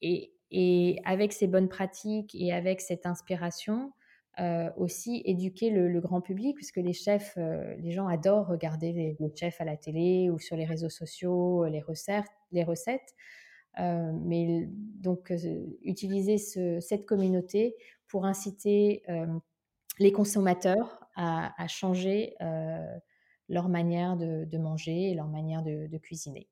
Et, 0.01 0.31
et, 0.57 1.01
avec 1.03 1.33
ces 1.33 1.47
bonnes 1.47 1.67
pratiques 1.67 2.33
et 2.33 2.53
avec 2.53 2.79
cette 2.79 3.05
inspiration, 3.05 3.91
aussi 4.77 5.21
éduquer 5.25 5.69
le, 5.69 5.99
grand 5.99 6.21
public, 6.21 6.55
puisque 6.55 6.77
les 6.77 6.93
chefs, 6.93 7.37
les 7.37 7.91
gens 7.91 8.07
adorent 8.07 8.47
regarder 8.47 8.91
les, 8.91 9.35
chefs 9.35 9.61
à 9.61 9.65
la 9.65 9.77
télé 9.77 10.29
ou 10.29 10.39
sur 10.39 10.55
les 10.55 10.65
réseaux 10.65 10.89
sociaux, 10.89 11.65
les 11.65 11.81
recettes. 11.81 12.25
Les 12.51 12.63
recettes. 12.63 13.15
mais 13.77 14.67
donc, 14.69 15.33
utiliser 15.83 16.37
ce, 16.37 16.79
cette 16.79 17.05
communauté 17.05 17.75
pour 18.07 18.25
inciter 18.25 19.03
les 19.99 20.11
consommateurs 20.11 21.05
à, 21.15 21.67
changer 21.67 22.35
leur 23.49 23.69
manière 23.69 24.17
de, 24.17 24.57
manger 24.57 25.11
et 25.11 25.15
leur 25.15 25.27
manière 25.27 25.63
de, 25.63 25.97
cuisiner. 25.97 26.47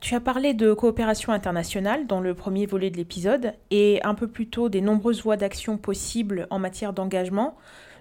Tu 0.00 0.14
as 0.14 0.20
parlé 0.20 0.54
de 0.54 0.72
coopération 0.72 1.32
internationale 1.32 2.06
dans 2.06 2.20
le 2.20 2.34
premier 2.34 2.66
volet 2.66 2.90
de 2.90 2.96
l'épisode 2.96 3.54
et 3.70 4.00
un 4.04 4.14
peu 4.14 4.28
plus 4.28 4.48
tôt 4.48 4.68
des 4.68 4.80
nombreuses 4.80 5.22
voies 5.22 5.36
d'action 5.36 5.78
possibles 5.78 6.46
en 6.50 6.58
matière 6.58 6.92
d'engagement. 6.92 7.56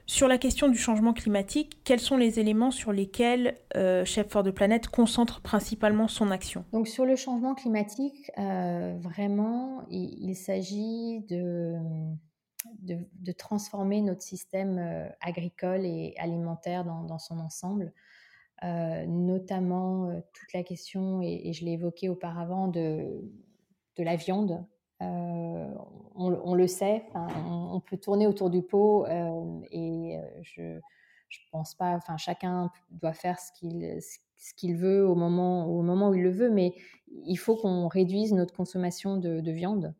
Sur 0.07 0.27
la 0.27 0.37
question 0.37 0.67
du 0.67 0.77
changement 0.77 1.13
climatique, 1.13 1.79
quels 1.83 1.99
sont 1.99 2.17
les 2.17 2.39
éléments 2.39 2.69
sur 2.69 2.91
lesquels 2.91 3.55
Chef 3.73 4.29
for 4.29 4.43
the 4.43 4.51
Planet 4.51 4.87
concentre 4.87 5.41
principalement 5.41 6.07
son 6.07 6.29
action? 6.29 6.63
Donc 6.73 6.87
sur 6.87 7.05
le 7.05 7.15
changement 7.15 7.55
climatique, 7.55 8.31
vraiment, 8.37 9.83
il 9.89 10.35
s'agit 10.35 11.25
de 12.81 13.31
transformer 13.31 14.01
notre 14.01 14.21
système 14.21 14.77
euh, 14.77 15.07
agricole 15.21 15.85
et 15.85 16.13
alimentaire 16.17 16.83
dans, 16.85 17.19
son 17.19 17.39
ensemble, 17.39 17.85
euh, 17.85 18.14
notamment 18.63 20.09
euh, 20.09 20.19
toute 20.33 20.53
la 20.53 20.63
question, 20.63 21.21
et, 21.21 21.53
je 21.53 21.65
l'ai 21.65 21.73
évoqué 21.73 22.09
auparavant, 22.09 22.67
de, 22.67 23.21
de 23.97 24.03
la 24.03 24.15
viande. 24.15 24.65
On, 26.17 26.53
le 26.53 26.67
sait, 26.67 27.03
on, 27.13 27.81
peut 27.81 27.97
tourner 27.97 28.25
autour 28.27 28.49
du 28.49 28.61
pot 28.61 29.05
et 29.05 30.17
je 30.41 30.61
ne 30.61 30.79
pense 31.51 31.75
pas, 31.75 31.91
enfin 31.95 32.15
chacun 32.15 32.71
doit 32.89 33.13
faire 33.13 33.39
ce 33.39 33.51
qu'il 33.51 33.99
ce 34.37 34.53
qu'il 34.53 34.75
veut 34.75 35.05
au 35.05 35.15
moment, 35.15 35.67
au 35.67 35.81
moment 35.81 36.09
où 36.09 36.15
il 36.15 36.23
le 36.23 36.29
veut, 36.29 36.49
mais 36.49 36.73
il 37.25 37.35
faut 37.35 37.55
qu'on 37.55 37.87
réduise 37.87 38.33
notre 38.33 38.53
consommation 38.53 39.17
de, 39.17 39.51
viande 39.51 39.93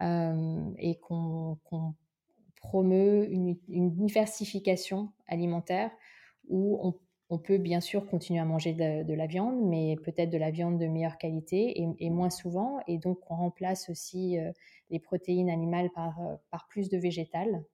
et 0.00 0.98
qu'on 1.00 1.58
promeut 2.56 3.26
une, 3.30 3.56
diversification 3.68 5.12
alimentaire 5.28 5.90
où 6.48 6.78
on, 6.82 6.94
peut 7.38 7.58
bien 7.58 7.80
sûr 7.80 8.06
continuer 8.06 8.40
à 8.40 8.44
manger 8.44 8.72
de, 8.72 9.14
la 9.14 9.26
viande, 9.26 9.60
mais 9.60 9.96
peut-être 10.04 10.30
de 10.30 10.38
la 10.38 10.50
viande 10.50 10.78
de 10.78 10.86
meilleure 10.86 11.18
qualité 11.18 11.84
et, 11.98 12.10
moins 12.10 12.30
souvent. 12.30 12.78
Et 12.86 12.98
donc, 12.98 13.18
on 13.30 13.34
remplace 13.34 13.90
aussi 13.90 14.38
euh, 14.38 14.52
les 14.90 15.00
protéines 15.00 15.50
animales 15.50 15.90
par, 15.94 16.20
euh, 16.20 16.36
par 16.50 16.68
plus 16.68 16.88
de 16.88 16.98
végétales. 16.98 17.64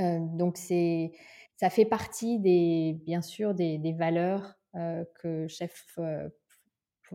Euh, 0.00 0.18
donc, 0.20 0.56
c'est, 0.56 1.12
ça 1.56 1.70
fait 1.70 1.84
partie 1.84 2.38
des, 2.38 3.00
bien 3.04 3.22
sûr 3.22 3.54
des, 3.54 3.94
valeurs 3.98 4.54
que 5.20 5.48
Chef 5.48 5.98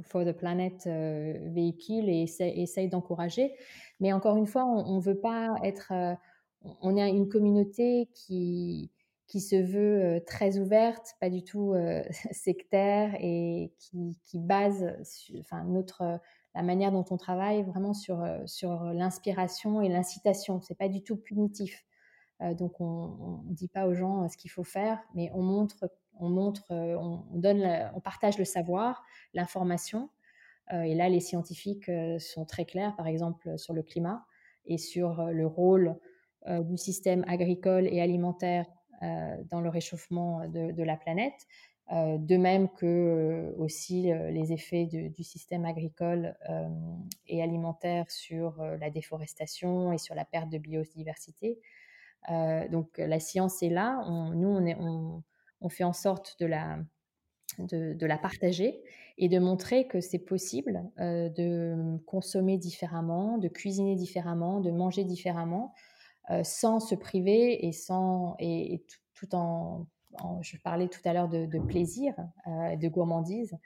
for 0.01 0.26
the 0.26 0.34
Planet 0.34 0.86
véhicule 0.86 2.09
et 2.09 2.24
essaye, 2.24 2.89
d'encourager. 2.89 3.53
Mais 4.01 4.11
encore 4.11 4.36
une 4.36 4.47
fois, 4.47 4.66
on 4.66 4.97
ne 4.97 5.01
veut 5.01 5.20
pas 5.20 5.55
être 5.64 5.93
on 6.82 6.97
est 6.97 7.09
une 7.09 7.30
communauté 7.30 8.09
qui, 8.14 8.91
qui 9.34 9.41
se 9.41 9.55
veut 9.55 10.23
très 10.27 10.59
ouverte, 10.59 11.15
pas 11.19 11.31
du 11.31 11.43
tout 11.43 11.73
sectaire 12.31 13.15
et 13.19 13.73
qui, 13.79 14.38
base 14.38 14.86
enfin, 15.39 15.63
notre, 15.63 16.19
la 16.53 16.61
manière 16.61 16.91
dont 16.91 17.05
on 17.09 17.17
travaille 17.17 17.63
vraiment 17.63 17.95
sur, 17.95 18.23
sur 18.45 18.84
l'inspiration 18.93 19.81
et 19.81 19.89
l'incitation. 19.89 20.61
C'est 20.61 20.77
pas 20.77 20.88
du 20.88 21.01
tout 21.01 21.17
punitif. 21.17 21.84
donc 22.41 22.79
on 22.79 23.41
ne 23.47 23.55
dit 23.55 23.69
pas 23.69 23.88
aux 23.88 23.95
gens 23.95 24.29
ce 24.29 24.38
qu'il 24.38 24.51
faut 24.51 24.63
faire, 24.63 24.99
mais 25.15 25.31
on 25.34 25.41
montre, 25.41 25.89
on 26.19 26.29
montre, 26.29 26.65
on, 26.69 27.23
donne, 27.34 27.89
on 27.95 28.01
partage 28.01 28.38
le 28.38 28.45
savoir, 28.45 29.03
l'information. 29.34 30.11
et 30.71 30.93
là, 30.93 31.09
les 31.09 31.21
scientifiques 31.21 31.89
sont 32.19 32.45
très 32.45 32.65
clairs, 32.65 32.95
par 32.95 33.07
exemple 33.07 33.57
sur 33.57 33.73
le 33.73 33.81
climat 33.81 34.27
et 34.67 34.77
sur 34.77 35.25
le 35.25 35.47
rôle 35.47 35.97
du 36.47 36.77
système 36.77 37.25
agricole 37.27 37.88
et 37.88 37.99
alimentaire 37.99 38.67
dans 39.49 39.61
le 39.61 39.69
réchauffement 39.69 40.47
de, 40.47 40.83
la 40.83 40.97
planète. 40.97 41.47
Euh, 41.91 42.17
de 42.17 42.37
même 42.37 42.69
que 42.69 43.53
aussi 43.57 44.03
les 44.03 44.53
effets 44.53 44.85
du 44.85 45.23
système 45.23 45.65
agricole 45.65 46.35
et 47.27 47.43
alimentaire 47.43 48.09
sur 48.09 48.63
la 48.79 48.89
déforestation 48.89 49.91
et 49.91 49.97
sur 49.97 50.15
la 50.15 50.25
perte 50.25 50.49
de 50.49 50.57
biodiversité. 50.57 51.59
donc 52.71 52.97
la 52.97 53.19
science 53.19 53.61
est 53.61 53.69
là. 53.69 54.01
nous, 54.33 55.23
on, 55.59 55.69
fait 55.69 55.83
en 55.83 55.93
sorte 55.93 56.39
de 56.39 56.45
la, 56.45 58.17
partager 58.17 58.81
et 59.17 59.27
de 59.27 59.39
montrer 59.39 59.87
que 59.87 59.99
c'est 59.99 60.19
possible 60.19 60.89
de 60.97 61.97
consommer 62.05 62.57
différemment, 62.57 63.37
de 63.37 63.49
cuisiner 63.49 63.95
différemment, 63.95 64.61
de 64.61 64.71
manger 64.71 65.03
différemment, 65.03 65.73
euh, 65.73 65.91
sans 66.43 66.80
se 66.80 66.95
priver 66.95 67.65
et 67.65 67.71
sans 67.71 68.36
et, 68.39 68.84
tout, 69.13 69.36
en, 69.36 69.86
je 70.41 70.57
parlais 70.57 70.88
tout 70.88 71.01
à 71.05 71.13
l'heure 71.13 71.30
de, 71.30 71.59
plaisir, 71.59 72.13
euh, 72.47 72.76
de 72.76 72.88
gourmandise. 72.88 73.57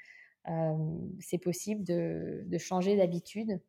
Euh, 0.49 0.73
c'est 1.19 1.37
possible 1.37 1.83
de, 1.83 2.43
de 2.45 2.57
changer 2.57 2.95
d'habitude 2.95 3.59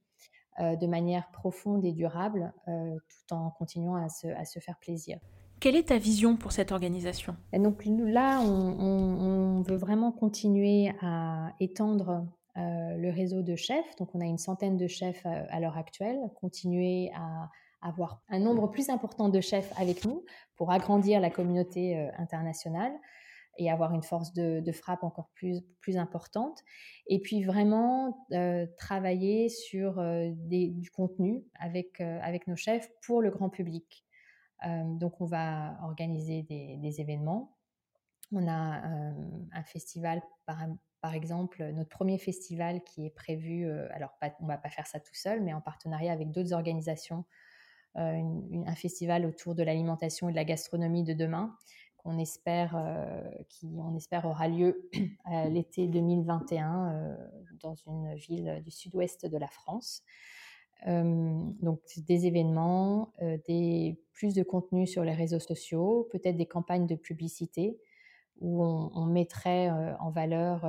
de 0.61 0.87
manière 0.89 1.31
profonde 1.31 1.85
et 1.85 1.93
durable, 1.93 2.53
tout 2.67 3.33
en 3.33 3.49
continuant 3.51 3.95
à 3.95 4.09
se, 4.09 4.27
à 4.27 4.45
se 4.45 4.59
faire 4.59 4.77
plaisir. 4.81 5.21
Quelle 5.61 5.75
est 5.75 5.89
ta 5.89 5.99
vision 5.99 6.37
pour 6.37 6.53
cette 6.53 6.71
organisation? 6.71 7.37
Et 7.53 7.59
donc 7.59 7.85
là, 7.85 8.41
on, 8.41 9.63
veut 9.63 9.77
vraiment 9.77 10.13
continuer 10.13 10.93
à 11.03 11.53
étendre 11.59 12.25
euh, 12.57 12.97
le 12.97 13.11
réseau 13.11 13.43
de 13.43 13.57
chefs. 13.57 13.97
Donc 13.99 14.15
on 14.15 14.21
a 14.21 14.25
une 14.25 14.39
centaine 14.39 14.77
de 14.77 14.87
chefs 14.87 15.27
euh, 15.27 15.45
à, 15.51 15.59
l'heure 15.59 15.77
actuelle. 15.77 16.19
Continuer 16.41 17.11
à 17.17 17.51
avoir 17.81 18.23
un 18.29 18.41
nombre 18.41 18.71
plus 18.71 18.91
important 18.91 19.29
de 19.29 19.41
chefs 19.41 19.73
avec 19.79 20.05
nous 20.05 20.25
pour 20.57 20.73
agrandir 20.73 21.21
la 21.21 21.31
communauté 21.31 21.97
euh, 21.97 22.11
internationale 22.19 22.93
et 23.59 23.71
avoir 23.71 23.93
une 23.93 24.03
force 24.03 24.33
de, 24.33 24.73
frappe 24.73 25.03
encore 25.03 25.31
plus, 25.35 25.63
plus 25.81 25.97
importante. 25.97 26.63
Et 27.09 27.21
puis 27.21 27.43
vraiment 27.43 28.27
travailler 28.79 29.49
sur 29.49 30.01
du 30.47 30.91
contenu 30.93 31.45
avec, 31.59 32.01
avec 32.01 32.47
nos 32.47 32.55
chefs 32.55 32.89
pour 33.05 33.21
le 33.21 33.31
grand 33.31 33.51
public. 33.51 34.07
donc 34.65 35.21
on 35.21 35.27
va 35.27 35.77
organiser 35.83 36.43
des, 36.45 37.01
événements. 37.01 37.57
On 38.31 38.47
a 38.47 38.81
un 39.53 39.65
festival, 39.65 40.23
par, 40.47 40.65
par, 41.01 41.15
exemple, 41.15 41.65
notre 41.73 41.91
premier 41.91 42.19
festival 42.19 42.85
qui 42.85 43.07
est 43.07 43.15
prévu, 43.15 43.69
alors 43.91 44.17
on 44.39 44.45
ne 44.45 44.49
va 44.49 44.59
pas 44.59 44.71
faire 44.71 44.87
ça 44.87 45.01
tout 45.01 45.15
seul, 45.17 45.43
mais 45.43 45.53
en 45.53 45.61
partenariat 45.61 46.13
avec 46.13 46.31
d'autres 46.31 46.53
organisations, 46.53 47.25
un 47.95 48.75
festival 48.75 49.27
autour 49.27 49.55
de 49.55 49.63
l'alimentation 49.63 50.29
et 50.29 50.33
de 50.33 50.37
la 50.37 50.45
gastronomie 50.45 51.05
de 51.05 51.13
demain 51.15 51.55
qu'on 51.97 52.19
espère, 52.19 52.77
on 53.65 53.97
espère 53.97 54.25
aura 54.25 54.47
lieu 54.49 54.89
l'été 55.51 55.89
2021 55.89 57.17
dans 57.61 57.75
une 57.75 58.15
ville 58.15 58.63
du 58.65 58.71
sud-ouest 58.71 59.27
de 59.27 59.37
la 59.37 59.49
France. 59.49 60.05
Donc 60.87 61.81
des 61.97 62.27
événements, 62.27 63.13
des, 63.49 64.01
plus 64.13 64.35
de 64.35 64.45
contenu 64.45 64.87
sur 64.87 65.03
les 65.03 65.15
réseaux 65.15 65.41
sociaux, 65.41 66.09
peut-être 66.13 66.37
des 66.37 66.47
campagnes 66.47 66.87
de 66.87 66.95
publicité 66.95 67.79
où 68.41 68.63
on, 68.63 69.07
mettrait 69.07 69.69
en 69.99 70.11
valeur 70.11 70.65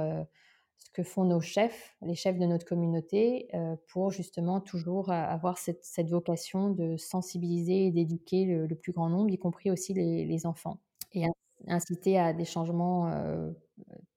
ce 0.79 0.89
que 0.91 1.03
font 1.03 1.23
nos 1.23 1.41
chefs, 1.41 1.95
les 2.01 2.15
chefs 2.15 2.39
de 2.39 2.45
notre 2.45 2.65
communauté, 2.65 3.49
pour 3.87 4.11
justement 4.11 4.59
toujours 4.59 5.11
avoir 5.11 5.57
cette, 5.57 6.09
vocation 6.09 6.69
de 6.69 6.97
sensibiliser 6.97 7.85
et 7.85 7.91
d'éduquer 7.91 8.45
le, 8.45 8.75
plus 8.75 8.91
grand 8.91 9.09
nombre, 9.09 9.29
y 9.29 9.37
compris 9.37 9.69
aussi 9.69 9.93
les, 9.93 10.45
enfants, 10.45 10.79
et 11.13 11.25
inciter 11.67 12.17
à 12.17 12.33
des 12.33 12.45
changements 12.45 13.11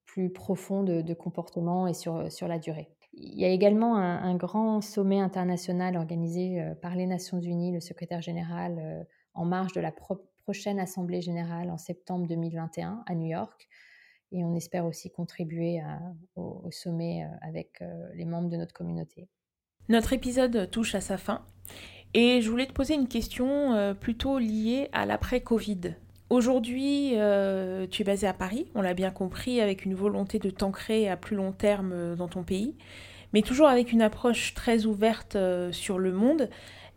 plus 0.06 0.30
profonds 0.30 0.82
de, 0.82 1.14
comportement 1.14 1.86
et 1.86 1.94
sur, 1.94 2.30
sur 2.30 2.48
la 2.48 2.58
durée. 2.58 2.88
Il 3.14 3.38
y 3.38 3.44
a 3.44 3.48
également 3.48 3.96
un, 3.96 4.34
grand 4.36 4.80
sommet 4.80 5.20
international 5.20 5.96
organisé 5.96 6.60
euh, 6.60 6.74
par 6.74 6.96
les 6.96 7.06
Nations 7.06 7.40
Unies, 7.40 7.72
le 7.72 7.80
secrétaire 7.80 8.22
général, 8.22 8.78
euh, 8.78 9.04
en 9.34 9.44
marge 9.44 9.72
de 9.72 9.80
la 9.80 9.92
prochaine 9.92 10.78
Assemblée 10.78 11.20
générale 11.20 11.70
en 11.70 11.78
septembre 11.78 12.26
2021 12.26 13.02
à 13.06 13.14
New 13.14 13.26
York. 13.26 13.68
Et 14.32 14.44
on 14.44 14.54
espère 14.54 14.84
aussi 14.84 15.10
contribuer 15.10 15.80
au, 16.36 16.70
sommet 16.70 17.24
euh, 17.24 17.36
avec 17.42 17.82
les 18.14 18.24
membres 18.24 18.48
de 18.48 18.56
notre 18.56 18.72
communauté. 18.72 19.28
Notre 19.88 20.12
épisode 20.12 20.70
touche 20.70 20.94
à 20.94 21.00
sa 21.00 21.18
fin. 21.18 21.44
Et 22.14 22.40
je 22.42 22.50
voulais 22.50 22.66
te 22.66 22.72
poser 22.72 22.94
une 22.94 23.08
question 23.08 23.94
plutôt 23.98 24.38
liée 24.38 24.88
à 24.92 25.06
l'après-Covid. 25.06 25.96
Aujourd'hui, 26.32 27.10
euh, 27.16 27.86
tu 27.90 28.00
es 28.00 28.04
basé 28.06 28.26
à 28.26 28.32
Paris, 28.32 28.64
on 28.74 28.80
l'a 28.80 28.94
bien 28.94 29.10
compris, 29.10 29.60
avec 29.60 29.84
une 29.84 29.94
volonté 29.94 30.38
de 30.38 30.48
t'ancrer 30.48 31.06
à 31.10 31.18
plus 31.18 31.36
long 31.36 31.52
terme 31.52 31.92
euh, 31.92 32.16
dans 32.16 32.26
ton 32.26 32.42
pays, 32.42 32.74
mais 33.34 33.42
toujours 33.42 33.68
avec 33.68 33.92
une 33.92 34.00
approche 34.00 34.54
très 34.54 34.86
ouverte 34.86 35.36
euh, 35.36 35.72
sur 35.72 35.98
le 35.98 36.10
monde. 36.10 36.48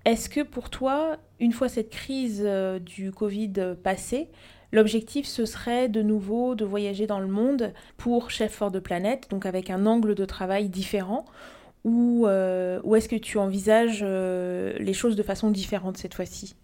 Est-ce 0.06 0.30
que 0.30 0.40
pour 0.40 0.70
toi, 0.70 1.18
une 1.42 1.52
fois 1.52 1.68
cette 1.68 1.90
crise 1.90 2.48
du 2.86 3.12
Covid 3.12 3.76
passée, 3.84 4.30
l'objectif 4.76 5.26
ce 5.26 5.46
serait 5.46 5.90
de 5.90 6.02
nouveau 6.02 6.54
de 6.54 6.66
voyager 6.66 7.08
dans 7.08 7.20
le 7.20 7.28
monde 7.28 7.74
pour 7.98 8.30
Chef 8.30 8.52
for 8.52 8.72
the 8.72 8.80
Planet, 8.80 9.30
donc 9.30 9.46
avec 9.46 9.70
un 9.70 9.86
angle 9.86 10.14
de 10.14 10.26
travail 10.26 10.70
différent, 10.70 11.26
ou, 11.84 12.28
ou 12.28 12.96
est-ce 12.96 13.10
que 13.10 13.16
tu 13.16 13.38
envisages 13.38 14.04
les 14.04 14.94
choses 14.94 15.16
de 15.16 15.24
façon 15.24 15.52
différente 15.52 15.98
cette 15.98 16.14
fois-ci? 16.14 16.56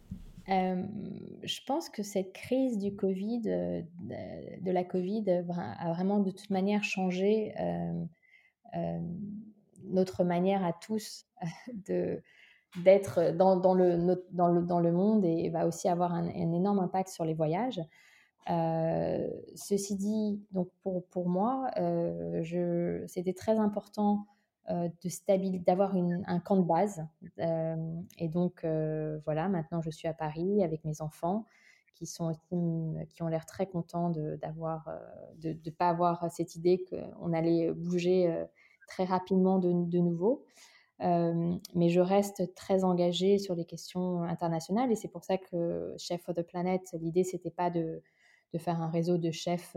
Je 0.47 1.59
pense 1.65 1.89
que 1.89 2.03
cette 2.03 2.33
crise 2.33 2.77
du 2.77 2.95
Covid, 2.95 3.41
de 3.41 4.71
la 4.71 4.83
Covid, 4.83 5.25
a 5.29 5.93
vraiment 5.93 6.19
de 6.19 6.31
toute 6.31 6.49
manière 6.49 6.83
changé 6.83 7.53
notre 9.85 10.23
manière 10.23 10.65
à 10.65 10.73
tous 10.73 11.25
de 11.87 12.21
d'être 12.77 13.31
dans, 13.35 13.57
dans, 13.57 13.73
le, 13.73 14.23
dans, 14.31 14.47
le, 14.47 14.61
dans 14.61 14.79
le 14.79 14.91
monde 14.91 15.25
et 15.25 15.49
va 15.49 15.67
aussi 15.67 15.89
avoir 15.89 16.13
un, 16.13 16.27
énorme 16.27 16.79
impact 16.79 17.09
sur 17.09 17.25
les 17.25 17.33
voyages. 17.33 17.81
ceci 18.47 19.95
dit, 19.95 20.41
donc 20.51 20.69
pour, 20.83 21.05
pour 21.07 21.27
moi, 21.27 21.69
c'était 23.07 23.33
très 23.33 23.57
important 23.57 24.25
euh, 24.69 24.89
d'avoir 25.65 25.95
un 25.95 26.39
camp 26.39 26.57
de 26.57 26.61
base. 26.61 27.05
Euh, 27.39 27.75
et 28.19 28.29
donc, 28.29 28.63
euh, 28.63 29.19
voilà, 29.25 29.49
maintenant 29.49 29.81
je 29.81 29.89
suis 29.89 30.07
à 30.07 30.13
Paris 30.13 30.63
avec 30.63 30.85
mes 30.85 31.01
enfants 31.01 31.45
qui, 31.95 32.05
sont 32.05 32.31
qui 33.09 33.23
ont 33.23 33.27
l'air 33.27 33.45
très 33.45 33.65
contents 33.65 34.11
de 34.11 34.39
ne 35.41 35.53
de, 35.53 35.69
pas 35.71 35.89
avoir 35.89 36.31
cette 36.31 36.55
idée 36.55 36.85
qu'on 36.89 37.33
allait 37.33 37.71
bouger 37.71 38.45
très 38.87 39.03
rapidement 39.03 39.57
de, 39.57 39.71
de 39.71 39.97
nouveau. 39.97 40.45
Mais 41.01 41.89
je 41.89 41.99
reste 41.99 42.53
très 42.55 42.83
engagée 42.83 43.37
sur 43.37 43.55
les 43.55 43.65
questions 43.65 44.23
internationales 44.23 44.91
et 44.91 44.95
c'est 44.95 45.07
pour 45.07 45.23
ça 45.23 45.37
que 45.37 45.95
Chef 45.97 46.21
for 46.21 46.35
the 46.35 46.43
Planet, 46.43 46.81
l'idée, 46.99 47.23
c'était 47.23 47.51
pas 47.51 47.69
de, 47.69 48.01
de, 48.53 48.59
faire 48.59 48.81
un 48.81 48.89
réseau 48.89 49.17
de 49.17 49.31
chefs 49.31 49.75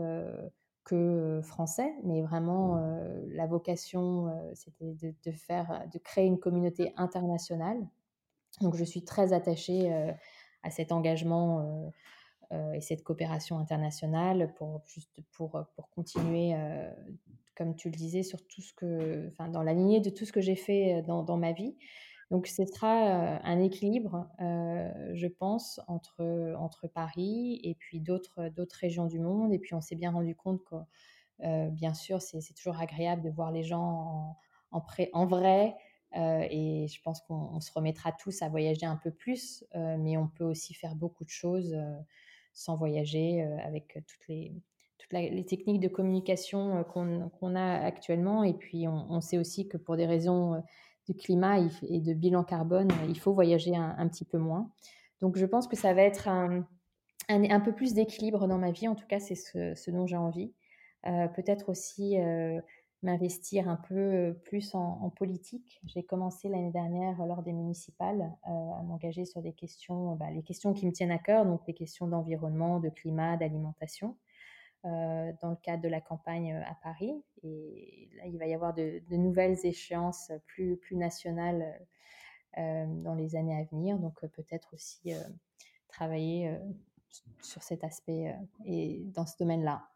que 0.83 1.41
français, 1.43 1.91
mais 2.03 2.21
vraiment 2.21 2.79
la 3.27 3.47
vocation, 3.47 4.31
c'était 4.53 4.95
de, 5.25 5.31
faire, 5.31 5.83
de 5.91 5.97
créer 5.99 6.25
une 6.25 6.39
communauté 6.39 6.93
internationale. 6.95 7.77
Donc 8.61 8.75
je 8.75 8.83
suis 8.83 9.03
très 9.03 9.33
attachée 9.33 9.91
à 10.61 10.69
cet 10.69 10.91
engagement 10.91 11.91
et 12.51 12.81
cette 12.81 13.03
coopération 13.03 13.57
internationale 13.59 14.53
pour 14.55 14.81
juste 14.85 15.21
pour, 15.31 15.65
pour 15.75 15.89
continuer, 15.89 16.55
comme 17.55 17.75
tu 17.75 17.89
le 17.89 17.95
disais, 17.95 18.23
sur 18.23 18.45
tout 18.45 18.61
ce 18.61 18.73
que, 18.73 19.27
enfin, 19.29 19.49
dans 19.49 19.63
la 19.63 19.73
lignée 19.73 19.99
de 19.99 20.09
tout 20.09 20.25
ce 20.25 20.31
que 20.31 20.41
j'ai 20.41 20.55
fait 20.55 21.01
dans, 21.03 21.23
dans 21.23 21.37
ma 21.37 21.51
vie. 21.51 21.75
Donc 22.31 22.47
ce 22.47 22.65
sera 22.65 23.39
un 23.43 23.59
équilibre, 23.61 24.27
je 24.39 25.27
pense, 25.27 25.79
entre, 25.87 26.55
entre 26.57 26.87
Paris 26.87 27.59
et 27.63 27.75
puis 27.75 27.99
d'autres, 27.99 28.49
d'autres 28.49 28.77
régions 28.79 29.05
du 29.05 29.19
monde. 29.19 29.53
Et 29.53 29.59
puis 29.59 29.75
on 29.75 29.81
s'est 29.81 29.95
bien 29.95 30.11
rendu 30.11 30.35
compte 30.35 30.61
que, 30.63 31.69
bien 31.69 31.93
sûr, 31.93 32.21
c'est, 32.21 32.41
toujours 32.53 32.79
agréable 32.79 33.21
de 33.21 33.29
voir 33.29 33.51
les 33.51 33.63
gens 33.63 34.37
en, 34.71 34.83
en, 35.13 35.25
vrai. 35.27 35.75
et 36.15 36.87
je 36.87 37.01
pense 37.03 37.21
qu'on 37.21 37.59
se 37.59 37.71
remettra 37.71 38.11
tous 38.11 38.41
à 38.41 38.49
voyager 38.49 38.87
un 38.87 38.97
peu 38.97 39.11
plus, 39.11 39.63
mais 39.75 40.17
on 40.17 40.27
peut 40.27 40.45
aussi 40.45 40.73
faire 40.73 40.95
beaucoup 40.95 41.25
de 41.25 41.29
choses 41.29 41.75
sans 42.55 42.75
voyager 42.75 43.43
avec 43.63 43.99
toutes 44.07 44.27
les, 44.27 44.51
toutes 44.97 45.13
les 45.13 45.45
techniques 45.45 45.81
de 45.81 45.87
communication 45.87 46.83
qu'on, 46.85 47.55
a 47.55 47.85
actuellement. 47.85 48.43
Et 48.43 48.53
puis 48.53 48.87
on, 48.87 49.21
sait 49.21 49.37
aussi 49.37 49.67
que 49.67 49.77
pour 49.77 49.97
des 49.97 50.07
raisons 50.07 50.63
du 51.05 51.13
climat 51.13 51.59
et 51.59 51.99
de 51.99 52.13
bilan 52.13 52.43
carbone, 52.43 52.89
il 53.07 53.19
faut 53.19 53.33
voyager 53.33 53.75
un, 53.75 54.07
petit 54.07 54.25
peu 54.25 54.39
moins. 54.39 54.71
Donc 55.21 55.37
je 55.37 55.45
pense 55.45 55.67
que 55.67 55.75
ça 55.75 55.93
va 55.93 56.01
être 56.01 56.27
un, 56.27 56.65
un, 57.29 57.59
peu 57.59 57.73
plus 57.73 57.93
d'équilibre 57.93 58.47
dans 58.47 58.57
ma 58.57 58.71
vie, 58.71 58.87
en 58.87 58.95
tout 58.95 59.05
cas 59.07 59.19
c'est 59.19 59.35
ce, 59.35 59.91
dont 59.91 60.07
j'ai 60.07 60.17
envie. 60.17 60.53
Peut-être 61.03 61.69
aussi 61.69 62.17
m'investir 63.05 63.69
un 63.69 63.75
peu 63.75 64.35
plus 64.45 64.73
en, 64.73 65.09
politique. 65.11 65.79
J'ai 65.85 66.03
commencé 66.03 66.49
l'année 66.49 66.71
dernière 66.71 67.23
lors 67.25 67.43
des 67.43 67.53
municipales 67.53 68.35
euh, 68.47 68.49
à 68.49 68.81
m'engager 68.81 69.25
sur 69.25 69.41
des 69.41 69.53
questions, 69.53 70.15
bah, 70.15 70.31
les 70.31 70.41
questions 70.41 70.73
qui 70.73 70.87
me 70.87 70.91
tiennent 70.91 71.11
à 71.11 71.19
cœur, 71.19 71.45
donc 71.45 71.61
les 71.67 71.73
questions 71.73 72.07
d'environnement, 72.07 72.79
de 72.79 72.89
climat, 72.89 73.37
d'alimentation. 73.37 74.17
Euh, 74.85 75.31
dans 75.41 75.49
le 75.49 75.55
cadre 75.55 75.81
de 75.81 75.87
la 75.87 75.99
campagne 75.99 76.53
à 76.53 76.77
Paris. 76.83 77.11
Et 77.41 78.07
là, 78.17 78.27
il 78.27 78.37
va 78.37 78.45
y 78.45 78.53
avoir 78.53 78.71
de, 78.75 79.01
nouvelles 79.09 79.57
échéances 79.65 80.31
plus, 80.45 80.77
plus 80.77 80.95
nationales 80.95 81.79
euh, 82.59 82.85
dans 83.01 83.15
les 83.15 83.35
années 83.35 83.59
à 83.59 83.63
venir. 83.63 83.97
Donc 83.97 84.23
peut-être 84.27 84.75
aussi 84.75 85.11
travailler 85.87 86.55
sur 87.41 87.63
cet 87.63 87.83
aspect 87.83 88.35
et 88.63 89.01
dans 89.05 89.25
ce 89.25 89.35
domaine-là. 89.39 89.89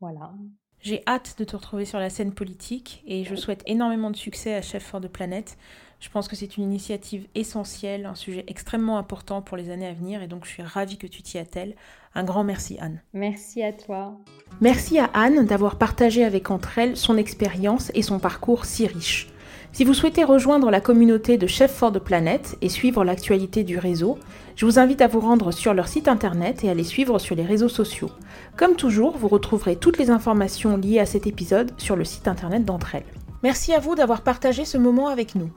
Voilà. 0.00 0.32
J'ai 0.80 1.02
hâte 1.06 1.34
de 1.38 1.44
te 1.44 1.56
retrouver 1.56 1.84
sur 1.84 1.98
la 1.98 2.10
scène 2.10 2.32
politique 2.32 3.02
et 3.06 3.24
je 3.24 3.34
souhaite 3.34 3.62
énormément 3.66 4.10
de 4.10 4.16
succès 4.16 4.54
à 4.54 4.62
Chef 4.62 4.84
for 4.84 5.00
the 5.00 5.08
Planet. 5.08 5.56
Je 6.00 6.08
pense 6.08 6.28
que 6.28 6.36
c'est 6.36 6.56
une 6.56 6.62
initiative 6.62 7.26
essentielle, 7.34 8.06
un 8.06 8.14
sujet 8.14 8.44
extrêmement 8.46 8.98
important 8.98 9.42
pour 9.42 9.56
les 9.56 9.70
années 9.70 9.88
à 9.88 9.92
venir 9.92 10.22
et 10.22 10.28
donc 10.28 10.44
je 10.44 10.50
suis 10.50 10.62
ravie 10.62 10.96
que 10.96 11.08
tu 11.08 11.22
t'y 11.22 11.38
attelles. 11.38 11.74
Un 12.14 12.22
grand 12.22 12.44
merci 12.44 12.78
Anne. 12.80 13.02
Merci 13.12 13.62
à 13.62 13.72
toi. 13.72 14.16
Merci 14.60 15.00
à 15.00 15.10
Anne 15.14 15.44
d'avoir 15.44 15.76
partagé 15.76 16.24
avec 16.24 16.50
entre 16.52 16.78
elles 16.78 16.96
son 16.96 17.16
expérience 17.16 17.90
et 17.94 18.02
son 18.02 18.20
parcours 18.20 18.64
si 18.64 18.86
riche. 18.86 19.28
Si 19.72 19.84
vous 19.84 19.94
souhaitez 19.94 20.24
rejoindre 20.24 20.70
la 20.70 20.80
communauté 20.80 21.38
de 21.38 21.46
Chef 21.46 21.72
for 21.72 21.92
the 21.92 21.98
Planet 21.98 22.56
et 22.62 22.68
suivre 22.68 23.04
l'actualité 23.04 23.62
du 23.62 23.78
réseau, 23.78 24.18
je 24.56 24.66
vous 24.66 24.78
invite 24.78 25.02
à 25.02 25.06
vous 25.06 25.20
rendre 25.20 25.52
sur 25.52 25.74
leur 25.74 25.88
site 25.88 26.08
internet 26.08 26.64
et 26.64 26.70
à 26.70 26.74
les 26.74 26.84
suivre 26.84 27.18
sur 27.18 27.36
les 27.36 27.44
réseaux 27.44 27.68
sociaux. 27.68 28.10
Comme 28.56 28.74
toujours, 28.74 29.16
vous 29.16 29.28
retrouverez 29.28 29.76
toutes 29.76 29.98
les 29.98 30.10
informations 30.10 30.76
liées 30.76 30.98
à 30.98 31.06
cet 31.06 31.26
épisode 31.26 31.72
sur 31.76 31.96
le 31.96 32.04
site 32.04 32.26
internet 32.26 32.64
d'entre 32.64 32.94
elles. 32.94 33.04
Merci 33.44 33.72
à 33.72 33.78
vous 33.78 33.94
d'avoir 33.94 34.22
partagé 34.22 34.64
ce 34.64 34.78
moment 34.78 35.08
avec 35.08 35.34
nous. 35.36 35.50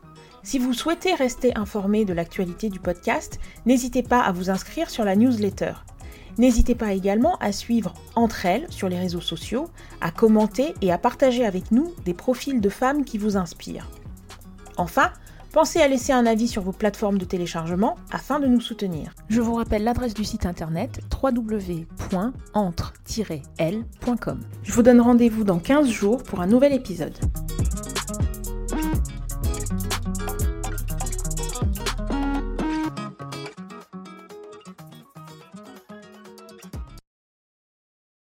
Si 0.43 0.59
vous 0.59 0.73
souhaitez 0.73 1.15
rester 1.15 1.55
informé 1.57 2.05
de 2.05 2.13
l'actualité 2.13 2.69
du 2.69 2.79
podcast, 2.79 3.39
n'hésitez 3.65 4.03
pas 4.03 4.19
à 4.19 4.31
vous 4.31 4.49
inscrire 4.49 4.89
sur 4.89 5.03
la 5.03 5.15
newsletter. 5.15 5.73
N'hésitez 6.37 6.75
pas 6.75 6.93
également 6.93 7.37
à 7.39 7.51
suivre 7.51 7.93
Entre 8.15 8.45
elles 8.45 8.67
sur 8.69 8.89
les 8.89 8.99
réseaux 8.99 9.21
sociaux, 9.21 9.67
à 9.99 10.11
commenter 10.11 10.73
et 10.81 10.91
à 10.91 10.97
partager 10.97 11.45
avec 11.45 11.71
nous 11.71 11.93
des 12.05 12.13
profils 12.13 12.61
de 12.61 12.69
femmes 12.69 13.03
qui 13.03 13.17
vous 13.17 13.37
inspirent. 13.37 13.87
Enfin, 14.81 15.11
pensez 15.53 15.79
à 15.79 15.87
laisser 15.87 16.11
un 16.11 16.25
avis 16.25 16.47
sur 16.47 16.63
vos 16.63 16.71
plateformes 16.71 17.19
de 17.19 17.25
téléchargement 17.25 17.97
afin 18.11 18.39
de 18.39 18.47
nous 18.47 18.59
soutenir. 18.59 19.13
Je 19.29 19.39
vous 19.39 19.53
rappelle 19.53 19.83
l'adresse 19.83 20.15
du 20.15 20.25
site 20.25 20.47
internet 20.47 21.01
www.entre-l.com. 21.21 21.85
Je 24.63 24.71
vous 24.71 24.81
donne 24.81 25.01
rendez-vous 25.01 25.43
dans 25.43 25.59
15 25.59 25.87
jours 25.87 26.23
pour 26.23 26.41
un 26.41 26.47
nouvel 26.47 26.73
épisode. 26.73 27.13